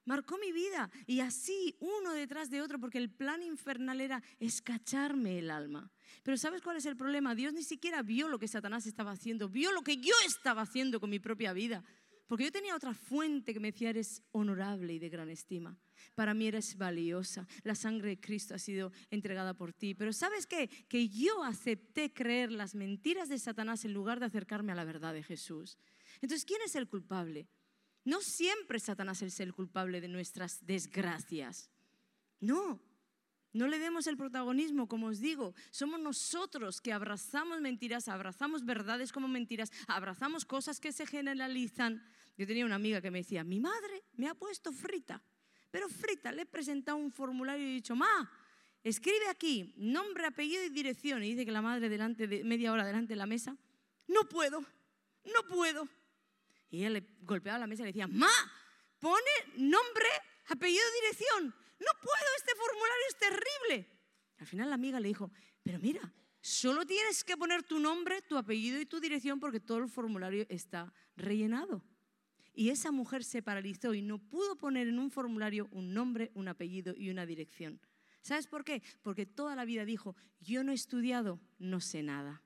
marcó 0.05 0.37
mi 0.39 0.51
vida. 0.51 0.89
Y 1.05 1.19
así, 1.19 1.75
uno 1.79 2.13
detrás 2.13 2.49
de 2.49 2.61
otro, 2.61 2.79
porque 2.79 2.97
el 2.97 3.11
plan 3.11 3.43
infernal 3.43 4.01
era 4.01 4.23
escacharme 4.39 5.37
el 5.37 5.51
alma. 5.51 5.91
Pero 6.23 6.37
¿sabes 6.37 6.61
cuál 6.61 6.77
es 6.77 6.85
el 6.85 6.97
problema? 6.97 7.35
Dios 7.35 7.53
ni 7.53 7.63
siquiera 7.63 8.01
vio 8.01 8.29
lo 8.29 8.39
que 8.39 8.47
Satanás 8.47 8.87
estaba 8.87 9.11
haciendo, 9.11 9.49
vio 9.49 9.71
lo 9.71 9.83
que 9.83 9.97
yo 9.97 10.13
estaba 10.25 10.63
haciendo 10.63 10.99
con 10.99 11.09
mi 11.09 11.19
propia 11.19 11.53
vida. 11.53 11.83
Porque 12.27 12.43
yo 12.43 12.51
tenía 12.51 12.75
otra 12.75 12.93
fuente 12.93 13.53
que 13.53 13.59
me 13.59 13.71
decía, 13.71 13.89
eres 13.89 14.21
honorable 14.31 14.93
y 14.93 14.99
de 14.99 15.09
gran 15.09 15.29
estima. 15.29 15.77
Para 16.13 16.33
mí 16.33 16.47
eres 16.47 16.77
valiosa. 16.77 17.47
La 17.63 17.73
sangre 17.73 18.09
de 18.09 18.19
Cristo 18.19 18.53
ha 18.53 18.59
sido 18.59 18.91
entregada 19.09 19.53
por 19.53 19.73
ti. 19.73 19.95
Pero 19.95 20.11
¿sabes 20.11 20.45
qué? 20.45 20.69
Que 20.89 21.07
yo 21.07 21.43
acepté 21.43 22.13
creer 22.13 22.51
las 22.51 22.75
mentiras 22.75 23.29
de 23.29 23.39
Satanás 23.39 23.85
en 23.85 23.93
lugar 23.93 24.19
de 24.19 24.25
acercarme 24.25 24.73
a 24.73 24.75
la 24.75 24.83
verdad 24.83 25.13
de 25.13 25.23
Jesús. 25.23 25.77
Entonces, 26.21 26.45
¿quién 26.45 26.61
es 26.65 26.75
el 26.75 26.87
culpable? 26.87 27.47
No 28.03 28.21
siempre 28.21 28.79
Satanás 28.79 29.21
es 29.21 29.39
el 29.39 29.53
culpable 29.53 30.01
de 30.01 30.07
nuestras 30.07 30.65
desgracias. 30.65 31.69
No, 32.39 32.81
no 33.57 33.67
le 33.67 33.79
demos 33.79 34.07
el 34.07 34.17
protagonismo, 34.17 34.87
como 34.87 35.07
os 35.07 35.19
digo. 35.19 35.53
Somos 35.71 35.99
nosotros 35.99 36.79
que 36.79 36.93
abrazamos 36.93 37.59
mentiras, 37.59 38.07
abrazamos 38.07 38.63
verdades 38.63 39.11
como 39.11 39.27
mentiras, 39.27 39.71
abrazamos 39.87 40.45
cosas 40.45 40.79
que 40.79 40.91
se 40.91 41.05
generalizan 41.05 42.01
yo 42.37 42.45
tenía 42.45 42.65
una 42.65 42.75
amiga 42.75 43.01
que 43.01 43.09
me 43.09 43.19
decía, 43.19 43.43
mi 43.43 43.59
madre 43.59 44.03
me 44.13 44.27
ha 44.27 44.35
puesto 44.35 44.71
frita, 44.71 45.21
pero 45.71 45.89
frita, 45.89 46.31
le 46.31 46.43
he 46.43 46.45
presentado 46.45 46.97
un 46.97 47.11
formulario 47.11 47.65
y 47.65 47.71
he 47.71 47.73
dicho, 47.73 47.95
ma, 47.95 48.31
escribe 48.83 49.27
aquí 49.27 49.73
nombre, 49.75 50.27
apellido 50.27 50.63
y 50.63 50.69
dirección. 50.69 51.23
Y 51.23 51.31
dice 51.31 51.45
que 51.45 51.51
la 51.51 51.63
madre 51.63 51.89
delante 51.89 52.27
de 52.27 52.43
media 52.43 52.71
hora 52.71 52.85
delante 52.85 53.13
de 53.13 53.17
la 53.17 53.25
mesa, 53.25 53.57
no 54.07 54.29
puedo, 54.29 54.61
no 54.61 55.47
puedo. 55.49 55.87
Y 56.69 56.79
ella 56.79 56.91
le 56.91 57.07
golpeaba 57.21 57.57
la 57.57 57.67
mesa 57.67 57.81
y 57.81 57.85
le 57.85 57.89
decía, 57.89 58.07
ma, 58.07 58.29
pone 58.99 59.31
nombre, 59.55 60.07
apellido 60.45 60.83
dirección. 61.01 61.55
No 61.79 61.91
puedo, 62.01 62.27
este 62.37 62.53
formulario 62.55 63.05
es 63.09 63.17
terrible. 63.17 63.97
Al 64.37 64.47
final 64.47 64.69
la 64.69 64.75
amiga 64.75 64.99
le 64.99 65.07
dijo, 65.07 65.31
pero 65.63 65.79
mira, 65.79 66.13
solo 66.41 66.85
tienes 66.85 67.23
que 67.23 67.37
poner 67.37 67.63
tu 67.63 67.79
nombre, 67.79 68.21
tu 68.21 68.37
apellido 68.37 68.79
y 68.79 68.85
tu 68.85 68.99
dirección 68.99 69.39
porque 69.39 69.59
todo 69.59 69.79
el 69.79 69.89
formulario 69.89 70.45
está 70.49 70.93
rellenado. 71.15 71.83
Y 72.53 72.69
esa 72.69 72.91
mujer 72.91 73.23
se 73.23 73.43
paralizó 73.43 73.93
y 73.93 74.01
no 74.01 74.17
pudo 74.17 74.57
poner 74.57 74.87
en 74.87 74.97
un 74.97 75.11
formulario 75.11 75.67
un 75.71 75.93
nombre, 75.93 76.31
un 76.33 76.47
apellido 76.47 76.93
y 76.97 77.09
una 77.09 77.25
dirección. 77.25 77.79
¿Sabes 78.21 78.47
por 78.47 78.63
qué? 78.63 78.81
Porque 79.03 79.25
toda 79.25 79.55
la 79.55 79.63
vida 79.63 79.85
dijo, 79.85 80.15
yo 80.39 80.63
no 80.63 80.71
he 80.71 80.75
estudiado, 80.75 81.39
no 81.59 81.79
sé 81.79 82.01
nada. 82.01 82.41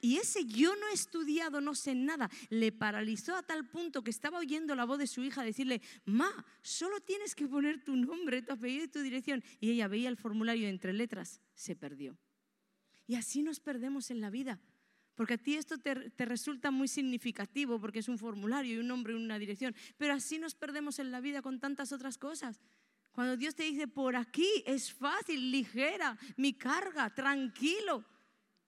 Y 0.00 0.16
ese 0.16 0.44
yo 0.44 0.74
no 0.76 0.88
he 0.88 0.92
estudiado, 0.92 1.60
no 1.60 1.74
sé 1.74 1.94
nada, 1.94 2.30
le 2.50 2.70
paralizó 2.70 3.34
a 3.34 3.42
tal 3.42 3.68
punto 3.68 4.02
que 4.02 4.10
estaba 4.10 4.38
oyendo 4.38 4.74
la 4.74 4.84
voz 4.84 4.98
de 4.98 5.06
su 5.06 5.22
hija 5.22 5.42
decirle, 5.42 5.82
ma, 6.04 6.46
solo 6.62 7.00
tienes 7.00 7.34
que 7.34 7.48
poner 7.48 7.82
tu 7.82 7.96
nombre, 7.96 8.42
tu 8.42 8.52
apellido 8.52 8.84
y 8.84 8.88
tu 8.88 9.00
dirección. 9.00 9.42
Y 9.60 9.70
ella 9.70 9.88
veía 9.88 10.08
el 10.08 10.16
formulario 10.16 10.68
entre 10.68 10.92
letras, 10.92 11.40
se 11.54 11.74
perdió. 11.74 12.16
Y 13.06 13.16
así 13.16 13.42
nos 13.42 13.58
perdemos 13.58 14.10
en 14.10 14.20
la 14.20 14.30
vida. 14.30 14.60
Porque 15.18 15.34
a 15.34 15.38
ti 15.38 15.56
esto 15.56 15.78
te, 15.78 15.94
resulta 16.24 16.70
muy 16.70 16.86
significativo 16.86 17.80
porque 17.80 17.98
es 17.98 18.08
un 18.08 18.18
formulario 18.18 18.76
y 18.76 18.78
un 18.78 18.86
nombre 18.86 19.14
y 19.14 19.16
una 19.16 19.36
dirección. 19.36 19.74
Pero 19.96 20.14
así 20.14 20.38
nos 20.38 20.54
perdemos 20.54 21.00
en 21.00 21.10
la 21.10 21.20
vida 21.20 21.42
con 21.42 21.58
tantas 21.58 21.90
otras 21.90 22.18
cosas. 22.18 22.60
Cuando 23.10 23.36
Dios 23.36 23.56
te 23.56 23.64
dice, 23.64 23.88
por 23.88 24.14
aquí 24.14 24.46
es 24.64 24.92
fácil, 24.92 25.50
ligera, 25.50 26.16
mi 26.36 26.52
carga, 26.52 27.12
tranquilo. 27.12 28.04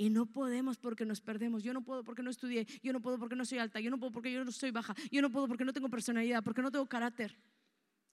Y 0.00 0.08
no 0.08 0.24
podemos 0.24 0.78
porque 0.78 1.04
nos 1.04 1.20
perdemos. 1.20 1.62
Yo 1.62 1.74
no 1.74 1.82
puedo 1.82 2.02
porque 2.04 2.22
no 2.22 2.30
estudié. 2.30 2.66
Yo 2.82 2.94
no 2.94 3.02
puedo 3.02 3.18
porque 3.18 3.36
no 3.36 3.44
soy 3.44 3.58
alta. 3.58 3.80
Yo 3.80 3.90
no 3.90 3.98
puedo 3.98 4.10
porque 4.10 4.32
yo 4.32 4.42
no 4.42 4.50
soy 4.50 4.70
baja. 4.70 4.94
Yo 5.10 5.20
no 5.20 5.30
puedo 5.30 5.46
porque 5.46 5.62
no 5.62 5.74
tengo 5.74 5.90
personalidad, 5.90 6.42
porque 6.42 6.62
no 6.62 6.70
tengo 6.70 6.86
carácter. 6.88 7.36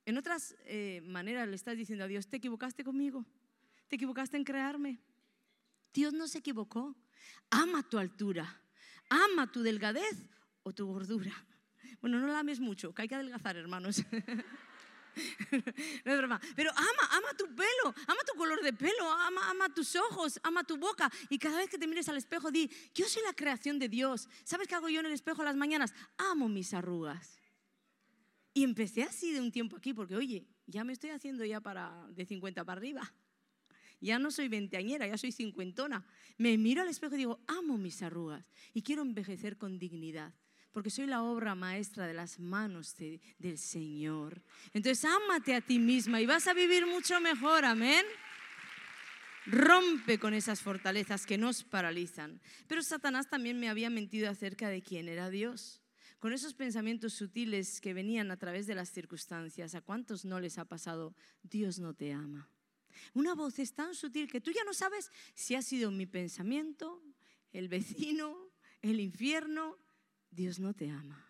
En 0.04 0.18
otras 0.18 0.58
eh, 0.66 1.00
maneras 1.06 1.48
le 1.48 1.56
estás 1.56 1.78
diciendo 1.78 2.04
a 2.04 2.08
Dios, 2.10 2.28
te 2.28 2.36
equivocaste 2.36 2.84
conmigo. 2.84 3.26
Te 3.88 3.96
equivocaste 3.96 4.36
en 4.36 4.44
crearme. 4.44 5.00
Dios 5.94 6.12
no 6.12 6.28
se 6.28 6.40
equivocó. 6.40 6.94
Ama 7.52 7.84
tu 7.84 7.98
altura, 7.98 8.62
ama 9.08 9.50
tu 9.50 9.62
delgadez 9.62 10.28
o 10.64 10.74
tu 10.74 10.88
gordura. 10.88 11.32
Bueno, 12.02 12.20
no 12.20 12.28
la 12.28 12.40
ames 12.40 12.60
mucho, 12.60 12.94
que 12.94 13.04
hay 13.04 13.08
que 13.08 13.16
adelgazar, 13.16 13.56
hermanos. 13.56 14.04
no 16.06 16.12
es 16.12 16.18
broma. 16.18 16.40
Pero 16.56 16.72
ama, 16.72 17.10
ama 17.12 17.34
tu 17.38 17.46
pelo, 17.48 17.94
ama 18.08 18.20
tu 18.26 18.38
color 18.38 18.62
de 18.62 18.74
pelo, 18.74 19.12
ama, 19.12 19.50
ama 19.50 19.70
tus 19.74 19.96
ojos, 19.96 20.40
ama 20.44 20.64
tu 20.64 20.78
boca. 20.78 21.12
Y 21.30 21.38
cada 21.38 21.58
vez 21.58 21.70
que 21.70 21.78
te 21.78 21.88
mires 21.88 22.08
al 22.10 22.18
espejo, 22.18 22.52
di, 22.52 22.70
yo 22.94 23.08
soy 23.08 23.24
la 23.24 23.34
creación 23.34 23.80
de 23.80 23.90
Dios. 23.90 24.30
¿Sabes 24.44 24.68
qué 24.68 24.76
hago 24.76 24.90
yo 24.90 25.00
en 25.00 25.08
el 25.08 25.14
espejo 25.14 25.42
a 25.42 25.46
las 25.46 25.56
mañanas? 25.56 25.94
Amo 26.18 26.48
mis 26.50 26.74
arrugas. 26.74 27.40
Y 28.54 28.64
empecé 28.64 29.04
así 29.04 29.34
de 29.34 29.42
un 29.42 29.52
tiempo 29.52 29.78
aquí, 29.78 29.94
porque 29.94 30.16
oye, 30.16 30.48
ya 30.66 30.84
me 30.84 30.94
estoy 30.94 31.12
haciendo 31.12 31.46
ya 31.46 31.62
para 31.62 32.08
de 32.10 32.26
50 32.26 32.64
para 32.64 32.80
arriba. 32.80 33.14
Ya 34.00 34.20
no 34.20 34.32
soy 34.32 34.48
veinteañera, 34.48 35.08
ya 35.08 35.18
soy 35.18 35.32
cincuentona. 35.32 36.06
Me 36.38 36.58
miro 36.58 36.82
al 36.82 36.90
espejo 36.90 37.16
y 37.16 37.20
digo, 37.20 37.40
amo 37.48 37.78
mis 37.78 38.02
arrugas 38.04 38.46
y 38.74 38.84
quiero 38.84 39.02
envejecer 39.02 39.58
con 39.58 39.80
dignidad 39.80 40.34
porque 40.78 40.92
soy 40.92 41.08
la 41.08 41.24
obra 41.24 41.56
maestra 41.56 42.06
de 42.06 42.14
las 42.14 42.40
manos 42.40 42.96
del 43.40 43.58
Señor. 43.58 44.44
Entonces, 44.74 45.06
ámate 45.06 45.56
a 45.56 45.62
ti 45.62 45.80
misma 45.80 46.22
y 46.22 46.28
vas 46.28 46.46
a 46.46 46.54
vivir 46.54 46.86
mucho 46.86 47.20
mejor, 47.20 47.66
amén. 47.66 48.06
Rompe 49.48 50.20
con 50.20 50.36
esas 50.36 50.62
fortalezas 50.62 51.26
que 51.26 51.40
nos 51.40 51.64
paralizan. 51.64 52.40
Pero 52.68 52.84
Satanás 52.84 53.28
también 53.28 53.60
me 53.60 53.70
había 53.70 53.90
mentido 53.90 54.30
acerca 54.30 54.70
de 54.70 54.84
quién 54.84 55.10
era 55.10 55.32
Dios. 55.32 55.82
Con 56.20 56.32
esos 56.32 56.54
pensamientos 56.54 57.14
sutiles 57.14 57.82
que 57.82 57.96
venían 57.96 58.30
a 58.30 58.38
través 58.38 58.68
de 58.68 58.76
las 58.76 58.92
circunstancias, 58.92 59.74
¿a 59.74 59.82
cuántos 59.82 60.26
no 60.26 60.40
les 60.40 60.60
ha 60.60 60.66
pasado? 60.66 61.16
Dios 61.42 61.80
no 61.80 61.96
te 61.96 62.14
ama. 62.14 62.52
Una 63.16 63.34
voz 63.34 63.58
es 63.58 63.74
tan 63.74 63.96
sutil 63.96 64.32
que 64.32 64.42
tú 64.42 64.52
ya 64.52 64.64
no 64.64 64.76
sabes 64.76 65.10
si 65.34 65.56
ha 65.56 65.64
sido 65.64 65.90
mi 65.90 66.06
pensamiento, 66.06 67.02
el 67.52 67.68
vecino, 67.68 68.38
el 68.84 69.00
infierno, 69.00 69.76
Dios 70.38 70.60
no 70.60 70.74
te 70.76 70.90
ama. 70.90 71.26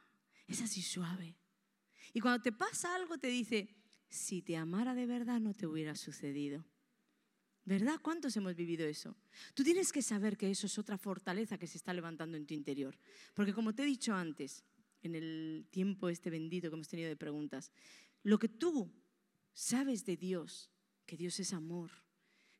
Es 0.48 0.62
así 0.62 0.82
suave. 0.82 1.38
Y 2.14 2.20
cuando 2.20 2.44
te 2.44 2.52
pasa 2.52 2.94
algo 2.94 3.18
te 3.18 3.28
dice, 3.28 3.70
si 4.10 4.42
te 4.42 4.58
amara 4.58 4.94
de 4.94 5.06
verdad 5.06 5.40
no 5.40 5.54
te 5.54 5.66
hubiera 5.66 5.96
sucedido. 5.96 6.66
¿Verdad? 7.64 8.00
¿Cuántos 8.02 8.36
hemos 8.38 8.56
vivido 8.56 8.86
eso? 8.86 9.16
Tú 9.54 9.64
tienes 9.64 9.92
que 9.92 10.02
saber 10.02 10.38
que 10.38 10.50
eso 10.50 10.68
es 10.68 10.78
otra 10.78 10.98
fortaleza 10.98 11.58
que 11.58 11.68
se 11.68 11.78
está 11.78 11.94
levantando 11.94 12.38
en 12.38 12.46
tu 12.46 12.54
interior. 12.54 12.98
Porque 13.34 13.54
como 13.54 13.74
te 13.74 13.84
he 13.84 13.86
dicho 13.86 14.14
antes, 14.14 14.64
en 15.02 15.16
el 15.16 15.68
tiempo 15.70 16.10
este 16.10 16.30
bendito 16.30 16.70
que 16.70 16.76
hemos 16.76 16.88
tenido 16.88 17.10
de 17.10 17.16
preguntas, 17.16 17.72
lo 18.24 18.40
que 18.40 18.50
tú 18.50 18.94
sabes 19.54 20.06
de 20.06 20.18
Dios, 20.18 20.70
que 21.06 21.18
Dios 21.18 21.40
es 21.40 21.54
amor, 21.54 21.92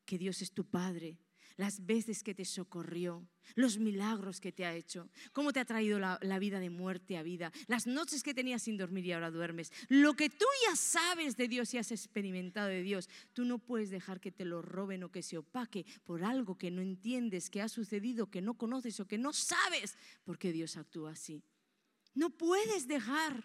que 0.04 0.18
Dios 0.18 0.40
es 0.42 0.52
tu 0.52 0.64
Padre, 0.64 1.18
las 1.58 1.84
veces 1.84 2.22
que 2.22 2.36
te 2.36 2.44
socorrió, 2.44 3.28
los 3.56 3.78
milagros 3.78 4.40
que 4.40 4.52
te 4.52 4.64
ha 4.64 4.74
hecho, 4.74 5.10
cómo 5.32 5.52
te 5.52 5.58
ha 5.58 5.64
traído 5.64 5.98
la, 5.98 6.38
vida 6.38 6.60
de 6.60 6.70
muerte 6.70 7.18
a 7.18 7.24
vida, 7.24 7.52
las 7.66 7.88
noches 7.88 8.22
que 8.22 8.32
tenías 8.32 8.62
sin 8.62 8.76
dormir 8.76 9.04
y 9.04 9.12
ahora 9.12 9.32
duermes. 9.32 9.72
Lo 9.88 10.14
que 10.14 10.30
tú 10.30 10.46
ya 10.68 10.76
sabes 10.76 11.36
de 11.36 11.48
Dios 11.48 11.74
y 11.74 11.78
has 11.78 11.90
experimentado 11.90 12.68
de 12.68 12.82
Dios, 12.82 13.10
tú 13.32 13.44
no 13.44 13.58
puedes 13.58 13.90
dejar 13.90 14.20
que 14.20 14.30
te 14.30 14.44
lo 14.44 14.62
roben 14.62 15.02
o 15.02 15.10
que 15.10 15.24
se 15.24 15.36
opaque 15.36 15.84
por 16.04 16.22
algo 16.22 16.56
que 16.56 16.70
no 16.70 16.80
entiendes, 16.80 17.50
que 17.50 17.60
ha 17.60 17.68
sucedido, 17.68 18.30
que 18.30 18.40
no 18.40 18.54
conoces 18.54 19.00
o 19.00 19.08
que 19.08 19.18
no 19.18 19.32
sabes 19.32 19.98
por 20.22 20.38
qué 20.38 20.52
Dios 20.52 20.76
actúa 20.76 21.10
así. 21.10 21.42
No 22.14 22.30
puedes 22.30 22.86
dejar 22.86 23.44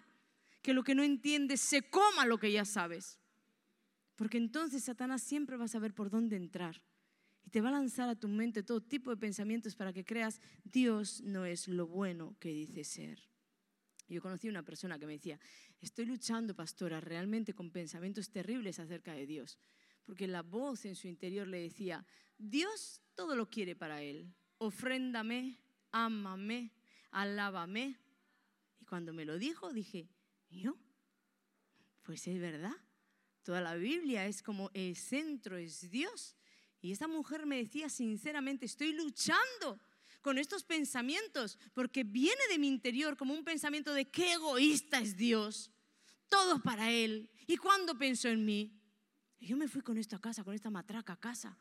que 0.62 0.72
lo 0.72 0.84
que 0.84 0.94
no 0.94 1.02
entiendes 1.02 1.60
se 1.60 1.82
coma 1.82 2.26
lo 2.26 2.38
que 2.38 2.52
ya 2.52 2.64
sabes. 2.64 3.18
Porque 4.14 4.38
entonces 4.38 4.84
Satanás 4.84 5.20
siempre 5.20 5.56
va 5.56 5.64
a 5.64 5.68
saber 5.68 5.92
por 5.92 6.10
dónde 6.10 6.36
entrar 6.36 6.80
y 7.44 7.50
te 7.50 7.60
va 7.60 7.68
a 7.68 7.72
lanzar 7.72 8.08
a 8.08 8.16
tu 8.16 8.28
mente 8.28 8.62
todo 8.62 8.80
tipo 8.80 9.10
de 9.10 9.16
pensamientos 9.16 9.76
para 9.76 9.92
que 9.92 10.04
creas, 10.04 10.40
Dios 10.64 11.20
no 11.22 11.44
es 11.44 11.68
lo 11.68 11.86
bueno 11.86 12.36
que 12.40 12.50
dice 12.50 12.84
ser. 12.84 13.20
Yo 14.08 14.20
conocí 14.20 14.48
una 14.48 14.62
persona 14.62 14.98
que 14.98 15.06
me 15.06 15.14
decía, 15.14 15.38
estoy 15.80 16.06
luchando, 16.06 16.54
pastora, 16.54 17.00
realmente 17.00 17.54
con 17.54 17.70
pensamientos 17.70 18.30
terribles 18.30 18.78
acerca 18.78 19.12
de 19.12 19.26
Dios, 19.26 19.58
porque 20.04 20.26
la 20.26 20.42
voz 20.42 20.84
en 20.84 20.94
su 20.94 21.08
interior 21.08 21.46
le 21.46 21.60
decía, 21.60 22.06
Dios 22.38 23.00
todo 23.14 23.36
lo 23.36 23.48
quiere 23.48 23.74
para 23.74 24.02
él, 24.02 24.34
ofréndame, 24.58 25.58
ámame, 25.90 26.72
alábame. 27.10 27.98
Y 28.80 28.84
cuando 28.84 29.12
me 29.12 29.24
lo 29.24 29.38
dijo, 29.38 29.72
dije, 29.72 30.08
¿yo? 30.50 30.76
Pues 32.02 32.26
es 32.26 32.38
verdad. 32.38 32.76
Toda 33.42 33.60
la 33.60 33.74
Biblia 33.74 34.26
es 34.26 34.42
como 34.42 34.70
el 34.74 34.96
centro 34.96 35.56
es 35.56 35.90
Dios. 35.90 36.36
Y 36.84 36.92
esa 36.92 37.08
mujer 37.08 37.46
me 37.46 37.56
decía 37.56 37.88
sinceramente, 37.88 38.66
estoy 38.66 38.92
luchando 38.92 39.80
con 40.20 40.36
estos 40.36 40.64
pensamientos 40.64 41.58
porque 41.72 42.04
viene 42.04 42.42
de 42.50 42.58
mi 42.58 42.68
interior 42.68 43.16
como 43.16 43.32
un 43.32 43.42
pensamiento 43.42 43.94
de 43.94 44.04
qué 44.04 44.34
egoísta 44.34 44.98
es 44.98 45.16
Dios, 45.16 45.70
todo 46.28 46.60
para 46.60 46.90
Él. 46.90 47.30
¿Y 47.46 47.56
cuándo 47.56 47.96
pensó 47.96 48.28
en 48.28 48.44
mí? 48.44 48.78
Y 49.38 49.46
yo 49.46 49.56
me 49.56 49.66
fui 49.66 49.80
con 49.80 49.96
esto 49.96 50.16
a 50.16 50.20
casa, 50.20 50.44
con 50.44 50.52
esta 50.52 50.68
matraca 50.68 51.14
a 51.14 51.16
casa. 51.18 51.56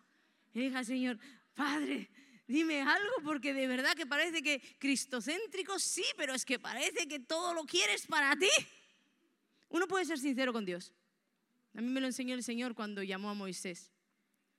Y 0.53 0.59
dije 0.59 0.75
al 0.75 0.85
Señor, 0.85 1.17
Padre, 1.53 2.09
dime 2.45 2.81
algo 2.81 3.13
porque 3.23 3.53
de 3.53 3.65
verdad 3.65 3.93
que 3.95 4.05
parece 4.05 4.43
que 4.43 4.61
cristocéntrico 4.77 5.79
sí, 5.79 6.03
pero 6.17 6.33
es 6.33 6.43
que 6.43 6.59
parece 6.59 7.07
que 7.07 7.19
todo 7.19 7.53
lo 7.53 7.63
quieres 7.63 8.07
para 8.07 8.35
ti. 8.35 8.49
Uno 9.69 9.87
puede 9.87 10.03
ser 10.03 10.19
sincero 10.19 10.51
con 10.51 10.65
Dios. 10.65 10.91
A 11.75 11.79
mí 11.79 11.87
me 11.87 12.01
lo 12.01 12.07
enseñó 12.07 12.35
el 12.35 12.43
Señor 12.43 12.75
cuando 12.75 13.01
llamó 13.03 13.29
a 13.29 13.33
Moisés 13.33 13.92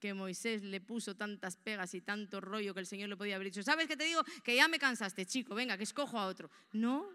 que 0.05 0.13
Moisés 0.13 0.63
le 0.63 0.83
puso 0.83 1.17
tantas 1.17 1.57
pegas 1.57 1.95
y 1.95 2.03
tanto 2.03 2.39
rollo 2.39 2.75
que 2.75 2.81
el 2.81 2.87
Señor 2.87 3.09
le 3.09 3.17
podía 3.17 3.37
haber 3.37 3.47
dicho, 3.47 3.63
¿sabes 3.63 3.89
qué 3.89 3.97
te 3.97 4.05
digo? 4.05 4.21
Que 4.43 4.55
ya 4.55 4.69
me 4.69 4.79
cansaste, 4.79 5.25
chico, 5.25 5.55
venga, 5.55 5.79
que 5.79 5.85
escojo 5.85 6.19
a 6.19 6.27
otro. 6.27 6.51
No, 6.73 7.09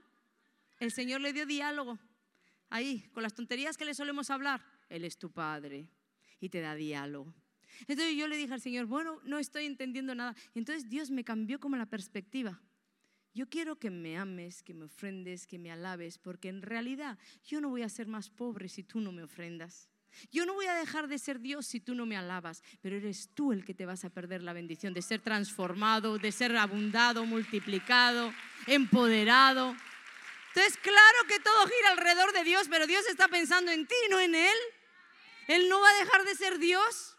el 0.80 0.92
Señor 0.92 1.22
le 1.22 1.32
dio 1.32 1.46
diálogo. 1.46 2.00
Ahí, 2.68 3.08
con 3.14 3.22
las 3.22 3.36
tonterías 3.36 3.78
que 3.78 3.86
le 3.86 3.94
solemos 3.94 4.32
hablar, 4.32 4.66
Él 4.90 5.06
es 5.06 5.20
tu 5.20 5.30
Padre 5.30 5.88
y 6.40 6.50
te 6.50 6.62
da 6.62 6.74
diálogo. 6.74 7.32
Entonces 7.82 8.16
yo 8.18 8.28
le 8.28 8.38
dije 8.38 8.56
al 8.56 8.62
Señor, 8.62 8.88
bueno, 8.88 9.22
no 9.24 9.38
estoy 9.38 9.68
entendiendo 9.68 10.16
nada. 10.16 10.36
entonces 10.56 10.90
Dios 10.90 11.12
me 11.12 11.24
cambió 11.24 11.60
como 11.60 11.78
la 11.78 11.86
perspectiva. 11.86 12.60
Yo 13.36 13.48
quiero 13.50 13.78
que 13.78 13.92
me 13.92 14.18
ames, 14.18 14.64
que 14.64 14.74
me 14.74 14.86
ofrendes, 14.86 15.46
que 15.46 15.60
me 15.60 15.72
alabes, 15.72 16.18
porque 16.18 16.50
en 16.50 16.64
realidad 16.64 17.20
yo 17.44 17.62
no 17.62 17.70
voy 17.70 17.84
a 17.84 17.90
ser 17.90 18.08
más 18.08 18.32
pobre 18.32 18.68
si 18.68 18.82
tú 18.82 19.00
no 19.00 19.12
me 19.12 19.22
ofrendas. 19.22 19.92
Yo 20.32 20.46
no 20.46 20.54
voy 20.54 20.66
a 20.66 20.74
dejar 20.74 21.08
de 21.08 21.18
ser 21.18 21.40
Dios 21.40 21.66
si 21.66 21.80
tú 21.80 21.96
no 21.96 22.06
me 22.06 22.18
alabas, 22.18 22.64
pero 22.82 22.96
eres 22.96 23.30
tú 23.34 23.52
el 23.52 23.66
que 23.66 23.74
te 23.74 23.86
vas 23.86 24.06
a 24.06 24.10
perder 24.10 24.44
la 24.44 24.54
bendición 24.54 24.94
de 24.94 25.02
ser 25.02 25.22
transformado, 25.22 26.18
de 26.18 26.32
ser 26.32 26.56
abundado, 26.58 27.26
multiplicado, 27.26 28.34
empoderado. 28.68 29.76
Entonces, 30.50 30.78
claro 30.82 31.28
que 31.28 31.40
todo 31.40 31.68
gira 31.68 31.92
alrededor 31.92 32.34
de 32.34 32.44
Dios, 32.44 32.68
pero 32.70 32.88
Dios 32.88 33.06
está 33.08 33.28
pensando 33.28 33.72
en 33.72 33.88
ti, 33.88 33.96
no 34.10 34.20
en 34.20 34.36
Él. 34.36 34.58
Él 35.48 35.70
no 35.70 35.80
va 35.80 35.90
a 35.90 36.04
dejar 36.04 36.26
de 36.26 36.36
ser 36.36 36.60
Dios. 36.60 37.18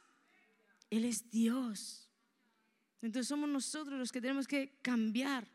Él 0.90 1.04
es 1.04 1.30
Dios. 1.30 2.10
Entonces 3.02 3.28
somos 3.28 3.48
nosotros 3.48 3.98
los 3.98 4.12
que 4.12 4.20
tenemos 4.20 4.46
que 4.46 4.78
cambiar. 4.82 5.48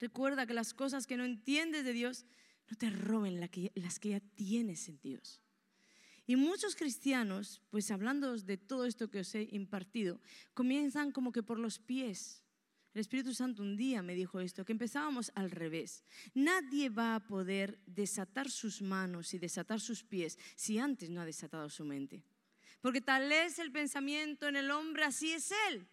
Recuerda 0.00 0.46
que 0.46 0.54
las 0.54 0.74
cosas 0.74 1.06
que 1.06 1.16
no 1.16 1.24
entiendes 1.24 1.84
de 1.84 1.92
Dios 1.92 2.24
no 2.68 2.76
te 2.76 2.90
roben 2.90 3.40
las 3.40 3.98
que 3.98 4.08
ya 4.08 4.20
tienes 4.20 4.88
en 4.88 5.00
Dios. 5.00 5.40
Y 6.28 6.36
muchos 6.36 6.76
cristianos, 6.76 7.62
pues 7.70 7.90
hablando 7.90 8.36
de 8.36 8.58
todo 8.58 8.84
esto 8.84 9.08
que 9.08 9.20
os 9.20 9.34
he 9.34 9.48
impartido, 9.50 10.20
comienzan 10.52 11.10
como 11.10 11.32
que 11.32 11.42
por 11.42 11.58
los 11.58 11.78
pies. 11.78 12.44
El 12.92 13.00
Espíritu 13.00 13.32
Santo 13.32 13.62
un 13.62 13.78
día 13.78 14.02
me 14.02 14.14
dijo 14.14 14.38
esto, 14.38 14.62
que 14.66 14.72
empezábamos 14.72 15.32
al 15.34 15.50
revés. 15.50 16.04
Nadie 16.34 16.90
va 16.90 17.14
a 17.14 17.26
poder 17.26 17.80
desatar 17.86 18.50
sus 18.50 18.82
manos 18.82 19.32
y 19.32 19.38
desatar 19.38 19.80
sus 19.80 20.04
pies 20.04 20.38
si 20.54 20.78
antes 20.78 21.08
no 21.08 21.22
ha 21.22 21.24
desatado 21.24 21.70
su 21.70 21.86
mente. 21.86 22.22
Porque 22.82 23.00
tal 23.00 23.32
es 23.32 23.58
el 23.58 23.72
pensamiento 23.72 24.48
en 24.48 24.56
el 24.56 24.70
hombre, 24.70 25.04
así 25.04 25.32
es 25.32 25.50
él. 25.70 25.88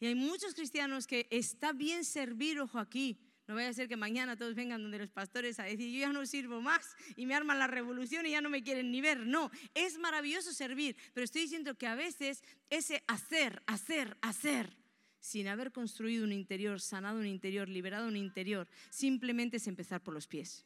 Y 0.00 0.06
hay 0.06 0.16
muchos 0.16 0.52
cristianos 0.52 1.06
que 1.06 1.28
está 1.30 1.72
bien 1.72 2.04
servir, 2.04 2.58
ojo 2.58 2.80
aquí, 2.80 3.20
no 3.50 3.56
vaya 3.56 3.70
a 3.70 3.72
ser 3.72 3.88
que 3.88 3.96
mañana 3.96 4.36
todos 4.36 4.54
vengan 4.54 4.80
donde 4.80 4.96
los 4.96 5.10
pastores 5.10 5.58
a 5.58 5.64
decir, 5.64 5.92
yo 5.92 5.98
ya 5.98 6.12
no 6.12 6.24
sirvo 6.24 6.60
más 6.60 6.94
y 7.16 7.26
me 7.26 7.34
arman 7.34 7.58
la 7.58 7.66
revolución 7.66 8.24
y 8.24 8.30
ya 8.30 8.40
no 8.40 8.48
me 8.48 8.62
quieren 8.62 8.92
ni 8.92 9.00
ver. 9.00 9.26
No, 9.26 9.50
es 9.74 9.98
maravilloso 9.98 10.52
servir, 10.52 10.96
pero 11.14 11.24
estoy 11.24 11.42
diciendo 11.42 11.74
que 11.74 11.88
a 11.88 11.96
veces 11.96 12.44
ese 12.68 13.02
hacer, 13.08 13.60
hacer, 13.66 14.16
hacer, 14.20 14.76
sin 15.18 15.48
haber 15.48 15.72
construido 15.72 16.22
un 16.22 16.32
interior, 16.32 16.80
sanado 16.80 17.18
un 17.18 17.26
interior, 17.26 17.68
liberado 17.68 18.06
un 18.06 18.16
interior, 18.16 18.68
simplemente 18.88 19.56
es 19.56 19.66
empezar 19.66 20.00
por 20.00 20.14
los 20.14 20.28
pies. 20.28 20.64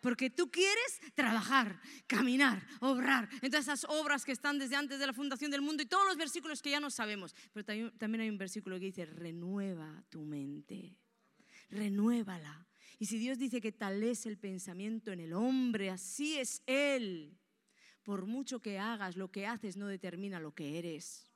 Porque 0.00 0.30
tú 0.30 0.50
quieres 0.50 1.02
trabajar, 1.14 1.78
caminar, 2.06 2.66
obrar. 2.80 3.28
Entonces 3.42 3.68
esas 3.68 3.84
obras 3.90 4.24
que 4.24 4.32
están 4.32 4.58
desde 4.58 4.76
antes 4.76 4.98
de 4.98 5.06
la 5.06 5.12
fundación 5.12 5.50
del 5.50 5.60
mundo 5.60 5.82
y 5.82 5.86
todos 5.86 6.06
los 6.06 6.16
versículos 6.16 6.62
que 6.62 6.70
ya 6.70 6.80
no 6.80 6.88
sabemos. 6.88 7.34
Pero 7.52 7.92
también 7.98 8.22
hay 8.22 8.30
un 8.30 8.38
versículo 8.38 8.78
que 8.78 8.86
dice, 8.86 9.04
renueva 9.04 10.02
tu 10.08 10.24
mente 10.24 10.96
renuévala. 11.68 12.66
Y 12.98 13.06
si 13.06 13.18
Dios 13.18 13.38
dice 13.38 13.60
que 13.60 13.72
tal 13.72 14.02
es 14.02 14.26
el 14.26 14.38
pensamiento 14.38 15.12
en 15.12 15.20
el 15.20 15.32
hombre, 15.32 15.90
así 15.90 16.38
es 16.38 16.62
Él. 16.66 17.38
Por 18.02 18.26
mucho 18.26 18.60
que 18.60 18.78
hagas, 18.78 19.16
lo 19.16 19.30
que 19.30 19.46
haces 19.46 19.76
no 19.76 19.86
determina 19.86 20.40
lo 20.40 20.54
que 20.54 20.78
eres. 20.78 21.30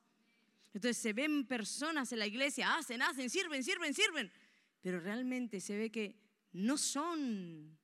Entonces 0.75 0.97
se 0.97 1.13
ven 1.13 1.47
personas 1.47 2.13
en 2.13 2.19
la 2.19 2.27
iglesia, 2.27 2.77
hacen, 2.77 3.03
hacen, 3.03 3.29
sirven, 3.29 3.63
sirven, 3.63 3.93
sirven, 3.93 4.33
pero 4.81 4.99
realmente 5.01 5.61
se 5.61 5.77
ve 5.77 5.91
que 5.91 6.19
no 6.53 6.79
son. 6.79 7.79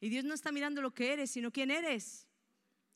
Y 0.00 0.08
Dios 0.08 0.24
no 0.24 0.34
está 0.34 0.52
mirando 0.52 0.80
lo 0.80 0.94
que 0.94 1.12
eres, 1.12 1.30
sino 1.30 1.50
quién 1.50 1.70
eres. 1.70 2.26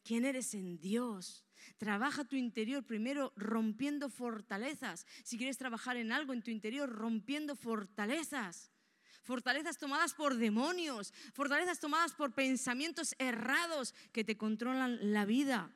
quién 0.05 0.25
eres 0.25 0.55
en 0.55 0.79
Dios. 0.79 1.45
Trabaja 1.79 2.25
tu 2.25 2.37
interior 2.37 2.85
primero 2.85 3.33
rompiendo 3.37 4.09
fortalezas. 4.11 5.07
Si 5.25 5.37
quieres 5.39 5.57
trabajar 5.57 5.97
en 5.97 6.13
algo 6.13 6.33
en 6.33 6.43
tu 6.43 6.51
interior, 6.51 6.89
rompiendo 6.89 7.57
fortalezas. 7.57 8.71
Fortalezas 9.25 9.79
tomadas 9.79 10.13
por 10.13 10.37
demonios, 10.37 11.13
fortalezas 11.33 11.81
tomadas 11.81 12.13
por 12.13 12.35
pensamientos 12.35 13.15
errados 13.19 13.95
que 14.13 14.23
te 14.23 14.37
controlan 14.37 15.13
la 15.15 15.25
vida. 15.25 15.75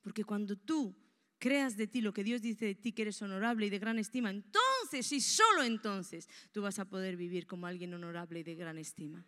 Porque 0.00 0.22
cuando 0.22 0.56
tú 0.56 0.94
creas 1.38 1.76
de 1.76 1.88
ti 1.88 2.00
lo 2.00 2.12
que 2.12 2.22
Dios 2.22 2.40
dice 2.40 2.66
de 2.66 2.74
ti, 2.76 2.92
que 2.92 3.02
eres 3.02 3.20
honorable 3.22 3.66
y 3.66 3.70
de 3.70 3.80
gran 3.80 3.98
estima, 3.98 4.30
entonces 4.30 5.10
y 5.10 5.20
solo 5.20 5.64
entonces 5.64 6.28
tú 6.52 6.62
vas 6.62 6.78
a 6.78 6.84
poder 6.84 7.16
vivir 7.16 7.46
como 7.46 7.66
alguien 7.66 7.92
honorable 7.92 8.38
y 8.38 8.44
de 8.44 8.54
gran 8.54 8.78
estima. 8.78 9.26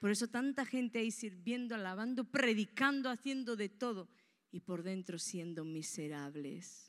Por 0.00 0.10
eso 0.10 0.26
tanta 0.28 0.64
gente 0.64 1.00
ahí 1.00 1.10
sirviendo, 1.10 1.74
alabando, 1.74 2.24
predicando, 2.24 3.10
haciendo 3.10 3.56
de 3.56 3.68
todo 3.68 4.08
y 4.50 4.60
por 4.60 4.82
dentro 4.82 5.18
siendo 5.18 5.66
miserables. 5.66 6.87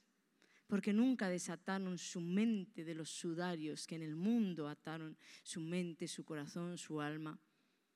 Porque 0.70 0.94
nunca 0.94 1.28
desataron 1.28 1.98
su 1.98 2.22
mente 2.22 2.86
de 2.86 2.96
los 2.96 3.10
sudarios 3.10 3.86
que 3.86 3.96
en 3.96 4.04
el 4.04 4.16
mundo 4.16 4.70
ataron 4.70 5.18
su 5.44 5.60
mente, 5.60 6.08
su 6.08 6.24
corazón, 6.24 6.78
su 6.78 7.02
alma. 7.02 7.38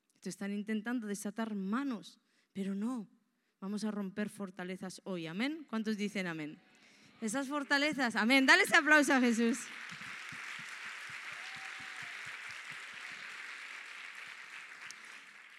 Entonces 0.08 0.34
están 0.34 0.52
intentando 0.52 1.06
desatar 1.06 1.54
manos, 1.54 2.20
pero 2.52 2.74
no, 2.74 3.08
Vamos 3.64 3.82
a 3.84 3.90
romper 3.90 4.28
fortalezas 4.28 5.00
hoy. 5.04 5.26
Amén. 5.26 5.64
¿Cuántos 5.70 5.96
dicen 5.96 6.26
amén? 6.26 6.60
Esas 7.22 7.48
fortalezas. 7.48 8.14
Amén. 8.14 8.44
Dale 8.44 8.64
ese 8.64 8.76
aplauso 8.76 9.14
a 9.14 9.20
Jesús. 9.20 9.56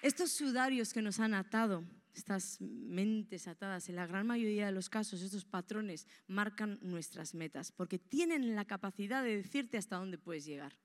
Estos 0.04 0.30
sudarios 0.30 0.94
que 0.94 1.02
nos 1.02 1.20
han 1.20 1.34
atado, 1.34 1.84
estas 2.16 2.60
mentes 2.62 3.48
atadas, 3.48 3.90
en 3.90 3.96
la 3.96 4.08
gran 4.08 4.26
mayoría 4.26 4.66
de 4.66 4.72
los 4.72 4.90
casos, 4.90 5.22
estos 5.22 5.46
patrones 5.46 6.08
marcan 6.28 6.80
nuestras 6.82 7.34
metas, 7.34 7.72
porque 7.72 8.00
tienen 8.00 8.56
la 8.56 8.66
capacidad 8.66 9.24
de 9.24 9.38
decirte 9.38 9.78
hasta 9.78 9.98
dónde 9.98 10.18
puedes 10.18 10.46
llegar. 10.46 10.78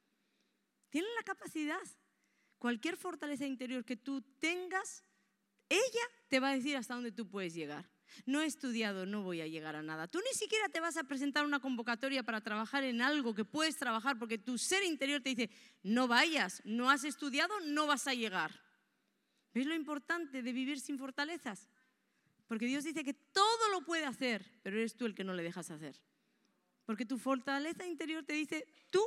Tienen 0.91 1.11
la 1.17 1.23
capacidad. 1.23 1.81
Cualquier 2.59 2.97
fortaleza 2.97 3.47
interior 3.47 3.85
que 3.85 3.97
tú 3.97 4.23
tengas, 4.39 5.05
ella 5.69 6.05
te 6.29 6.41
va 6.41 6.51
a 6.51 6.55
decir 6.55 6.77
hasta 6.77 6.95
dónde 6.95 7.13
tú 7.13 7.29
puedes 7.29 7.55
llegar. 7.55 7.89
No 8.27 8.41
he 8.41 8.47
estudiado, 8.47 9.07
no 9.07 9.23
voy 9.23 9.41
a 9.41 9.47
llegar 9.47 9.77
a 9.77 9.83
nada. 9.83 10.09
Tú 10.09 10.19
ni 10.19 10.37
siquiera 10.37 10.69
te 10.69 10.81
vas 10.81 10.97
a 10.97 11.05
presentar 11.05 11.45
una 11.47 11.61
convocatoria 11.61 12.25
para 12.25 12.41
trabajar 12.41 12.83
en 12.83 13.01
algo 13.01 13.35
que 13.35 13.45
puedes 13.45 13.77
trabajar 13.77 14.19
porque 14.19 14.37
tu 14.37 14.59
ser 14.59 14.83
interior 14.83 15.23
te 15.23 15.31
dice, 15.31 15.51
no 15.85 16.09
vayas, 16.09 16.61
no 16.65 16.91
has 16.91 17.05
estudiado, 17.05 17.55
no 17.67 17.87
vas 17.87 18.09
a 18.09 18.15
llegar. 18.15 18.70
¿Ves 19.53 19.67
lo 19.67 19.75
importante 19.75 20.43
de 20.43 20.53
vivir 20.53 20.81
sin 20.81 20.99
fortalezas? 20.99 21.69
Porque 22.47 22.67
Dios 22.67 22.85
dice 22.85 23.05
que 23.05 23.15
todo 23.15 23.69
lo 23.71 23.85
puede 23.85 24.05
hacer, 24.05 24.45
pero 24.63 24.77
eres 24.77 24.97
tú 24.97 25.07
el 25.07 25.15
que 25.15 25.25
no 25.25 25.35
le 25.35 25.43
dejas 25.43 25.71
hacer. 25.71 26.01
Porque 26.85 27.07
tu 27.07 27.19
fortaleza 27.19 27.87
interior 27.87 28.25
te 28.25 28.33
dice, 28.33 28.67
tú 28.91 29.05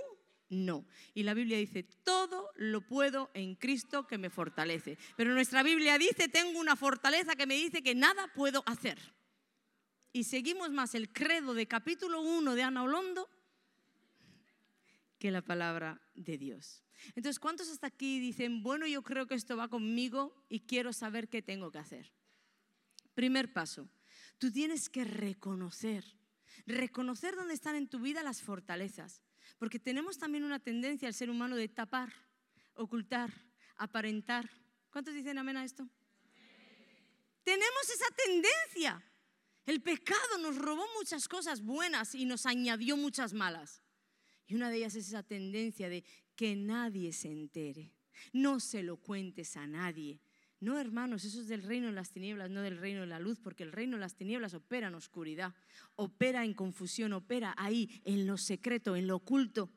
no. 0.49 0.85
Y 1.13 1.23
la 1.23 1.33
Biblia 1.33 1.57
dice, 1.57 1.83
todo 1.83 2.51
lo 2.55 2.81
puedo 2.87 3.31
en 3.33 3.55
Cristo 3.55 4.07
que 4.07 4.17
me 4.17 4.29
fortalece. 4.29 4.97
Pero 5.17 5.33
nuestra 5.33 5.63
Biblia 5.63 5.97
dice, 5.97 6.29
tengo 6.29 6.59
una 6.59 6.75
fortaleza 6.75 7.35
que 7.35 7.47
me 7.47 7.55
dice 7.55 7.83
que 7.83 7.95
nada 7.95 8.31
puedo 8.33 8.63
hacer. 8.65 8.97
Y 10.13 10.25
seguimos 10.25 10.71
más 10.71 10.95
el 10.95 11.11
credo 11.11 11.53
de 11.53 11.67
capítulo 11.67 12.21
1 12.21 12.55
de 12.55 12.63
Ana 12.63 12.83
Olondo 12.83 13.27
que 15.23 15.31
la 15.31 15.41
palabra 15.41 16.01
de 16.15 16.37
Dios. 16.37 16.83
Entonces, 17.15 17.39
¿cuántos 17.39 17.69
hasta 17.69 17.87
aquí 17.87 18.19
dicen, 18.19 18.61
bueno, 18.61 18.87
yo 18.87 19.03
creo 19.03 19.25
que 19.25 19.35
esto 19.35 19.55
va 19.55 19.69
conmigo 19.69 20.35
y 20.49 20.65
quiero 20.65 20.91
saber 20.91 21.29
qué 21.29 21.41
tengo 21.41 21.71
que 21.71 21.77
hacer? 21.77 22.11
Primer 23.15 23.53
paso, 23.53 23.87
tú 24.37 24.51
tienes 24.51 24.89
que 24.89 25.05
reconocer, 25.05 26.03
reconocer 26.67 27.37
dónde 27.37 27.53
están 27.53 27.77
en 27.77 27.87
tu 27.87 27.99
vida 27.99 28.21
las 28.21 28.41
fortalezas. 28.41 29.21
Porque 29.57 29.79
tenemos 29.79 30.17
también 30.17 30.43
una 30.43 30.59
tendencia 30.59 31.07
al 31.07 31.13
ser 31.13 31.29
humano 31.29 31.55
de 31.55 31.69
tapar, 31.69 32.11
ocultar, 32.73 33.31
aparentar. 33.77 34.49
¿Cuántos 34.91 35.13
dicen 35.13 35.37
amén 35.37 35.55
a 35.55 35.63
esto? 35.63 35.87
Tenemos 37.45 37.89
esa 37.95 38.13
tendencia. 38.13 39.01
El 39.65 39.81
pecado 39.81 40.37
nos 40.39 40.57
robó 40.57 40.85
muchas 40.97 41.29
cosas 41.29 41.61
buenas 41.61 42.13
y 42.13 42.25
nos 42.25 42.45
añadió 42.45 42.97
muchas 42.97 43.31
malas. 43.31 43.83
Y 44.47 44.55
una 44.55 44.69
de 44.69 44.77
ellas 44.77 44.95
es 44.95 45.07
esa 45.07 45.23
tendencia 45.23 45.89
de 45.89 46.03
que 46.35 46.55
nadie 46.55 47.13
se 47.13 47.31
entere. 47.31 47.93
No 48.31 48.59
se 48.59 48.83
lo 48.83 48.97
cuentes 48.97 49.57
a 49.57 49.67
nadie. 49.67 50.19
No, 50.59 50.79
hermanos, 50.79 51.25
eso 51.25 51.41
es 51.41 51.49
del 51.49 51.63
reino 51.63 51.87
de 51.87 51.93
las 51.93 52.11
tinieblas, 52.11 52.49
no 52.49 52.61
del 52.61 52.77
reino 52.77 53.01
de 53.01 53.07
la 53.07 53.19
luz, 53.19 53.37
porque 53.39 53.63
el 53.63 53.73
reino 53.73 53.97
de 53.97 54.01
las 54.01 54.15
tinieblas 54.15 54.53
opera 54.53 54.87
en 54.87 54.95
oscuridad, 54.95 55.53
opera 55.95 56.45
en 56.45 56.53
confusión, 56.53 57.11
opera 57.11 57.53
ahí, 57.57 58.01
en 58.05 58.25
lo 58.25 58.37
secreto, 58.37 58.95
en 58.95 59.07
lo 59.07 59.17
oculto. 59.17 59.69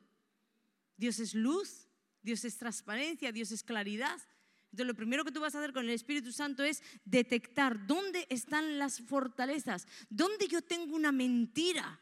Dios 0.95 1.19
es 1.19 1.35
luz, 1.35 1.89
Dios 2.21 2.45
es 2.45 2.57
transparencia, 2.57 3.33
Dios 3.33 3.51
es 3.51 3.63
claridad. 3.63 4.17
Entonces 4.71 4.87
lo 4.87 4.95
primero 4.95 5.25
que 5.25 5.31
tú 5.31 5.41
vas 5.41 5.55
a 5.55 5.59
hacer 5.59 5.73
con 5.73 5.83
el 5.83 5.91
Espíritu 5.91 6.31
Santo 6.31 6.63
es 6.63 6.81
detectar 7.03 7.85
dónde 7.85 8.25
están 8.29 8.79
las 8.79 9.01
fortalezas, 9.01 9.87
dónde 10.09 10.47
yo 10.47 10.61
tengo 10.61 10.95
una 10.95 11.11
mentira, 11.11 11.99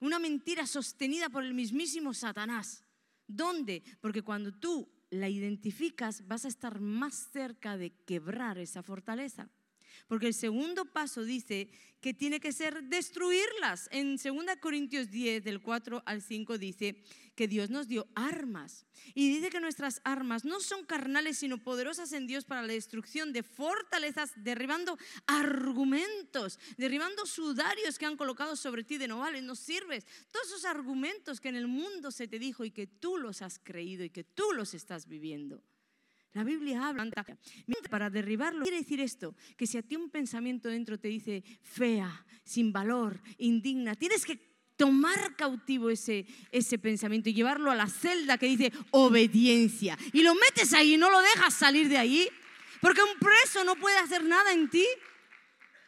una 0.00 0.18
mentira 0.18 0.66
sostenida 0.66 1.28
por 1.28 1.44
el 1.44 1.54
mismísimo 1.54 2.14
Satanás. 2.14 2.84
¿Dónde? 3.26 3.82
Porque 4.00 4.22
cuando 4.22 4.52
tú 4.52 4.88
la 5.10 5.28
identificas, 5.28 6.26
vas 6.26 6.44
a 6.44 6.48
estar 6.48 6.80
más 6.80 7.28
cerca 7.32 7.76
de 7.76 7.90
quebrar 8.04 8.58
esa 8.58 8.82
fortaleza. 8.82 9.50
Porque 10.08 10.26
el 10.26 10.34
segundo 10.34 10.84
paso 10.84 11.24
dice 11.24 11.70
que 12.00 12.14
tiene 12.14 12.40
que 12.40 12.52
ser 12.52 12.84
destruirlas. 12.84 13.88
En 13.90 14.16
2 14.16 14.56
Corintios 14.60 15.10
10, 15.10 15.42
del 15.42 15.60
4 15.60 16.02
al 16.06 16.22
5, 16.22 16.58
dice 16.58 17.02
que 17.34 17.48
Dios 17.48 17.70
nos 17.70 17.88
dio 17.88 18.06
armas. 18.14 18.86
Y 19.14 19.28
dice 19.28 19.50
que 19.50 19.60
nuestras 19.60 20.00
armas 20.04 20.44
no 20.44 20.60
son 20.60 20.84
carnales, 20.84 21.38
sino 21.38 21.58
poderosas 21.58 22.12
en 22.12 22.26
Dios 22.26 22.44
para 22.44 22.62
la 22.62 22.72
destrucción 22.72 23.32
de 23.32 23.42
fortalezas, 23.42 24.32
derribando 24.36 24.96
argumentos, 25.26 26.58
derribando 26.76 27.26
sudarios 27.26 27.98
que 27.98 28.06
han 28.06 28.16
colocado 28.16 28.56
sobre 28.56 28.84
ti 28.84 28.98
de 28.98 29.08
no 29.08 29.18
vale, 29.18 29.42
no 29.42 29.56
sirves. 29.56 30.06
Todos 30.30 30.46
esos 30.46 30.64
argumentos 30.64 31.40
que 31.40 31.48
en 31.48 31.56
el 31.56 31.66
mundo 31.66 32.10
se 32.10 32.28
te 32.28 32.38
dijo 32.38 32.64
y 32.64 32.70
que 32.70 32.86
tú 32.86 33.18
los 33.18 33.42
has 33.42 33.58
creído 33.58 34.04
y 34.04 34.10
que 34.10 34.24
tú 34.24 34.52
los 34.52 34.74
estás 34.74 35.06
viviendo. 35.06 35.62
La 36.36 36.44
Biblia 36.44 36.86
habla 36.86 37.08
para 37.88 38.10
derribarlo. 38.10 38.64
Quiere 38.64 38.76
decir 38.76 39.00
esto, 39.00 39.34
que 39.56 39.66
si 39.66 39.78
a 39.78 39.82
ti 39.82 39.96
un 39.96 40.10
pensamiento 40.10 40.68
dentro 40.68 41.00
te 41.00 41.08
dice 41.08 41.42
fea, 41.62 42.26
sin 42.44 42.74
valor, 42.74 43.18
indigna, 43.38 43.94
tienes 43.94 44.26
que 44.26 44.38
tomar 44.76 45.34
cautivo 45.34 45.88
ese, 45.88 46.26
ese 46.52 46.78
pensamiento 46.78 47.30
y 47.30 47.32
llevarlo 47.32 47.70
a 47.70 47.74
la 47.74 47.88
celda 47.88 48.36
que 48.36 48.48
dice 48.48 48.70
obediencia. 48.90 49.96
Y 50.12 50.20
lo 50.22 50.34
metes 50.34 50.74
ahí 50.74 50.92
y 50.92 50.96
no 50.98 51.10
lo 51.10 51.22
dejas 51.22 51.54
salir 51.54 51.88
de 51.88 51.96
ahí, 51.96 52.28
porque 52.82 53.00
un 53.00 53.18
preso 53.18 53.64
no 53.64 53.74
puede 53.74 53.96
hacer 53.96 54.22
nada 54.22 54.52
en 54.52 54.68
ti. 54.68 54.84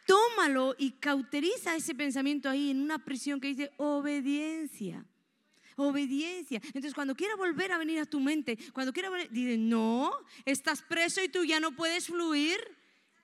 Tómalo 0.07 0.73
y 0.79 0.93
cauteriza 0.93 1.75
ese 1.75 1.93
pensamiento 1.93 2.49
ahí 2.49 2.71
en 2.71 2.81
una 2.81 3.05
prisión 3.05 3.39
que 3.39 3.49
dice 3.49 3.69
obediencia 3.77 5.05
obediencia. 5.87 6.61
Entonces, 6.67 6.93
cuando 6.93 7.15
quiera 7.15 7.35
volver 7.35 7.71
a 7.71 7.77
venir 7.77 7.99
a 7.99 8.05
tu 8.05 8.19
mente, 8.19 8.57
cuando 8.73 8.93
quiera 8.93 9.09
volver, 9.09 9.29
dice, 9.29 9.57
no, 9.57 10.11
estás 10.45 10.81
preso 10.81 11.23
y 11.23 11.29
tú 11.29 11.43
ya 11.43 11.59
no 11.59 11.71
puedes 11.71 12.07
fluir 12.07 12.59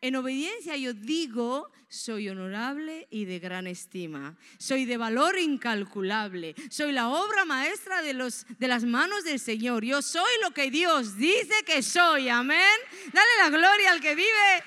en 0.01 0.15
obediencia. 0.15 0.77
Yo 0.77 0.93
digo, 0.93 1.71
soy 1.87 2.29
honorable 2.29 3.07
y 3.09 3.25
de 3.25 3.39
gran 3.39 3.67
estima. 3.67 4.37
Soy 4.57 4.85
de 4.85 4.97
valor 4.97 5.37
incalculable. 5.39 6.55
Soy 6.69 6.91
la 6.91 7.09
obra 7.09 7.45
maestra 7.45 8.01
de, 8.01 8.13
los, 8.13 8.45
de 8.59 8.67
las 8.67 8.83
manos 8.83 9.23
del 9.23 9.39
Señor. 9.39 9.83
Yo 9.83 10.01
soy 10.01 10.31
lo 10.43 10.51
que 10.51 10.69
Dios 10.71 11.17
dice 11.17 11.53
que 11.65 11.81
soy. 11.81 12.29
Amén. 12.29 12.79
Dale 13.13 13.29
la 13.39 13.49
gloria 13.49 13.91
al 13.91 14.01
que 14.01 14.15
vive. 14.15 14.63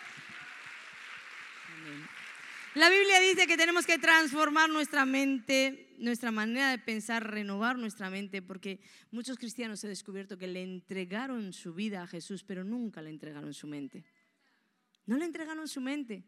La 2.75 2.91
Biblia 2.91 3.19
dice 3.21 3.47
que 3.47 3.57
tenemos 3.57 3.87
que 3.87 3.99
transformar 3.99 4.71
nuestra 4.71 5.05
mente 5.05 5.88
nuestra 5.99 6.31
manera 6.31 6.71
de 6.71 6.79
pensar, 6.79 7.31
renovar 7.31 7.79
nuestra 7.79 8.11
mente, 8.11 8.43
porque 8.43 8.81
muchos 9.11 9.37
cristianos 9.37 9.83
he 9.85 9.89
descubierto 9.89 10.39
que 10.39 10.47
le 10.47 10.63
entregaron 10.63 11.53
su 11.53 11.75
vida 11.75 12.03
a 12.03 12.07
Jesús, 12.07 12.45
pero 12.45 12.65
nunca 12.65 13.03
le 13.03 13.11
entregaron 13.11 13.53
su 13.55 13.67
mente. 13.67 14.05
No 15.07 15.17
le 15.17 15.25
entregaron 15.25 15.69
su 15.69 15.81
mente. 15.81 16.25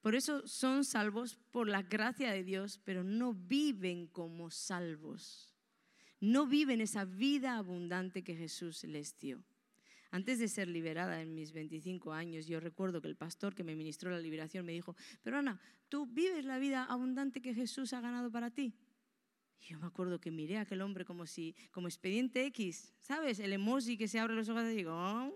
Por 0.00 0.14
eso 0.14 0.46
son 0.48 0.84
salvos 0.84 1.38
por 1.50 1.68
la 1.68 1.82
gracia 1.82 2.32
de 2.32 2.42
Dios, 2.42 2.80
pero 2.84 3.04
no 3.04 3.34
viven 3.34 4.08
como 4.08 4.50
salvos. 4.50 5.54
No 6.20 6.46
viven 6.46 6.80
esa 6.80 7.04
vida 7.04 7.56
abundante 7.56 8.22
que 8.24 8.34
Jesús 8.34 8.84
les 8.84 9.18
dio. 9.18 9.44
Antes 10.12 10.38
de 10.38 10.46
ser 10.46 10.68
liberada 10.68 11.22
en 11.22 11.34
mis 11.34 11.52
25 11.52 12.12
años, 12.12 12.46
yo 12.46 12.60
recuerdo 12.60 13.00
que 13.00 13.08
el 13.08 13.16
pastor 13.16 13.54
que 13.54 13.64
me 13.64 13.74
ministró 13.74 14.10
la 14.10 14.20
liberación 14.20 14.66
me 14.66 14.72
dijo, 14.72 14.94
pero 15.22 15.38
Ana, 15.38 15.58
¿tú 15.88 16.06
vives 16.06 16.44
la 16.44 16.58
vida 16.58 16.84
abundante 16.84 17.40
que 17.40 17.54
Jesús 17.54 17.94
ha 17.94 18.02
ganado 18.02 18.30
para 18.30 18.50
ti? 18.50 18.74
Y 19.58 19.72
yo 19.72 19.78
me 19.78 19.86
acuerdo 19.86 20.20
que 20.20 20.30
miré 20.30 20.58
a 20.58 20.62
aquel 20.62 20.82
hombre 20.82 21.06
como 21.06 21.26
si, 21.26 21.56
como 21.70 21.88
expediente 21.88 22.44
X, 22.44 22.92
¿sabes? 23.00 23.38
El 23.38 23.54
emoji 23.54 23.96
que 23.96 24.06
se 24.06 24.18
abre 24.18 24.34
los 24.34 24.50
ojos 24.50 24.64
y 24.64 24.76
digo, 24.76 24.92
oh". 24.92 25.32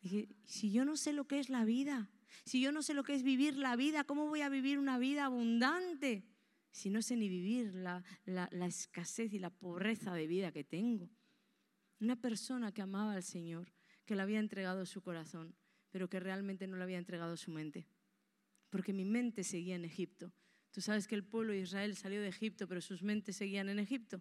dije, 0.00 0.28
si 0.44 0.72
yo 0.72 0.84
no 0.84 0.96
sé 0.96 1.12
lo 1.12 1.28
que 1.28 1.38
es 1.38 1.48
la 1.48 1.64
vida, 1.64 2.10
Si 2.44 2.60
yo 2.60 2.72
no 2.72 2.82
sé 2.82 2.94
lo 2.94 3.04
que 3.04 3.14
es 3.14 3.22
vivir 3.22 3.56
la 3.56 3.76
vida, 3.76 4.02
¿cómo 4.02 4.26
voy 4.26 4.40
a 4.40 4.48
vivir 4.48 4.80
una 4.80 4.98
vida 4.98 5.26
abundante? 5.26 6.24
Si 6.72 6.90
no 6.90 7.00
sé 7.00 7.14
ni 7.14 7.28
vivir 7.28 7.74
la, 7.74 8.02
la 8.24 8.66
escasez 8.66 9.32
y 9.34 9.38
la 9.38 9.50
pobreza 9.50 10.14
de 10.14 10.26
vida 10.26 10.50
que 10.50 10.64
tengo. 10.64 11.10
Una 12.02 12.16
persona 12.16 12.72
que 12.72 12.82
amaba 12.82 13.12
al 13.12 13.22
Señor, 13.22 13.72
que 14.04 14.16
le 14.16 14.22
había 14.22 14.40
entregado 14.40 14.84
su 14.86 15.02
corazón, 15.02 15.54
pero 15.92 16.08
que 16.08 16.18
realmente 16.18 16.66
no 16.66 16.76
le 16.76 16.82
había 16.82 16.98
entregado 16.98 17.36
su 17.36 17.52
mente. 17.52 17.86
Porque 18.70 18.92
mi 18.92 19.04
mente 19.04 19.44
seguía 19.44 19.76
en 19.76 19.84
Egipto. 19.84 20.32
Tú 20.72 20.80
sabes 20.80 21.06
que 21.06 21.14
el 21.14 21.22
pueblo 21.22 21.52
de 21.52 21.60
Israel 21.60 21.94
salió 21.94 22.20
de 22.20 22.26
Egipto, 22.26 22.66
pero 22.66 22.80
sus 22.80 23.04
mentes 23.04 23.36
seguían 23.36 23.68
en 23.68 23.78
Egipto. 23.78 24.20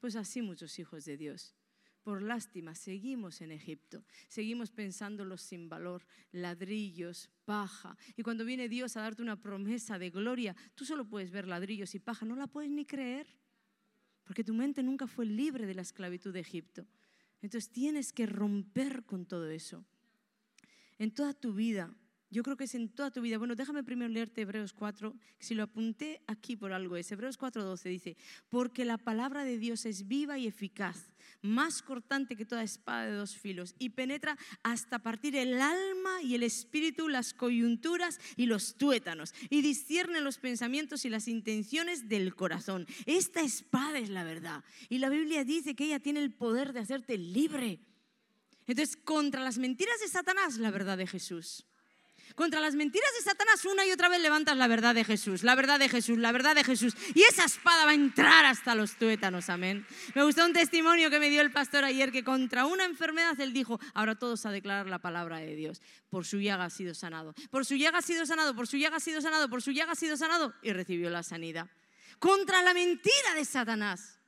Pues 0.00 0.16
así 0.16 0.42
muchos 0.42 0.76
hijos 0.80 1.04
de 1.04 1.16
Dios. 1.16 1.54
Por 2.02 2.22
lástima, 2.22 2.74
seguimos 2.74 3.40
en 3.40 3.52
Egipto, 3.52 4.04
seguimos 4.26 4.72
pensándolos 4.72 5.42
sin 5.42 5.68
valor, 5.68 6.04
ladrillos, 6.32 7.30
paja. 7.44 7.96
Y 8.16 8.24
cuando 8.24 8.44
viene 8.44 8.68
Dios 8.68 8.96
a 8.96 9.02
darte 9.02 9.22
una 9.22 9.40
promesa 9.40 9.96
de 9.96 10.10
gloria, 10.10 10.56
tú 10.74 10.84
solo 10.84 11.04
puedes 11.04 11.30
ver 11.30 11.46
ladrillos 11.46 11.94
y 11.94 12.00
paja, 12.00 12.26
no 12.26 12.34
la 12.34 12.48
puedes 12.48 12.72
ni 12.72 12.84
creer, 12.84 13.28
porque 14.24 14.42
tu 14.42 14.54
mente 14.54 14.82
nunca 14.82 15.06
fue 15.06 15.24
libre 15.24 15.66
de 15.66 15.74
la 15.76 15.82
esclavitud 15.82 16.32
de 16.32 16.40
Egipto. 16.40 16.84
Entonces 17.42 17.70
tienes 17.70 18.12
que 18.12 18.26
romper 18.26 19.04
con 19.04 19.26
todo 19.26 19.50
eso. 19.50 19.84
En 20.98 21.12
toda 21.12 21.34
tu 21.34 21.52
vida, 21.52 21.92
yo 22.32 22.42
creo 22.42 22.56
que 22.56 22.64
es 22.64 22.74
en 22.74 22.88
toda 22.88 23.10
tu 23.10 23.20
vida. 23.20 23.36
Bueno, 23.36 23.54
déjame 23.54 23.84
primero 23.84 24.08
leerte 24.08 24.40
Hebreos 24.40 24.72
4, 24.72 25.14
si 25.38 25.54
lo 25.54 25.64
apunté 25.64 26.22
aquí 26.26 26.56
por 26.56 26.72
algo 26.72 26.96
es. 26.96 27.12
Hebreos 27.12 27.38
4:12 27.38 27.90
dice, 27.90 28.16
porque 28.48 28.86
la 28.86 28.96
palabra 28.96 29.44
de 29.44 29.58
Dios 29.58 29.84
es 29.84 30.08
viva 30.08 30.38
y 30.38 30.46
eficaz, 30.46 31.12
más 31.42 31.82
cortante 31.82 32.34
que 32.34 32.46
toda 32.46 32.62
espada 32.62 33.04
de 33.04 33.12
dos 33.12 33.36
filos, 33.36 33.74
y 33.78 33.90
penetra 33.90 34.38
hasta 34.62 35.00
partir 35.00 35.36
el 35.36 35.60
alma 35.60 36.22
y 36.22 36.34
el 36.34 36.42
espíritu, 36.42 37.10
las 37.10 37.34
coyunturas 37.34 38.18
y 38.36 38.46
los 38.46 38.76
tuétanos, 38.76 39.34
y 39.50 39.60
discierne 39.60 40.22
los 40.22 40.38
pensamientos 40.38 41.04
y 41.04 41.10
las 41.10 41.28
intenciones 41.28 42.08
del 42.08 42.34
corazón. 42.34 42.86
Esta 43.04 43.42
espada 43.42 43.98
es 43.98 44.08
la 44.08 44.24
verdad. 44.24 44.64
Y 44.88 44.98
la 44.98 45.10
Biblia 45.10 45.44
dice 45.44 45.74
que 45.74 45.84
ella 45.84 46.00
tiene 46.00 46.20
el 46.20 46.32
poder 46.32 46.72
de 46.72 46.80
hacerte 46.80 47.18
libre. 47.18 47.80
Entonces, 48.66 48.96
contra 48.96 49.42
las 49.42 49.58
mentiras 49.58 50.00
de 50.00 50.08
Satanás, 50.08 50.56
la 50.56 50.70
verdad 50.70 50.96
de 50.96 51.06
Jesús. 51.06 51.66
Contra 52.34 52.60
las 52.60 52.74
mentiras 52.74 53.08
de 53.18 53.24
Satanás 53.24 53.64
una 53.64 53.86
y 53.86 53.90
otra 53.90 54.08
vez 54.08 54.20
levantas 54.20 54.56
la 54.56 54.66
verdad 54.66 54.94
de 54.94 55.04
Jesús, 55.04 55.42
la 55.42 55.54
verdad 55.54 55.78
de 55.78 55.88
Jesús, 55.88 56.18
la 56.18 56.32
verdad 56.32 56.54
de 56.54 56.64
Jesús. 56.64 56.94
Y 57.14 57.22
esa 57.22 57.44
espada 57.44 57.84
va 57.84 57.92
a 57.92 57.94
entrar 57.94 58.44
hasta 58.44 58.74
los 58.74 58.96
tuétanos, 58.96 59.48
amén. 59.48 59.86
Me 60.14 60.22
gustó 60.24 60.44
un 60.44 60.52
testimonio 60.52 61.10
que 61.10 61.18
me 61.18 61.30
dio 61.30 61.40
el 61.42 61.52
pastor 61.52 61.84
ayer 61.84 62.12
que 62.12 62.24
contra 62.24 62.66
una 62.66 62.84
enfermedad 62.84 63.38
él 63.40 63.52
dijo, 63.52 63.78
ahora 63.94 64.14
todos 64.14 64.46
a 64.46 64.50
declarar 64.50 64.86
la 64.86 64.98
palabra 64.98 65.38
de 65.38 65.54
Dios. 65.54 65.82
Por 66.10 66.24
su 66.24 66.40
llaga 66.40 66.64
ha 66.64 66.70
sido 66.70 66.94
sanado, 66.94 67.34
por 67.50 67.64
su 67.64 67.76
llaga 67.76 67.98
ha 67.98 68.02
sido 68.02 68.26
sanado, 68.26 68.54
por 68.54 68.66
su 68.66 68.76
llaga 68.76 68.96
ha 68.96 69.00
sido 69.00 69.20
sanado, 69.20 69.48
por 69.48 69.62
su 69.62 69.72
llaga 69.72 69.92
ha 69.92 69.96
sido 69.96 70.16
sanado 70.16 70.54
y 70.62 70.72
recibió 70.72 71.10
la 71.10 71.22
sanidad. 71.22 71.68
Contra 72.18 72.62
la 72.62 72.74
mentira 72.74 73.34
de 73.34 73.44
Satanás. 73.44 74.18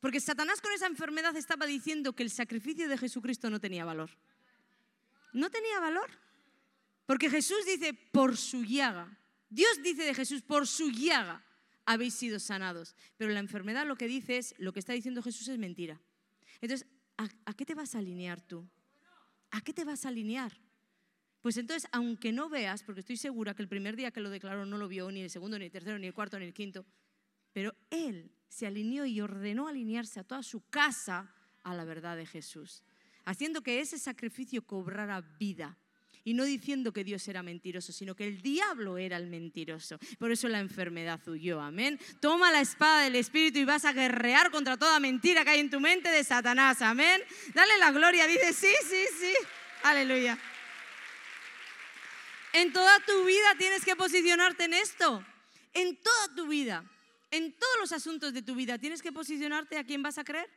Porque 0.00 0.20
Satanás 0.20 0.60
con 0.60 0.72
esa 0.72 0.86
enfermedad 0.86 1.36
estaba 1.36 1.66
diciendo 1.66 2.12
que 2.12 2.22
el 2.22 2.30
sacrificio 2.30 2.88
de 2.88 2.98
Jesucristo 2.98 3.50
no 3.50 3.58
tenía 3.58 3.84
valor. 3.84 4.10
No 5.32 5.50
tenía 5.50 5.80
valor. 5.80 6.08
Porque 7.08 7.30
Jesús 7.30 7.64
dice, 7.64 7.94
por 7.94 8.36
su 8.36 8.66
llaga. 8.66 9.18
Dios 9.48 9.82
dice 9.82 10.04
de 10.04 10.12
Jesús, 10.12 10.42
por 10.42 10.66
su 10.66 10.90
llaga 10.90 11.42
habéis 11.86 12.12
sido 12.12 12.38
sanados. 12.38 12.94
Pero 13.16 13.32
la 13.32 13.40
enfermedad 13.40 13.86
lo 13.86 13.96
que 13.96 14.06
dice 14.06 14.36
es, 14.36 14.54
lo 14.58 14.74
que 14.74 14.80
está 14.80 14.92
diciendo 14.92 15.22
Jesús 15.22 15.48
es 15.48 15.58
mentira. 15.58 15.98
Entonces, 16.60 16.86
¿a, 17.16 17.54
qué 17.54 17.64
te 17.64 17.74
vas 17.74 17.94
a 17.94 18.00
alinear 18.00 18.42
tú? 18.42 18.68
¿A 19.50 19.62
qué 19.62 19.72
te 19.72 19.86
vas 19.86 20.04
a 20.04 20.10
alinear? 20.10 20.52
Pues 21.40 21.56
entonces, 21.56 21.88
aunque 21.92 22.30
no 22.30 22.50
veas, 22.50 22.82
porque 22.82 23.00
estoy 23.00 23.16
segura 23.16 23.54
que 23.54 23.62
el 23.62 23.68
primer 23.68 23.96
día 23.96 24.10
que 24.10 24.20
lo 24.20 24.28
declaró 24.28 24.66
no 24.66 24.76
lo 24.76 24.86
vio, 24.86 25.10
ni 25.10 25.22
el 25.22 25.30
segundo, 25.30 25.58
ni 25.58 25.64
el 25.64 25.70
tercero, 25.70 25.98
ni 25.98 26.08
el 26.08 26.12
cuarto, 26.12 26.38
ni 26.38 26.44
el 26.44 26.52
quinto, 26.52 26.84
pero 27.54 27.74
él 27.88 28.30
se 28.50 28.66
alineó 28.66 29.06
y 29.06 29.22
ordenó 29.22 29.66
alinearse 29.66 30.20
a 30.20 30.24
toda 30.24 30.42
su 30.42 30.60
casa 30.68 31.32
a 31.62 31.74
la 31.74 31.86
verdad 31.86 32.18
de 32.18 32.26
Jesús, 32.26 32.82
haciendo 33.24 33.62
que 33.62 33.80
ese 33.80 33.98
sacrificio 33.98 34.60
cobrara 34.60 35.22
vida 35.38 35.78
y 36.28 36.34
no 36.34 36.44
diciendo 36.44 36.92
que 36.92 37.04
Dios 37.04 37.26
era 37.28 37.42
mentiroso, 37.42 37.90
sino 37.90 38.14
que 38.14 38.26
el 38.26 38.42
diablo 38.42 38.98
era 38.98 39.16
el 39.16 39.28
mentiroso. 39.28 39.98
Por 40.18 40.30
eso 40.30 40.46
la 40.46 40.60
enfermedad 40.60 41.26
huyó, 41.26 41.58
amén. 41.58 41.98
Toma 42.20 42.52
la 42.52 42.60
espada 42.60 43.04
del 43.04 43.16
Espíritu 43.16 43.60
y 43.60 43.64
vas 43.64 43.86
a 43.86 43.94
guerrear 43.94 44.50
contra 44.50 44.76
toda 44.76 45.00
mentira 45.00 45.42
que 45.42 45.50
hay 45.52 45.60
en 45.60 45.70
tu 45.70 45.80
mente 45.80 46.10
de 46.10 46.22
Satanás, 46.22 46.82
amén. 46.82 47.22
Dale 47.54 47.78
la 47.78 47.92
gloria, 47.92 48.26
dice, 48.26 48.52
sí, 48.52 48.68
sí, 48.90 49.06
sí, 49.18 49.32
aleluya. 49.84 50.38
En 52.52 52.74
toda 52.74 53.00
tu 53.06 53.24
vida 53.24 53.54
tienes 53.56 53.82
que 53.82 53.96
posicionarte 53.96 54.64
en 54.64 54.74
esto, 54.74 55.24
en 55.72 55.96
toda 55.96 56.34
tu 56.36 56.46
vida, 56.46 56.84
en 57.30 57.54
todos 57.54 57.76
los 57.80 57.92
asuntos 57.92 58.34
de 58.34 58.42
tu 58.42 58.54
vida, 58.54 58.76
tienes 58.76 59.00
que 59.00 59.12
posicionarte 59.12 59.78
a 59.78 59.84
quién 59.84 60.02
vas 60.02 60.18
a 60.18 60.24
creer, 60.24 60.50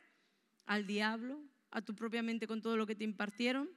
al 0.66 0.86
diablo, 0.86 1.40
a 1.70 1.80
tu 1.80 1.94
propia 1.94 2.22
mente 2.22 2.46
con 2.46 2.60
todo 2.60 2.76
lo 2.76 2.86
que 2.86 2.94
te 2.94 3.04
impartieron 3.04 3.70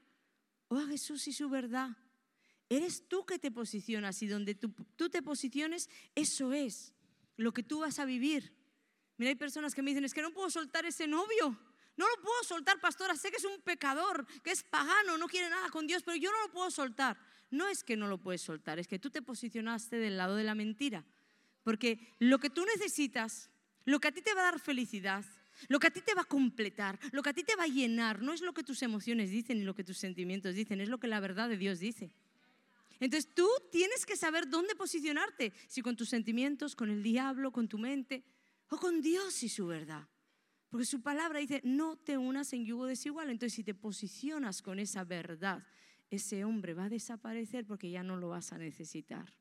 oh 0.68 0.80
a 0.80 0.88
Jesús 0.88 1.28
y 1.28 1.34
su 1.34 1.50
verdad. 1.50 1.96
Eres 2.70 3.08
tú 3.08 3.26
que 3.26 3.38
te 3.38 3.52
posicionas 3.52 4.22
y 4.24 4.28
donde 4.28 4.56
tú, 4.56 5.10
te 5.10 5.22
posiciones, 5.22 5.90
eso 6.16 6.54
es 6.54 6.94
lo 7.38 7.54
que 7.54 7.64
tú 7.64 7.80
vas 7.80 8.00
a 8.00 8.06
vivir. 8.06 8.54
Mira, 9.18 9.30
hay 9.30 9.36
personas 9.36 9.76
que 9.76 9.82
me 9.82 9.92
dicen, 9.92 10.04
es 10.04 10.14
que 10.14 10.22
no 10.22 10.34
puedo 10.34 10.50
soltar 10.50 10.86
ese 10.86 11.08
novio. 11.08 11.58
No 11.98 12.10
lo 12.10 12.22
puedo 12.22 12.44
soltar, 12.44 12.80
pastora. 12.82 13.16
Sé 13.16 13.30
que 13.30 13.38
es 13.38 13.46
un 13.46 13.62
pecador, 13.62 14.26
que 14.44 14.52
es 14.52 14.64
pagano, 14.64 15.18
no 15.18 15.28
quiere 15.28 15.50
nada 15.50 15.70
con 15.70 15.88
Dios, 15.88 16.04
pero 16.04 16.18
yo 16.18 16.32
no 16.32 16.42
lo 16.48 16.52
puedo 16.52 16.72
soltar. 16.72 17.18
No 17.52 17.68
es 17.68 17.84
que 17.84 17.96
no 17.96 18.08
lo 18.08 18.18
puedes 18.18 18.42
soltar, 18.42 18.80
es 18.80 18.88
que 18.88 19.00
tú 19.00 19.10
te 19.10 19.22
posicionaste 19.22 19.98
del 19.98 20.18
lado 20.18 20.36
de 20.36 20.44
la 20.44 20.56
mentira. 20.56 21.06
Porque 21.64 22.14
lo 22.20 22.40
que 22.40 22.50
tú 22.50 22.66
necesitas, 22.66 23.50
lo 23.86 24.00
que 24.00 24.10
a 24.10 24.12
ti 24.12 24.22
te 24.22 24.34
va 24.34 24.42
a 24.42 24.52
dar 24.52 24.60
felicidad, 24.60 25.24
lo 25.68 25.80
que 25.80 25.88
a 25.88 25.92
ti 25.92 26.02
te 26.02 26.14
va 26.14 26.22
a 26.22 26.26
completar, 26.26 27.00
lo 27.12 27.22
que 27.24 27.30
a 27.30 27.34
ti 27.34 27.44
te 27.44 27.56
va 27.56 27.64
a 27.64 27.68
llenar, 27.68 28.22
no 28.22 28.34
es 28.34 28.42
lo 28.42 28.54
que 28.54 28.64
tus 28.64 28.82
emociones 28.82 29.30
dicen 29.30 29.58
ni 29.58 29.64
lo 29.64 29.76
que 29.76 29.84
tus 29.84 29.98
sentimientos 29.98 30.56
dicen, 30.56 30.82
es 30.82 30.90
lo 30.90 31.00
que 31.00 31.08
la 31.08 31.20
verdad 31.20 31.50
de 31.50 31.58
Dios 31.58 31.80
dice. 31.80 32.12
Entonces 33.00 33.34
tú 33.34 33.48
tienes 33.72 34.06
que 34.06 34.16
saber 34.16 34.50
dónde 34.50 34.76
posicionarte, 34.76 35.54
si 35.68 35.82
con 35.82 35.96
tus 35.96 36.10
sentimientos, 36.10 36.76
con 36.76 36.90
el 36.90 37.04
diablo, 37.04 37.52
con 37.52 37.68
tu 37.68 37.78
mente, 37.78 38.24
o 38.70 38.78
con 38.78 39.02
Dios 39.02 39.44
y 39.44 39.50
su 39.50 39.68
verdad. 39.68 40.08
Porque 40.70 40.86
su 40.86 41.02
palabra 41.02 41.40
dice, 41.40 41.62
no 41.64 41.98
te 41.98 42.18
unas 42.18 42.52
en 42.54 42.66
yugo 42.66 42.86
desigual. 42.86 43.30
Entonces 43.30 43.54
si 43.54 43.64
te 43.64 43.74
posicionas 43.74 44.62
con 44.62 44.80
esa 44.80 45.04
verdad, 45.04 45.66
ese 46.10 46.44
hombre 46.44 46.74
va 46.74 46.86
a 46.86 46.90
desaparecer 46.90 47.66
porque 47.66 47.90
ya 47.90 48.04
no 48.04 48.18
lo 48.18 48.30
vas 48.30 48.52
a 48.52 48.58
necesitar. 48.58 49.34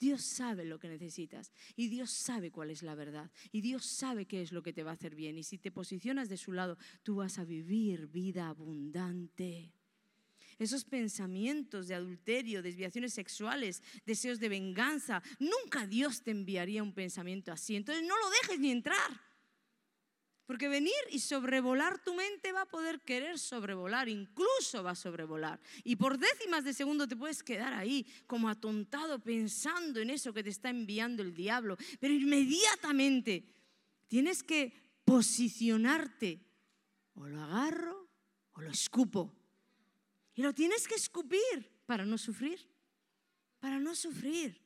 Dios 0.00 0.22
sabe 0.22 0.64
lo 0.64 0.78
que 0.78 0.88
necesitas 0.88 1.52
y 1.76 1.88
Dios 1.88 2.10
sabe 2.10 2.50
cuál 2.50 2.70
es 2.70 2.82
la 2.82 2.94
verdad 2.94 3.30
y 3.52 3.60
Dios 3.60 3.84
sabe 3.84 4.26
qué 4.26 4.40
es 4.40 4.50
lo 4.50 4.62
que 4.62 4.72
te 4.72 4.82
va 4.82 4.92
a 4.92 4.94
hacer 4.94 5.14
bien. 5.14 5.36
Y 5.36 5.44
si 5.44 5.58
te 5.58 5.70
posicionas 5.70 6.30
de 6.30 6.38
su 6.38 6.52
lado, 6.52 6.78
tú 7.02 7.16
vas 7.16 7.38
a 7.38 7.44
vivir 7.44 8.06
vida 8.06 8.48
abundante. 8.48 9.74
Esos 10.58 10.84
pensamientos 10.84 11.88
de 11.88 11.94
adulterio, 11.94 12.62
desviaciones 12.62 13.14
sexuales, 13.14 13.82
deseos 14.04 14.40
de 14.40 14.48
venganza, 14.48 15.22
nunca 15.38 15.86
Dios 15.86 16.22
te 16.22 16.30
enviaría 16.30 16.82
un 16.82 16.92
pensamiento 16.92 17.52
así. 17.52 17.76
Entonces 17.76 18.04
no 18.06 18.18
lo 18.18 18.30
dejes 18.30 18.58
ni 18.58 18.70
entrar. 18.70 19.29
Porque 20.50 20.68
venir 20.68 20.92
y 21.12 21.20
sobrevolar 21.20 22.02
tu 22.02 22.12
mente 22.12 22.50
va 22.50 22.62
a 22.62 22.68
poder 22.68 23.02
querer 23.02 23.38
sobrevolar, 23.38 24.08
incluso 24.08 24.82
va 24.82 24.90
a 24.90 24.94
sobrevolar. 24.96 25.60
Y 25.84 25.94
por 25.94 26.18
décimas 26.18 26.64
de 26.64 26.74
segundo 26.74 27.06
te 27.06 27.14
puedes 27.14 27.44
quedar 27.44 27.72
ahí 27.72 28.04
como 28.26 28.48
atontado 28.48 29.20
pensando 29.20 30.00
en 30.00 30.10
eso 30.10 30.32
que 30.32 30.42
te 30.42 30.50
está 30.50 30.68
enviando 30.68 31.22
el 31.22 31.36
diablo. 31.36 31.76
Pero 32.00 32.14
inmediatamente 32.14 33.46
tienes 34.08 34.42
que 34.42 34.72
posicionarte. 35.04 36.44
O 37.14 37.28
lo 37.28 37.40
agarro 37.40 38.08
o 38.54 38.60
lo 38.60 38.72
escupo. 38.72 39.32
Y 40.34 40.42
lo 40.42 40.52
tienes 40.52 40.88
que 40.88 40.96
escupir 40.96 41.70
para 41.86 42.04
no 42.04 42.18
sufrir. 42.18 42.58
Para 43.60 43.78
no 43.78 43.94
sufrir. 43.94 44.60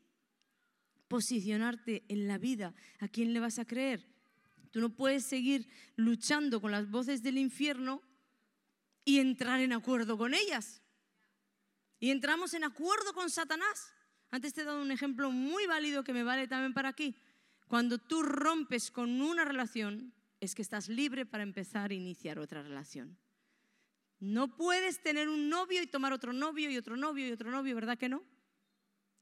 Posicionarte 1.09 2.07
en 2.09 2.27
la 2.27 2.39
vida. 2.39 2.75
¿A 3.01 3.09
quién 3.09 3.35
le 3.35 3.41
vas 3.41 3.59
a 3.59 3.67
creer? 3.67 4.14
Tú 4.75 4.81
no 4.81 4.91
puedes 4.91 5.25
seguir 5.25 5.69
luchando 5.95 6.61
con 6.61 6.73
las 6.73 6.91
voces 6.91 7.23
del 7.23 7.39
infierno 7.39 8.03
y 9.05 9.21
entrar 9.21 9.61
en 9.61 9.73
acuerdo 9.73 10.19
con 10.19 10.35
ellas. 10.35 10.83
Y 12.01 12.11
entramos 12.11 12.55
en 12.55 12.65
acuerdo 12.65 13.15
con 13.15 13.31
Satanás. 13.31 13.93
Antes 14.33 14.53
te 14.53 14.63
he 14.63 14.65
dado 14.65 14.83
un 14.83 14.91
ejemplo 14.91 15.31
muy 15.31 15.65
válido 15.67 16.03
que 16.03 16.13
me 16.13 16.25
vale 16.25 16.49
también 16.49 16.75
para 16.75 16.89
aquí. 16.89 17.15
Cuando 17.69 17.99
tú 17.99 18.25
rompes 18.25 18.91
con 18.91 19.21
una 19.21 19.45
relación, 19.45 20.13
es 20.41 20.57
que 20.57 20.63
estás 20.63 20.89
libre 20.89 21.25
para 21.25 21.45
empezar 21.45 21.93
a 21.93 21.95
iniciar 21.95 22.41
otra 22.41 22.61
relación. 22.61 23.17
No 24.19 24.57
puedes 24.57 25.01
tener 25.01 25.29
un 25.29 25.49
novio 25.49 25.85
y 25.85 25.87
tomar 25.87 26.13
otro 26.13 26.33
novio 26.33 26.69
y 26.69 26.77
otro 26.77 26.97
novio 26.97 27.29
y 27.29 27.31
otro 27.31 27.49
novio, 27.53 27.77
¿verdad 27.77 27.97
que 27.97 28.09
no? 28.09 28.25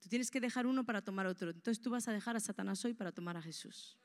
Tú 0.01 0.09
tienes 0.09 0.31
que 0.31 0.41
dejar 0.41 0.67
uno 0.67 0.83
para 0.83 1.03
tomar 1.03 1.27
otro. 1.27 1.51
Entonces 1.51 1.83
tú 1.83 1.91
vas 1.91 2.09
a 2.09 2.13
dejar 2.13 2.37
a 2.37 2.41
Satanás 2.41 2.83
hoy 2.87 2.95
para 2.95 3.13
tomar 3.13 3.37
a 3.37 3.43
Jesús. 3.43 3.99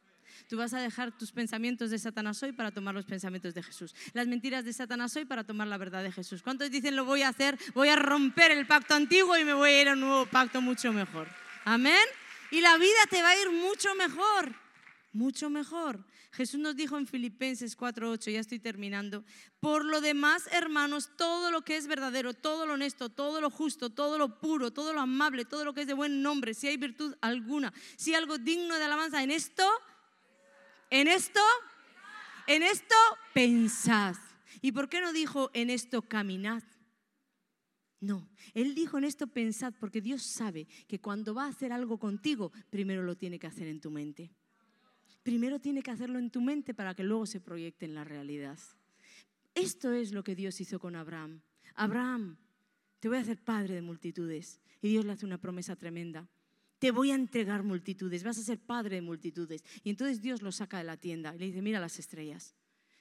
Tú 0.48 0.58
vas 0.58 0.74
a 0.74 0.80
dejar 0.80 1.18
tus 1.18 1.32
pensamientos 1.32 1.90
de 1.90 2.00
Satanás 2.00 2.42
hoy 2.44 2.52
para 2.52 2.72
tomar 2.72 2.94
los 2.94 3.06
pensamientos 3.06 3.54
de 3.54 3.64
Jesús. 3.64 3.94
Las 4.14 4.28
mentiras 4.28 4.66
de 4.66 4.74
Satanás 4.74 5.16
hoy 5.16 5.26
para 5.26 5.44
tomar 5.44 5.68
la 5.68 5.78
verdad 5.78 6.04
de 6.04 6.12
Jesús. 6.12 6.42
¿Cuántos 6.42 6.72
dicen 6.72 6.96
lo 6.96 7.06
voy 7.06 7.22
a 7.22 7.30
hacer? 7.30 7.58
Voy 7.74 7.90
a 7.90 7.96
romper 7.96 8.52
el 8.52 8.66
pacto 8.68 8.96
antiguo 8.96 9.38
y 9.38 9.44
me 9.44 9.54
voy 9.54 9.72
a 9.72 9.82
ir 9.82 9.90
a 9.90 9.94
un 9.94 10.02
nuevo 10.02 10.26
pacto 10.26 10.62
mucho 10.62 10.94
mejor. 10.94 11.28
Amén. 11.66 12.06
Y 12.52 12.62
la 12.62 12.78
vida 12.78 13.00
te 13.10 13.22
va 13.22 13.30
a 13.30 13.42
ir 13.42 13.52
mucho 13.52 13.94
mejor. 13.96 14.54
Mucho 15.14 15.50
mejor. 15.50 16.06
Jesús 16.32 16.60
nos 16.60 16.76
dijo 16.76 16.98
en 16.98 17.08
Filipenses 17.08 17.76
4:8, 17.76 18.30
ya 18.32 18.40
estoy 18.40 18.60
terminando, 18.60 19.24
por 19.60 19.84
lo 19.84 20.02
demás, 20.02 20.48
hermanos, 20.52 21.10
todo 21.18 21.50
lo 21.50 21.64
que 21.64 21.78
es 21.78 21.88
verdadero, 21.88 22.36
todo 22.36 22.68
lo 22.68 22.74
honesto, 22.74 23.10
todo 23.10 23.42
lo 23.42 23.50
justo, 23.50 23.90
todo 23.90 24.20
lo 24.20 24.40
puro, 24.40 24.72
todo 24.72 24.94
lo 24.94 25.02
amable, 25.02 25.46
todo 25.46 25.66
lo 25.66 25.74
que 25.74 25.82
es 25.82 25.88
de 25.88 25.96
buen 25.96 26.22
nombre, 26.22 26.54
si 26.54 26.68
hay 26.68 26.78
virtud 26.78 27.16
alguna, 27.22 27.74
si 27.96 28.14
algo 28.14 28.38
digno 28.38 28.78
de 28.78 28.84
alabanza, 28.84 29.24
en 29.24 29.32
esto, 29.32 29.68
en 30.90 31.08
esto, 31.08 31.42
en 32.48 32.64
esto 32.64 32.96
pensad. 33.34 34.16
¿Y 34.62 34.72
por 34.72 34.90
qué 34.90 35.02
no 35.02 35.14
dijo 35.14 35.52
en 35.54 35.70
esto 35.70 36.02
caminad? 36.02 36.64
No, 38.00 38.30
él 38.54 38.76
dijo 38.76 38.98
en 38.98 39.04
esto 39.04 39.28
pensad 39.28 39.74
porque 39.80 40.02
Dios 40.02 40.22
sabe 40.22 40.68
que 40.88 41.00
cuando 41.00 41.34
va 41.34 41.46
a 41.46 41.50
hacer 41.50 41.74
algo 41.74 41.98
contigo, 41.98 42.52
primero 42.70 43.02
lo 43.02 43.16
tiene 43.18 43.40
que 43.40 43.48
hacer 43.48 43.68
en 43.68 43.82
tu 43.82 43.90
mente 43.90 44.32
primero 45.28 45.60
tiene 45.60 45.84
que 45.84 45.92
hacerlo 45.92 46.20
en 46.20 46.32
tu 46.32 46.40
mente 46.40 46.74
para 46.74 46.96
que 46.96 47.04
luego 47.04 47.26
se 47.26 47.42
proyecte 47.42 47.84
en 47.84 47.94
la 47.94 48.06
realidad. 48.06 48.58
Esto 49.56 49.92
es 49.92 50.14
lo 50.14 50.24
que 50.24 50.36
Dios 50.38 50.62
hizo 50.62 50.80
con 50.80 50.96
Abraham. 50.96 51.42
Abraham, 51.76 52.38
te 53.02 53.10
voy 53.10 53.18
a 53.18 53.22
hacer 53.22 53.44
padre 53.44 53.76
de 53.76 53.82
multitudes. 53.82 54.62
Y 54.82 54.88
Dios 54.88 55.04
le 55.04 55.12
hace 55.12 55.26
una 55.26 55.38
promesa 55.38 55.76
tremenda. 55.76 56.30
Te 56.80 56.92
voy 56.92 57.12
a 57.12 57.16
entregar 57.16 57.64
multitudes, 57.64 58.24
vas 58.24 58.38
a 58.38 58.44
ser 58.44 58.60
padre 58.60 58.98
de 58.98 59.02
multitudes. 59.02 59.64
Y 59.84 59.90
entonces 59.90 60.22
Dios 60.22 60.42
lo 60.42 60.52
saca 60.52 60.78
de 60.78 60.84
la 60.84 60.98
tienda 60.98 61.34
y 61.36 61.40
le 61.40 61.46
dice, 61.48 61.62
mira 61.62 61.80
las 61.80 62.00
estrellas. 62.00 62.56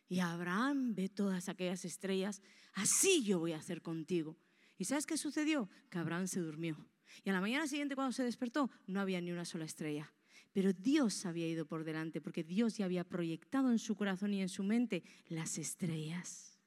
Y 0.09 0.21
Abraham 0.21 0.95
ve 0.95 1.09
todas 1.09 1.49
aquellas 1.49 1.85
estrellas, 1.85 2.41
así 2.75 3.25
yo 3.25 3.39
voy 3.39 3.53
a 3.53 3.59
hacer 3.59 3.83
contigo. 3.83 4.37
¿Y 4.79 4.85
sabes 4.85 5.07
qué 5.07 5.17
sucedió? 5.17 5.69
Que 5.91 5.99
Abraham 5.99 6.29
se 6.29 6.41
durmió. 6.41 6.77
Y 7.25 7.31
a 7.31 7.33
la 7.33 7.41
mañana 7.41 7.67
siguiente 7.67 7.95
cuando 7.95 8.13
se 8.13 8.25
despertó 8.25 8.71
no 8.87 9.01
había 9.01 9.21
ni 9.21 9.33
una 9.33 9.45
sola 9.45 9.65
estrella. 9.65 10.13
Pero 10.53 10.73
Dios 10.73 11.27
había 11.27 11.47
ido 11.47 11.67
por 11.67 11.85
delante 11.85 12.21
porque 12.21 12.45
Dios 12.45 12.79
ya 12.79 12.87
había 12.87 13.05
proyectado 13.05 13.71
en 13.71 13.79
su 13.79 13.95
corazón 13.95 14.33
y 14.33 14.41
en 14.41 14.49
su 14.49 14.63
mente 14.63 15.03
las 15.29 15.59
estrellas. 15.59 16.59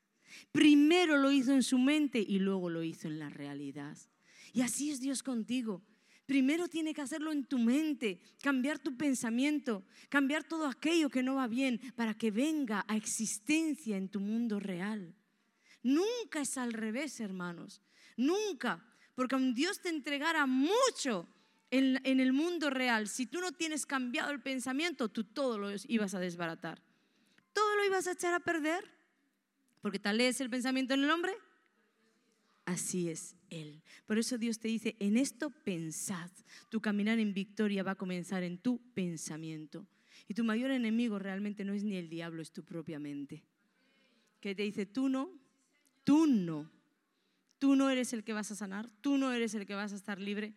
Primero 0.52 1.18
lo 1.18 1.32
hizo 1.32 1.54
en 1.54 1.64
su 1.64 1.80
mente 1.80 2.20
y 2.20 2.40
luego 2.40 2.70
lo 2.70 2.84
hizo 2.84 3.08
en 3.08 3.20
la 3.20 3.30
realidad. 3.30 3.98
Y 4.54 4.62
así 4.62 4.92
es 4.92 5.00
Dios 5.00 5.24
contigo. 5.24 5.82
Primero 6.30 6.68
tiene 6.68 6.94
que 6.94 7.02
hacerlo 7.02 7.32
en 7.32 7.44
tu 7.44 7.58
mente, 7.58 8.22
cambiar 8.44 8.78
tu 8.78 8.96
pensamiento, 8.96 9.84
cambiar 10.10 10.44
todo 10.44 10.68
aquello 10.68 11.10
que 11.10 11.24
no 11.24 11.34
va 11.34 11.48
bien 11.48 11.82
para 11.96 12.14
que 12.14 12.30
venga 12.30 12.86
a 12.88 12.96
existencia 12.96 13.98
en 13.98 14.10
tu 14.10 14.20
mundo 14.20 14.60
real. 14.60 15.16
Nunca 15.82 16.42
es 16.42 16.56
al 16.60 16.74
revés, 16.74 17.20
hermanos. 17.20 17.82
Nunca. 18.16 18.86
Porque 19.16 19.34
aun 19.34 19.56
Dios 19.56 19.82
te 19.82 19.90
entregara 19.90 20.46
mucho, 20.46 21.28
en, 21.72 21.98
el 22.20 22.32
mundo 22.32 22.70
real, 22.70 23.08
si 23.08 23.26
tú 23.26 23.42
no 23.42 23.52
tienes 23.52 23.88
cambiado 23.88 24.30
el 24.30 24.40
pensamiento, 24.40 25.10
tú 25.10 25.24
todo 25.24 25.58
lo 25.58 25.72
ibas 25.88 26.14
a 26.14 26.20
desbaratar. 26.20 26.80
Todo 27.54 27.76
lo 27.76 27.86
ibas 27.86 28.06
a 28.06 28.12
echar 28.12 28.36
a 28.36 28.40
perder. 28.40 28.88
Porque 29.82 29.98
tal 29.98 30.22
es 30.22 30.40
el 30.42 30.52
pensamiento 30.52 30.94
en 30.94 31.06
el 31.06 31.10
hombre. 31.10 31.34
Así 32.70 33.10
es 33.10 33.36
Él. 33.50 33.82
Por 34.06 34.20
eso 34.20 34.38
Dios 34.38 34.60
te 34.60 34.68
dice, 34.68 34.96
en 35.00 35.18
esto 35.18 35.50
pensad. 35.50 36.30
Tu 36.70 36.80
caminar 36.80 37.18
en 37.18 37.34
victoria 37.34 37.82
va 37.82 37.92
a 37.92 37.96
comenzar 37.96 38.44
en 38.44 38.60
tu 38.60 38.80
pensamiento. 38.94 39.88
Y 40.28 40.36
tu 40.36 40.44
mayor 40.44 40.70
enemigo 40.70 41.18
realmente 41.18 41.66
no 41.66 41.74
es 41.74 41.84
ni 41.84 41.96
el 41.96 42.10
diablo, 42.10 42.44
es 42.44 42.52
tu 42.52 42.64
propia 42.64 43.00
mente. 43.00 43.44
Que 44.40 44.54
te 44.54 44.62
dice, 44.62 44.86
tú 44.86 45.10
no, 45.10 45.32
tú 46.04 46.28
no. 46.28 46.70
Tú 47.58 47.76
no 47.76 47.90
eres 47.90 48.14
el 48.14 48.24
que 48.24 48.34
vas 48.34 48.52
a 48.52 48.56
sanar, 48.56 48.88
tú 49.02 49.18
no 49.18 49.32
eres 49.32 49.56
el 49.56 49.66
que 49.66 49.74
vas 49.74 49.92
a 49.92 49.96
estar 49.96 50.20
libre 50.20 50.54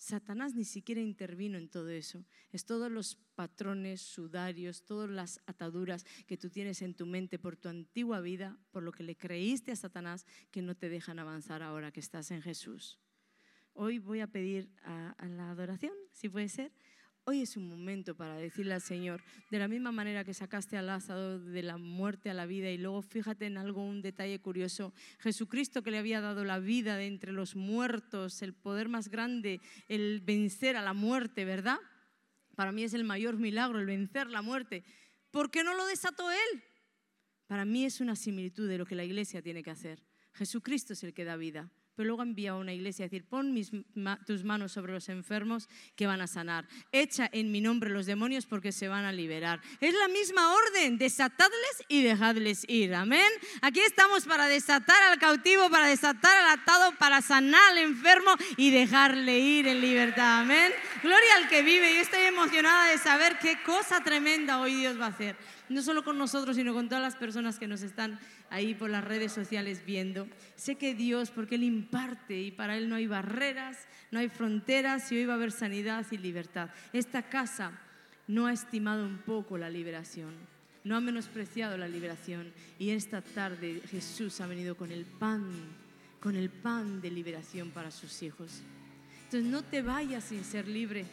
Satanás 0.00 0.54
ni 0.54 0.64
siquiera 0.64 1.02
intervino 1.02 1.58
en 1.58 1.68
todo 1.68 1.90
eso. 1.90 2.24
Es 2.52 2.64
todos 2.64 2.90
los 2.90 3.16
patrones 3.34 4.00
sudarios, 4.00 4.82
todas 4.86 5.10
las 5.10 5.42
ataduras 5.44 6.06
que 6.26 6.38
tú 6.38 6.48
tienes 6.48 6.80
en 6.80 6.94
tu 6.94 7.04
mente 7.04 7.38
por 7.38 7.58
tu 7.58 7.68
antigua 7.68 8.22
vida, 8.22 8.58
por 8.70 8.82
lo 8.82 8.92
que 8.92 9.02
le 9.02 9.14
creíste 9.14 9.72
a 9.72 9.76
Satanás, 9.76 10.24
que 10.50 10.62
no 10.62 10.74
te 10.74 10.88
dejan 10.88 11.18
avanzar 11.18 11.62
ahora 11.62 11.92
que 11.92 12.00
estás 12.00 12.30
en 12.30 12.40
Jesús. 12.40 12.98
Hoy 13.74 13.98
voy 13.98 14.20
a 14.20 14.26
pedir 14.26 14.70
a, 14.84 15.14
la 15.28 15.50
adoración, 15.50 15.92
si 16.12 16.30
puede 16.30 16.48
ser. 16.48 16.72
Hoy 17.24 17.42
es 17.42 17.56
un 17.56 17.68
momento 17.68 18.16
para 18.16 18.36
decirle 18.36 18.74
al 18.74 18.80
Señor, 18.80 19.22
de 19.50 19.58
la 19.58 19.68
misma 19.68 19.92
manera 19.92 20.24
que 20.24 20.32
sacaste 20.32 20.76
a 20.76 20.82
Lázaro 20.82 21.38
de 21.38 21.62
la 21.62 21.76
muerte 21.76 22.30
a 22.30 22.34
la 22.34 22.46
vida 22.46 22.70
y 22.70 22.78
luego 22.78 23.02
fíjate 23.02 23.46
en 23.46 23.58
algo, 23.58 23.84
un 23.84 24.00
detalle 24.00 24.40
curioso, 24.40 24.94
Jesucristo 25.18 25.82
que 25.82 25.90
le 25.90 25.98
había 25.98 26.20
dado 26.22 26.44
la 26.44 26.58
vida 26.58 26.96
de 26.96 27.06
entre 27.06 27.32
los 27.32 27.56
muertos, 27.56 28.40
el 28.42 28.54
poder 28.54 28.88
más 28.88 29.08
grande, 29.08 29.60
el 29.86 30.20
vencer 30.22 30.76
a 30.76 30.82
la 30.82 30.94
muerte, 30.94 31.44
¿verdad? 31.44 31.78
Para 32.56 32.72
mí 32.72 32.84
es 32.84 32.94
el 32.94 33.04
mayor 33.04 33.36
milagro, 33.36 33.78
el 33.78 33.86
vencer 33.86 34.28
la 34.28 34.42
muerte. 34.42 34.82
¿Por 35.30 35.50
qué 35.50 35.62
no 35.62 35.74
lo 35.74 35.86
desató 35.86 36.30
Él? 36.30 36.62
Para 37.46 37.64
mí 37.64 37.84
es 37.84 38.00
una 38.00 38.16
similitud 38.16 38.68
de 38.68 38.78
lo 38.78 38.86
que 38.86 38.94
la 38.94 39.04
iglesia 39.04 39.42
tiene 39.42 39.62
que 39.62 39.70
hacer. 39.70 40.02
Jesucristo 40.32 40.94
es 40.94 41.04
el 41.04 41.12
que 41.12 41.24
da 41.24 41.36
vida 41.36 41.70
pero 42.00 42.08
luego 42.08 42.22
envía 42.22 42.52
a 42.52 42.56
una 42.56 42.72
iglesia 42.72 43.04
a 43.04 43.08
decir, 43.08 43.26
pon 43.28 43.54
tus 44.26 44.42
manos 44.42 44.72
sobre 44.72 44.94
los 44.94 45.10
enfermos 45.10 45.68
que 45.94 46.06
van 46.06 46.22
a 46.22 46.26
sanar. 46.26 46.66
Echa 46.92 47.28
en 47.30 47.52
mi 47.52 47.60
nombre 47.60 47.90
los 47.90 48.06
demonios 48.06 48.46
porque 48.46 48.72
se 48.72 48.88
van 48.88 49.04
a 49.04 49.12
liberar. 49.12 49.60
Es 49.82 49.92
la 49.92 50.08
misma 50.08 50.54
orden, 50.54 50.96
desatadles 50.96 51.84
y 51.88 52.00
dejadles 52.00 52.64
ir. 52.70 52.94
Amén. 52.94 53.30
Aquí 53.60 53.80
estamos 53.80 54.24
para 54.24 54.48
desatar 54.48 55.12
al 55.12 55.18
cautivo, 55.18 55.68
para 55.68 55.88
desatar 55.88 56.38
al 56.38 56.58
atado, 56.58 56.94
para 56.98 57.20
sanar 57.20 57.72
al 57.72 57.76
enfermo 57.76 58.30
y 58.56 58.70
dejarle 58.70 59.38
ir 59.38 59.68
en 59.68 59.82
libertad. 59.82 60.40
Amén. 60.40 60.72
Gloria 61.02 61.36
al 61.36 61.50
que 61.50 61.60
vive. 61.60 61.96
Yo 61.96 62.00
estoy 62.00 62.22
emocionada 62.22 62.92
de 62.92 62.96
saber 62.96 63.38
qué 63.42 63.58
cosa 63.62 64.02
tremenda 64.02 64.58
hoy 64.58 64.74
Dios 64.74 64.98
va 64.98 65.04
a 65.04 65.08
hacer. 65.10 65.36
No 65.70 65.82
solo 65.82 66.04
con 66.04 66.18
nosotros, 66.18 66.56
sino 66.56 66.74
con 66.74 66.88
todas 66.88 67.02
las 67.02 67.14
personas 67.14 67.58
que 67.60 67.68
nos 67.68 67.82
están 67.82 68.18
ahí 68.50 68.74
por 68.74 68.90
las 68.90 69.04
redes 69.04 69.32
sociales 69.32 69.86
viendo. 69.86 70.26
Sé 70.56 70.74
que 70.74 70.94
Dios, 70.94 71.30
porque 71.30 71.54
Él 71.54 71.62
imparte 71.62 72.38
y 72.38 72.50
para 72.50 72.76
Él 72.76 72.88
no 72.88 72.96
hay 72.96 73.06
barreras, 73.06 73.78
no 74.10 74.18
hay 74.18 74.28
fronteras 74.28 75.10
y 75.12 75.16
hoy 75.16 75.26
va 75.26 75.34
a 75.34 75.36
haber 75.36 75.52
sanidad 75.52 76.04
y 76.10 76.18
libertad. 76.18 76.70
Esta 76.92 77.22
casa 77.22 77.78
no 78.26 78.46
ha 78.46 78.52
estimado 78.52 79.06
un 79.06 79.18
poco 79.18 79.56
la 79.58 79.70
liberación, 79.70 80.34
no 80.82 80.96
ha 80.96 81.00
menospreciado 81.00 81.78
la 81.78 81.86
liberación 81.86 82.52
y 82.78 82.90
esta 82.90 83.22
tarde 83.22 83.80
Jesús 83.90 84.40
ha 84.40 84.48
venido 84.48 84.76
con 84.76 84.90
el 84.90 85.04
pan, 85.04 85.48
con 86.18 86.34
el 86.34 86.50
pan 86.50 87.00
de 87.00 87.12
liberación 87.12 87.70
para 87.70 87.92
sus 87.92 88.22
hijos. 88.24 88.62
Entonces 89.24 89.48
no 89.48 89.62
te 89.62 89.82
vayas 89.82 90.24
sin 90.24 90.42
ser 90.42 90.66
libre, 90.66 91.06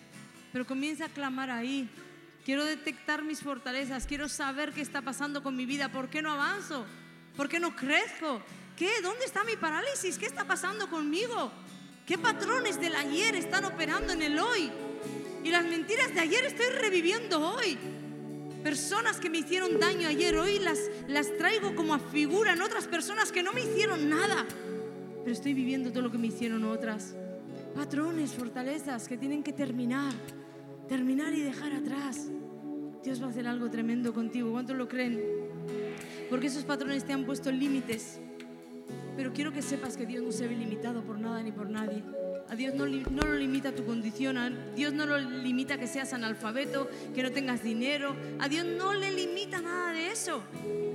pero 0.51 0.65
comienza 0.65 1.05
a 1.05 1.09
clamar 1.09 1.51
ahí. 1.51 1.87
Quiero 2.47 2.63
detectar 2.63 3.25
mis 3.25 3.41
fortalezas, 3.41 4.07
quiero 4.07 4.29
saber 4.29 4.71
qué 4.71 4.79
está 4.79 5.01
pasando 5.01 5.43
con 5.43 5.53
mi 5.53 5.65
vida, 5.65 5.91
¿por 5.91 6.07
qué 6.07 6.21
no 6.21 6.31
avanzo? 6.31 6.85
¿Por 7.35 7.49
qué 7.49 7.59
no 7.59 7.75
crezco? 7.75 8.41
¿Qué? 8.77 8.89
¿Dónde 9.03 9.25
está 9.25 9.43
mi 9.43 9.57
parálisis? 9.57 10.17
¿Qué 10.17 10.27
está 10.27 10.47
pasando 10.47 10.89
conmigo? 10.89 11.51
¿Qué 12.05 12.17
patrones 12.17 12.79
del 12.79 12.95
ayer 12.95 13.35
están 13.35 13.65
operando 13.65 14.13
en 14.13 14.21
el 14.21 14.39
hoy? 14.39 14.71
Y 15.43 15.51
las 15.51 15.65
mentiras 15.65 16.13
de 16.13 16.21
ayer 16.21 16.45
estoy 16.45 16.67
reviviendo 16.67 17.41
hoy. 17.41 17.77
Personas 18.63 19.19
que 19.19 19.29
me 19.29 19.39
hicieron 19.39 19.77
daño 19.77 20.07
ayer, 20.07 20.37
hoy 20.37 20.59
las, 20.59 20.79
las 21.09 21.35
traigo 21.37 21.75
como 21.75 21.95
a 21.95 21.99
figura 21.99 22.53
en 22.53 22.61
otras 22.61 22.87
personas 22.87 23.33
que 23.33 23.43
no 23.43 23.51
me 23.51 23.59
hicieron 23.59 24.07
nada. 24.07 24.45
Pero 25.19 25.33
estoy 25.33 25.53
viviendo 25.53 25.89
todo 25.89 26.03
lo 26.03 26.11
que 26.13 26.17
me 26.17 26.27
hicieron 26.27 26.63
otras. 26.63 27.13
Patrones, 27.75 28.31
fortalezas 28.31 29.09
que 29.09 29.17
tienen 29.17 29.43
que 29.43 29.51
terminar. 29.51 30.13
Terminar 30.87 31.33
y 31.33 31.41
dejar 31.41 31.73
atrás. 31.73 32.29
Dios 33.03 33.21
va 33.21 33.27
a 33.27 33.29
hacer 33.29 33.47
algo 33.47 33.69
tremendo 33.69 34.13
contigo. 34.13 34.51
¿Cuántos 34.51 34.75
lo 34.75 34.87
creen? 34.87 35.37
porque 36.29 36.47
esos 36.47 36.63
patrones 36.63 37.05
te 37.05 37.13
han 37.13 37.25
puesto 37.25 37.51
límites. 37.51 38.19
Pero 39.15 39.33
quiero 39.33 39.51
que 39.51 39.61
sepas 39.61 39.97
que 39.97 40.05
Dios 40.05 40.23
no 40.23 40.31
se 40.31 40.47
ve 40.47 40.55
limitado 40.55 41.03
por 41.03 41.19
nada 41.19 41.41
ni 41.41 41.51
por 41.51 41.69
nadie. 41.69 42.03
A 42.49 42.55
Dios 42.55 42.75
no, 42.75 42.85
no, 42.85 43.21
lo 43.23 43.33
limita 43.33 43.73
tu 43.75 43.83
condición, 43.83 44.37
a 44.37 44.49
Dios 44.49 44.93
no 44.93 45.05
lo 45.05 45.17
limita 45.19 45.77
que 45.77 45.87
seas 45.87 46.13
analfabeto, 46.13 46.89
que 47.13 47.23
no 47.23 47.31
tengas 47.31 47.61
dinero, 47.61 48.15
a 48.39 48.47
Dios 48.47 48.65
no 48.65 48.93
le 48.93 49.11
limita 49.11 49.59
nada 49.61 49.91
de 49.91 50.11
eso. 50.11 50.43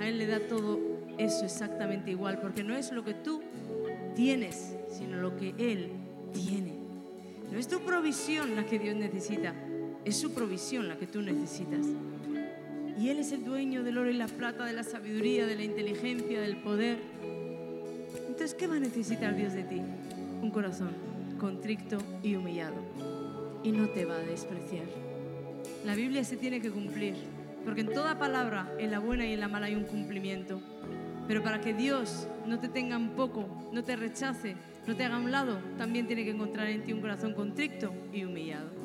A 0.00 0.08
Él 0.08 0.18
le 0.18 0.26
da 0.26 0.40
todo 0.40 0.80
eso 1.18 1.44
exactamente 1.44 2.10
igual, 2.10 2.40
porque 2.40 2.64
no 2.64 2.74
es 2.74 2.90
lo 2.92 3.04
que 3.04 3.12
tú 3.12 3.42
tienes, 4.14 4.74
sino 4.88 5.18
lo 5.18 5.36
que 5.36 5.54
Él 5.58 5.90
tiene. 6.32 6.78
No 7.50 7.58
es 7.58 7.68
tu 7.68 7.80
provisión 7.80 8.56
la 8.56 8.64
que 8.64 8.78
Dios 8.78 8.96
necesita, 8.96 9.54
es 10.04 10.16
su 10.16 10.32
provisión 10.32 10.88
la 10.88 10.96
que 10.96 11.06
tú 11.06 11.22
necesitas. 11.22 11.86
Y 12.98 13.08
Él 13.08 13.18
es 13.18 13.32
el 13.32 13.44
dueño 13.44 13.82
del 13.82 13.98
oro 13.98 14.10
y 14.10 14.16
la 14.16 14.26
plata, 14.26 14.64
de 14.64 14.72
la 14.72 14.84
sabiduría, 14.84 15.46
de 15.46 15.56
la 15.56 15.64
inteligencia, 15.64 16.40
del 16.40 16.56
poder. 16.58 16.98
Entonces, 18.28 18.54
¿qué 18.54 18.66
va 18.66 18.76
a 18.76 18.80
necesitar 18.80 19.34
Dios 19.36 19.52
de 19.52 19.64
ti? 19.64 19.80
Un 20.42 20.50
corazón 20.50 21.12
contrito 21.42 21.98
y 22.22 22.36
humillado. 22.36 22.76
Y 23.64 23.72
no 23.72 23.88
te 23.88 24.04
va 24.04 24.14
a 24.14 24.20
despreciar. 24.20 24.84
La 25.84 25.96
Biblia 25.96 26.22
se 26.22 26.36
tiene 26.36 26.60
que 26.60 26.70
cumplir, 26.70 27.14
porque 27.64 27.80
en 27.80 27.92
toda 27.92 28.16
palabra, 28.16 28.72
en 28.78 28.92
la 28.92 29.00
buena 29.00 29.26
y 29.26 29.32
en 29.32 29.40
la 29.40 29.48
mala 29.48 29.66
hay 29.66 29.74
un 29.74 29.84
cumplimiento. 29.84 30.60
Pero 31.26 31.42
para 31.42 31.60
que 31.60 31.74
Dios 31.74 32.28
no 32.46 32.60
te 32.60 32.68
tenga 32.68 32.94
en 32.94 33.10
poco, 33.10 33.48
no 33.72 33.82
te 33.82 33.96
rechace, 33.96 34.54
no 34.86 34.94
te 34.94 35.04
haga 35.04 35.16
a 35.16 35.18
un 35.18 35.32
lado, 35.32 35.58
también 35.78 36.06
tiene 36.06 36.24
que 36.24 36.30
encontrar 36.30 36.68
en 36.68 36.84
ti 36.84 36.92
un 36.92 37.00
corazón 37.00 37.34
contrito 37.34 37.92
y 38.12 38.24
humillado. 38.24 38.81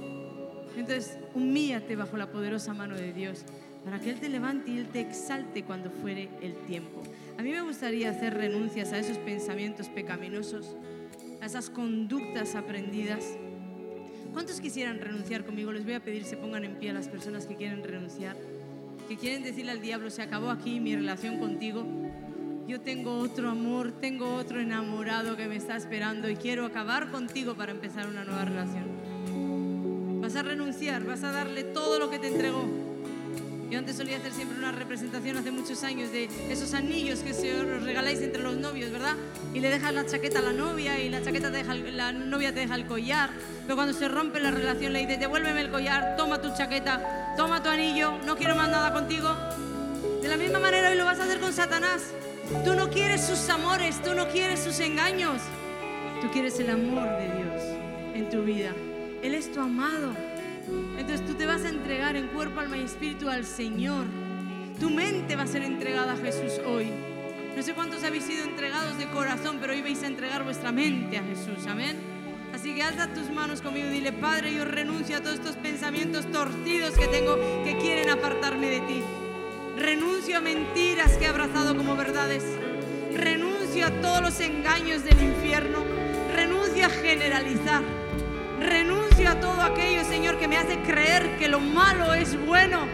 Entonces, 0.77 1.17
humíllate 1.33 1.95
bajo 1.95 2.17
la 2.17 2.31
poderosa 2.31 2.73
mano 2.73 2.95
de 2.95 3.11
Dios 3.11 3.43
para 3.83 3.99
que 3.99 4.11
Él 4.11 4.19
te 4.19 4.29
levante 4.29 4.71
y 4.71 4.77
Él 4.77 4.87
te 4.87 4.99
exalte 4.99 5.63
cuando 5.63 5.89
fuere 5.89 6.29
el 6.41 6.53
tiempo. 6.65 7.01
A 7.39 7.41
mí 7.41 7.51
me 7.51 7.61
gustaría 7.61 8.09
hacer 8.11 8.35
renuncias 8.35 8.93
a 8.93 8.99
esos 8.99 9.17
pensamientos 9.17 9.89
pecaminosos, 9.89 10.75
a 11.41 11.45
esas 11.45 11.69
conductas 11.69 12.55
aprendidas. 12.55 13.23
¿Cuántos 14.33 14.61
quisieran 14.61 14.99
renunciar 14.99 15.45
conmigo? 15.45 15.71
Les 15.71 15.83
voy 15.83 15.93
a 15.93 16.03
pedir 16.03 16.25
se 16.25 16.37
pongan 16.37 16.63
en 16.63 16.75
pie 16.75 16.91
a 16.91 16.93
las 16.93 17.07
personas 17.07 17.47
que 17.47 17.55
quieren 17.55 17.83
renunciar, 17.83 18.35
que 19.07 19.17
quieren 19.17 19.41
decirle 19.41 19.71
al 19.71 19.81
diablo, 19.81 20.09
se 20.09 20.21
acabó 20.21 20.49
aquí 20.49 20.79
mi 20.79 20.95
relación 20.95 21.39
contigo. 21.39 21.85
Yo 22.67 22.81
tengo 22.81 23.17
otro 23.17 23.49
amor, 23.49 23.93
tengo 23.93 24.35
otro 24.35 24.59
enamorado 24.59 25.37
que 25.37 25.47
me 25.47 25.55
está 25.55 25.77
esperando 25.77 26.29
y 26.29 26.35
quiero 26.35 26.65
acabar 26.65 27.09
contigo 27.09 27.55
para 27.55 27.71
empezar 27.71 28.07
una 28.07 28.25
nueva 28.25 28.45
relación. 28.45 29.06
Vas 30.27 30.35
a 30.35 30.43
renunciar, 30.43 31.05
vas 31.05 31.23
a 31.23 31.31
darle 31.31 31.63
todo 31.63 31.99
lo 31.99 32.09
que 32.09 32.19
te 32.19 32.27
entregó. 32.27 32.65
Yo 33.69 33.79
antes 33.79 33.95
solía 33.95 34.17
hacer 34.17 34.33
siempre 34.33 34.57
una 34.57 34.73
representación 34.73 35.37
hace 35.37 35.51
muchos 35.51 35.85
años 35.85 36.11
de 36.11 36.27
esos 36.49 36.73
anillos 36.73 37.19
que 37.19 37.33
se 37.33 37.57
os 37.57 37.81
regaláis 37.81 38.19
entre 38.19 38.43
los 38.43 38.57
novios, 38.57 38.91
¿verdad? 38.91 39.15
Y 39.53 39.61
le 39.61 39.69
dejas 39.69 39.93
la 39.93 40.05
chaqueta 40.05 40.39
a 40.39 40.41
la 40.41 40.51
novia 40.51 40.99
y 40.99 41.07
la 41.07 41.23
chaqueta 41.23 41.49
te 41.49 41.59
deja, 41.59 41.75
la 41.75 42.11
novia 42.11 42.53
te 42.53 42.59
deja 42.59 42.75
el 42.75 42.87
collar. 42.87 43.29
Pero 43.63 43.77
cuando 43.77 43.93
se 43.93 44.09
rompe 44.09 44.41
la 44.41 44.51
relación 44.51 44.91
le 44.91 44.99
dices, 44.99 45.17
devuélveme 45.17 45.61
el 45.61 45.71
collar, 45.71 46.17
toma 46.17 46.41
tu 46.41 46.53
chaqueta, 46.53 47.33
toma 47.37 47.63
tu 47.63 47.69
anillo, 47.69 48.17
no 48.25 48.35
quiero 48.35 48.53
más 48.57 48.67
nada 48.67 48.91
contigo. 48.91 49.33
De 50.21 50.27
la 50.27 50.35
misma 50.35 50.59
manera 50.59 50.89
hoy 50.89 50.97
lo 50.97 51.05
vas 51.05 51.21
a 51.21 51.23
hacer 51.23 51.39
con 51.39 51.53
Satanás. 51.53 52.11
Tú 52.65 52.75
no 52.75 52.89
quieres 52.89 53.25
sus 53.25 53.47
amores, 53.47 54.03
tú 54.03 54.13
no 54.13 54.27
quieres 54.27 54.59
sus 54.59 54.77
engaños. 54.81 55.41
Tú 56.19 56.29
quieres 56.31 56.59
el 56.59 56.69
amor 56.69 57.07
de 57.17 57.33
Dios 57.33 57.61
en 58.13 58.29
tu 58.29 58.43
vida. 58.43 58.73
Él 59.23 59.33
es 59.33 59.51
tu 59.51 59.59
amado. 59.59 60.13
Entonces 60.97 61.25
tú 61.25 61.33
te 61.33 61.45
vas 61.45 61.63
a 61.63 61.69
entregar 61.69 62.15
en 62.15 62.27
cuerpo, 62.27 62.59
alma 62.59 62.77
y 62.77 62.83
espíritu 62.83 63.29
al 63.29 63.45
Señor. 63.45 64.05
Tu 64.79 64.89
mente 64.89 65.35
va 65.35 65.43
a 65.43 65.47
ser 65.47 65.63
entregada 65.63 66.13
a 66.13 66.17
Jesús 66.17 66.61
hoy. 66.65 66.91
No 67.55 67.63
sé 67.63 67.73
cuántos 67.73 68.03
habéis 68.03 68.25
sido 68.25 68.43
entregados 68.43 68.97
de 68.97 69.07
corazón, 69.07 69.57
pero 69.59 69.73
hoy 69.73 69.81
vais 69.81 70.03
a 70.03 70.07
entregar 70.07 70.43
vuestra 70.43 70.71
mente 70.71 71.17
a 71.17 71.23
Jesús. 71.23 71.65
Amén. 71.67 71.97
Así 72.53 72.75
que 72.75 72.83
alza 72.83 73.07
tus 73.07 73.31
manos 73.31 73.61
conmigo 73.61 73.87
y 73.87 73.91
dile, 73.91 74.13
Padre, 74.13 74.53
yo 74.53 74.65
renuncio 74.65 75.17
a 75.17 75.21
todos 75.21 75.35
estos 75.35 75.55
pensamientos 75.55 76.31
torcidos 76.31 76.91
que 76.95 77.07
tengo 77.07 77.35
que 77.63 77.77
quieren 77.81 78.09
apartarme 78.09 78.69
de 78.69 78.79
ti. 78.81 79.01
Renuncio 79.77 80.37
a 80.37 80.41
mentiras 80.41 81.17
que 81.17 81.25
he 81.25 81.27
abrazado 81.27 81.75
como 81.75 81.95
verdades. 81.95 82.43
Renuncio 83.15 83.87
a 83.87 83.91
todos 84.01 84.21
los 84.21 84.39
engaños 84.39 85.03
del 85.03 85.21
infierno. 85.21 85.79
Renuncio 86.35 86.85
a 86.85 86.89
generalizar. 86.89 87.81
Renuncio 89.17 89.35
a 89.35 89.41
todo 89.41 89.61
aquello, 89.63 90.03
Señor, 90.05 90.37
que 90.37 90.47
me 90.47 90.57
hace 90.57 90.77
creer 90.81 91.37
que 91.39 91.47
lo 91.47 91.59
malo 91.59 92.13
es 92.13 92.39
bueno. 92.45 92.87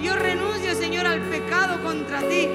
Yo 0.00 0.16
renuncio, 0.16 0.74
Señor, 0.74 1.06
al 1.06 1.20
pecado 1.20 1.82
contra 1.82 2.20
ti. 2.20 2.48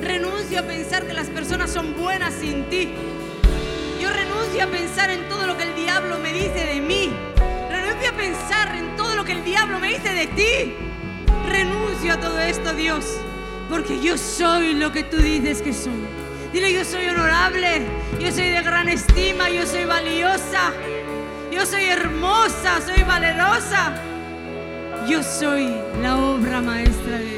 Renuncio 0.00 0.60
a 0.60 0.62
pensar 0.62 1.04
que 1.04 1.12
las 1.12 1.26
personas 1.26 1.70
son 1.70 1.96
buenas 1.96 2.34
sin 2.34 2.68
ti. 2.68 2.92
Yo 4.00 4.10
renuncio 4.10 4.62
a 4.62 4.66
pensar 4.68 5.10
en 5.10 5.28
todo 5.28 5.44
lo 5.44 5.56
que 5.56 5.64
el 5.64 5.74
diablo 5.74 6.18
me 6.20 6.32
dice 6.32 6.66
de 6.66 6.80
mí. 6.80 7.10
Renuncio 7.68 8.10
a 8.10 8.12
pensar 8.12 8.76
en 8.76 8.94
todo 8.94 9.16
lo 9.16 9.24
que 9.24 9.32
el 9.32 9.42
diablo 9.42 9.80
me 9.80 9.88
dice 9.88 10.12
de 10.12 10.26
ti 10.28 10.74
renuncio 11.48 12.12
a 12.12 12.20
todo 12.20 12.38
esto, 12.40 12.74
Dios, 12.74 13.18
porque 13.70 14.00
yo 14.00 14.18
soy 14.18 14.74
lo 14.74 14.92
que 14.92 15.02
tú 15.02 15.16
dices 15.16 15.62
que 15.62 15.72
soy. 15.72 15.92
Dile, 16.52 16.72
yo 16.72 16.84
soy 16.84 17.06
honorable, 17.06 17.82
yo 18.20 18.30
soy 18.30 18.50
de 18.50 18.62
gran 18.62 18.88
estima, 18.88 19.48
yo 19.50 19.66
soy 19.66 19.84
valiosa, 19.84 20.72
yo 21.56 21.64
soy 21.64 21.84
hermosa, 21.84 22.82
soy 22.84 23.02
valerosa. 23.02 23.94
Yo 25.08 25.22
soy 25.22 25.74
la 26.02 26.18
obra 26.18 26.60
maestra 26.60 27.16
de 27.18 27.24
Dios. 27.24 27.35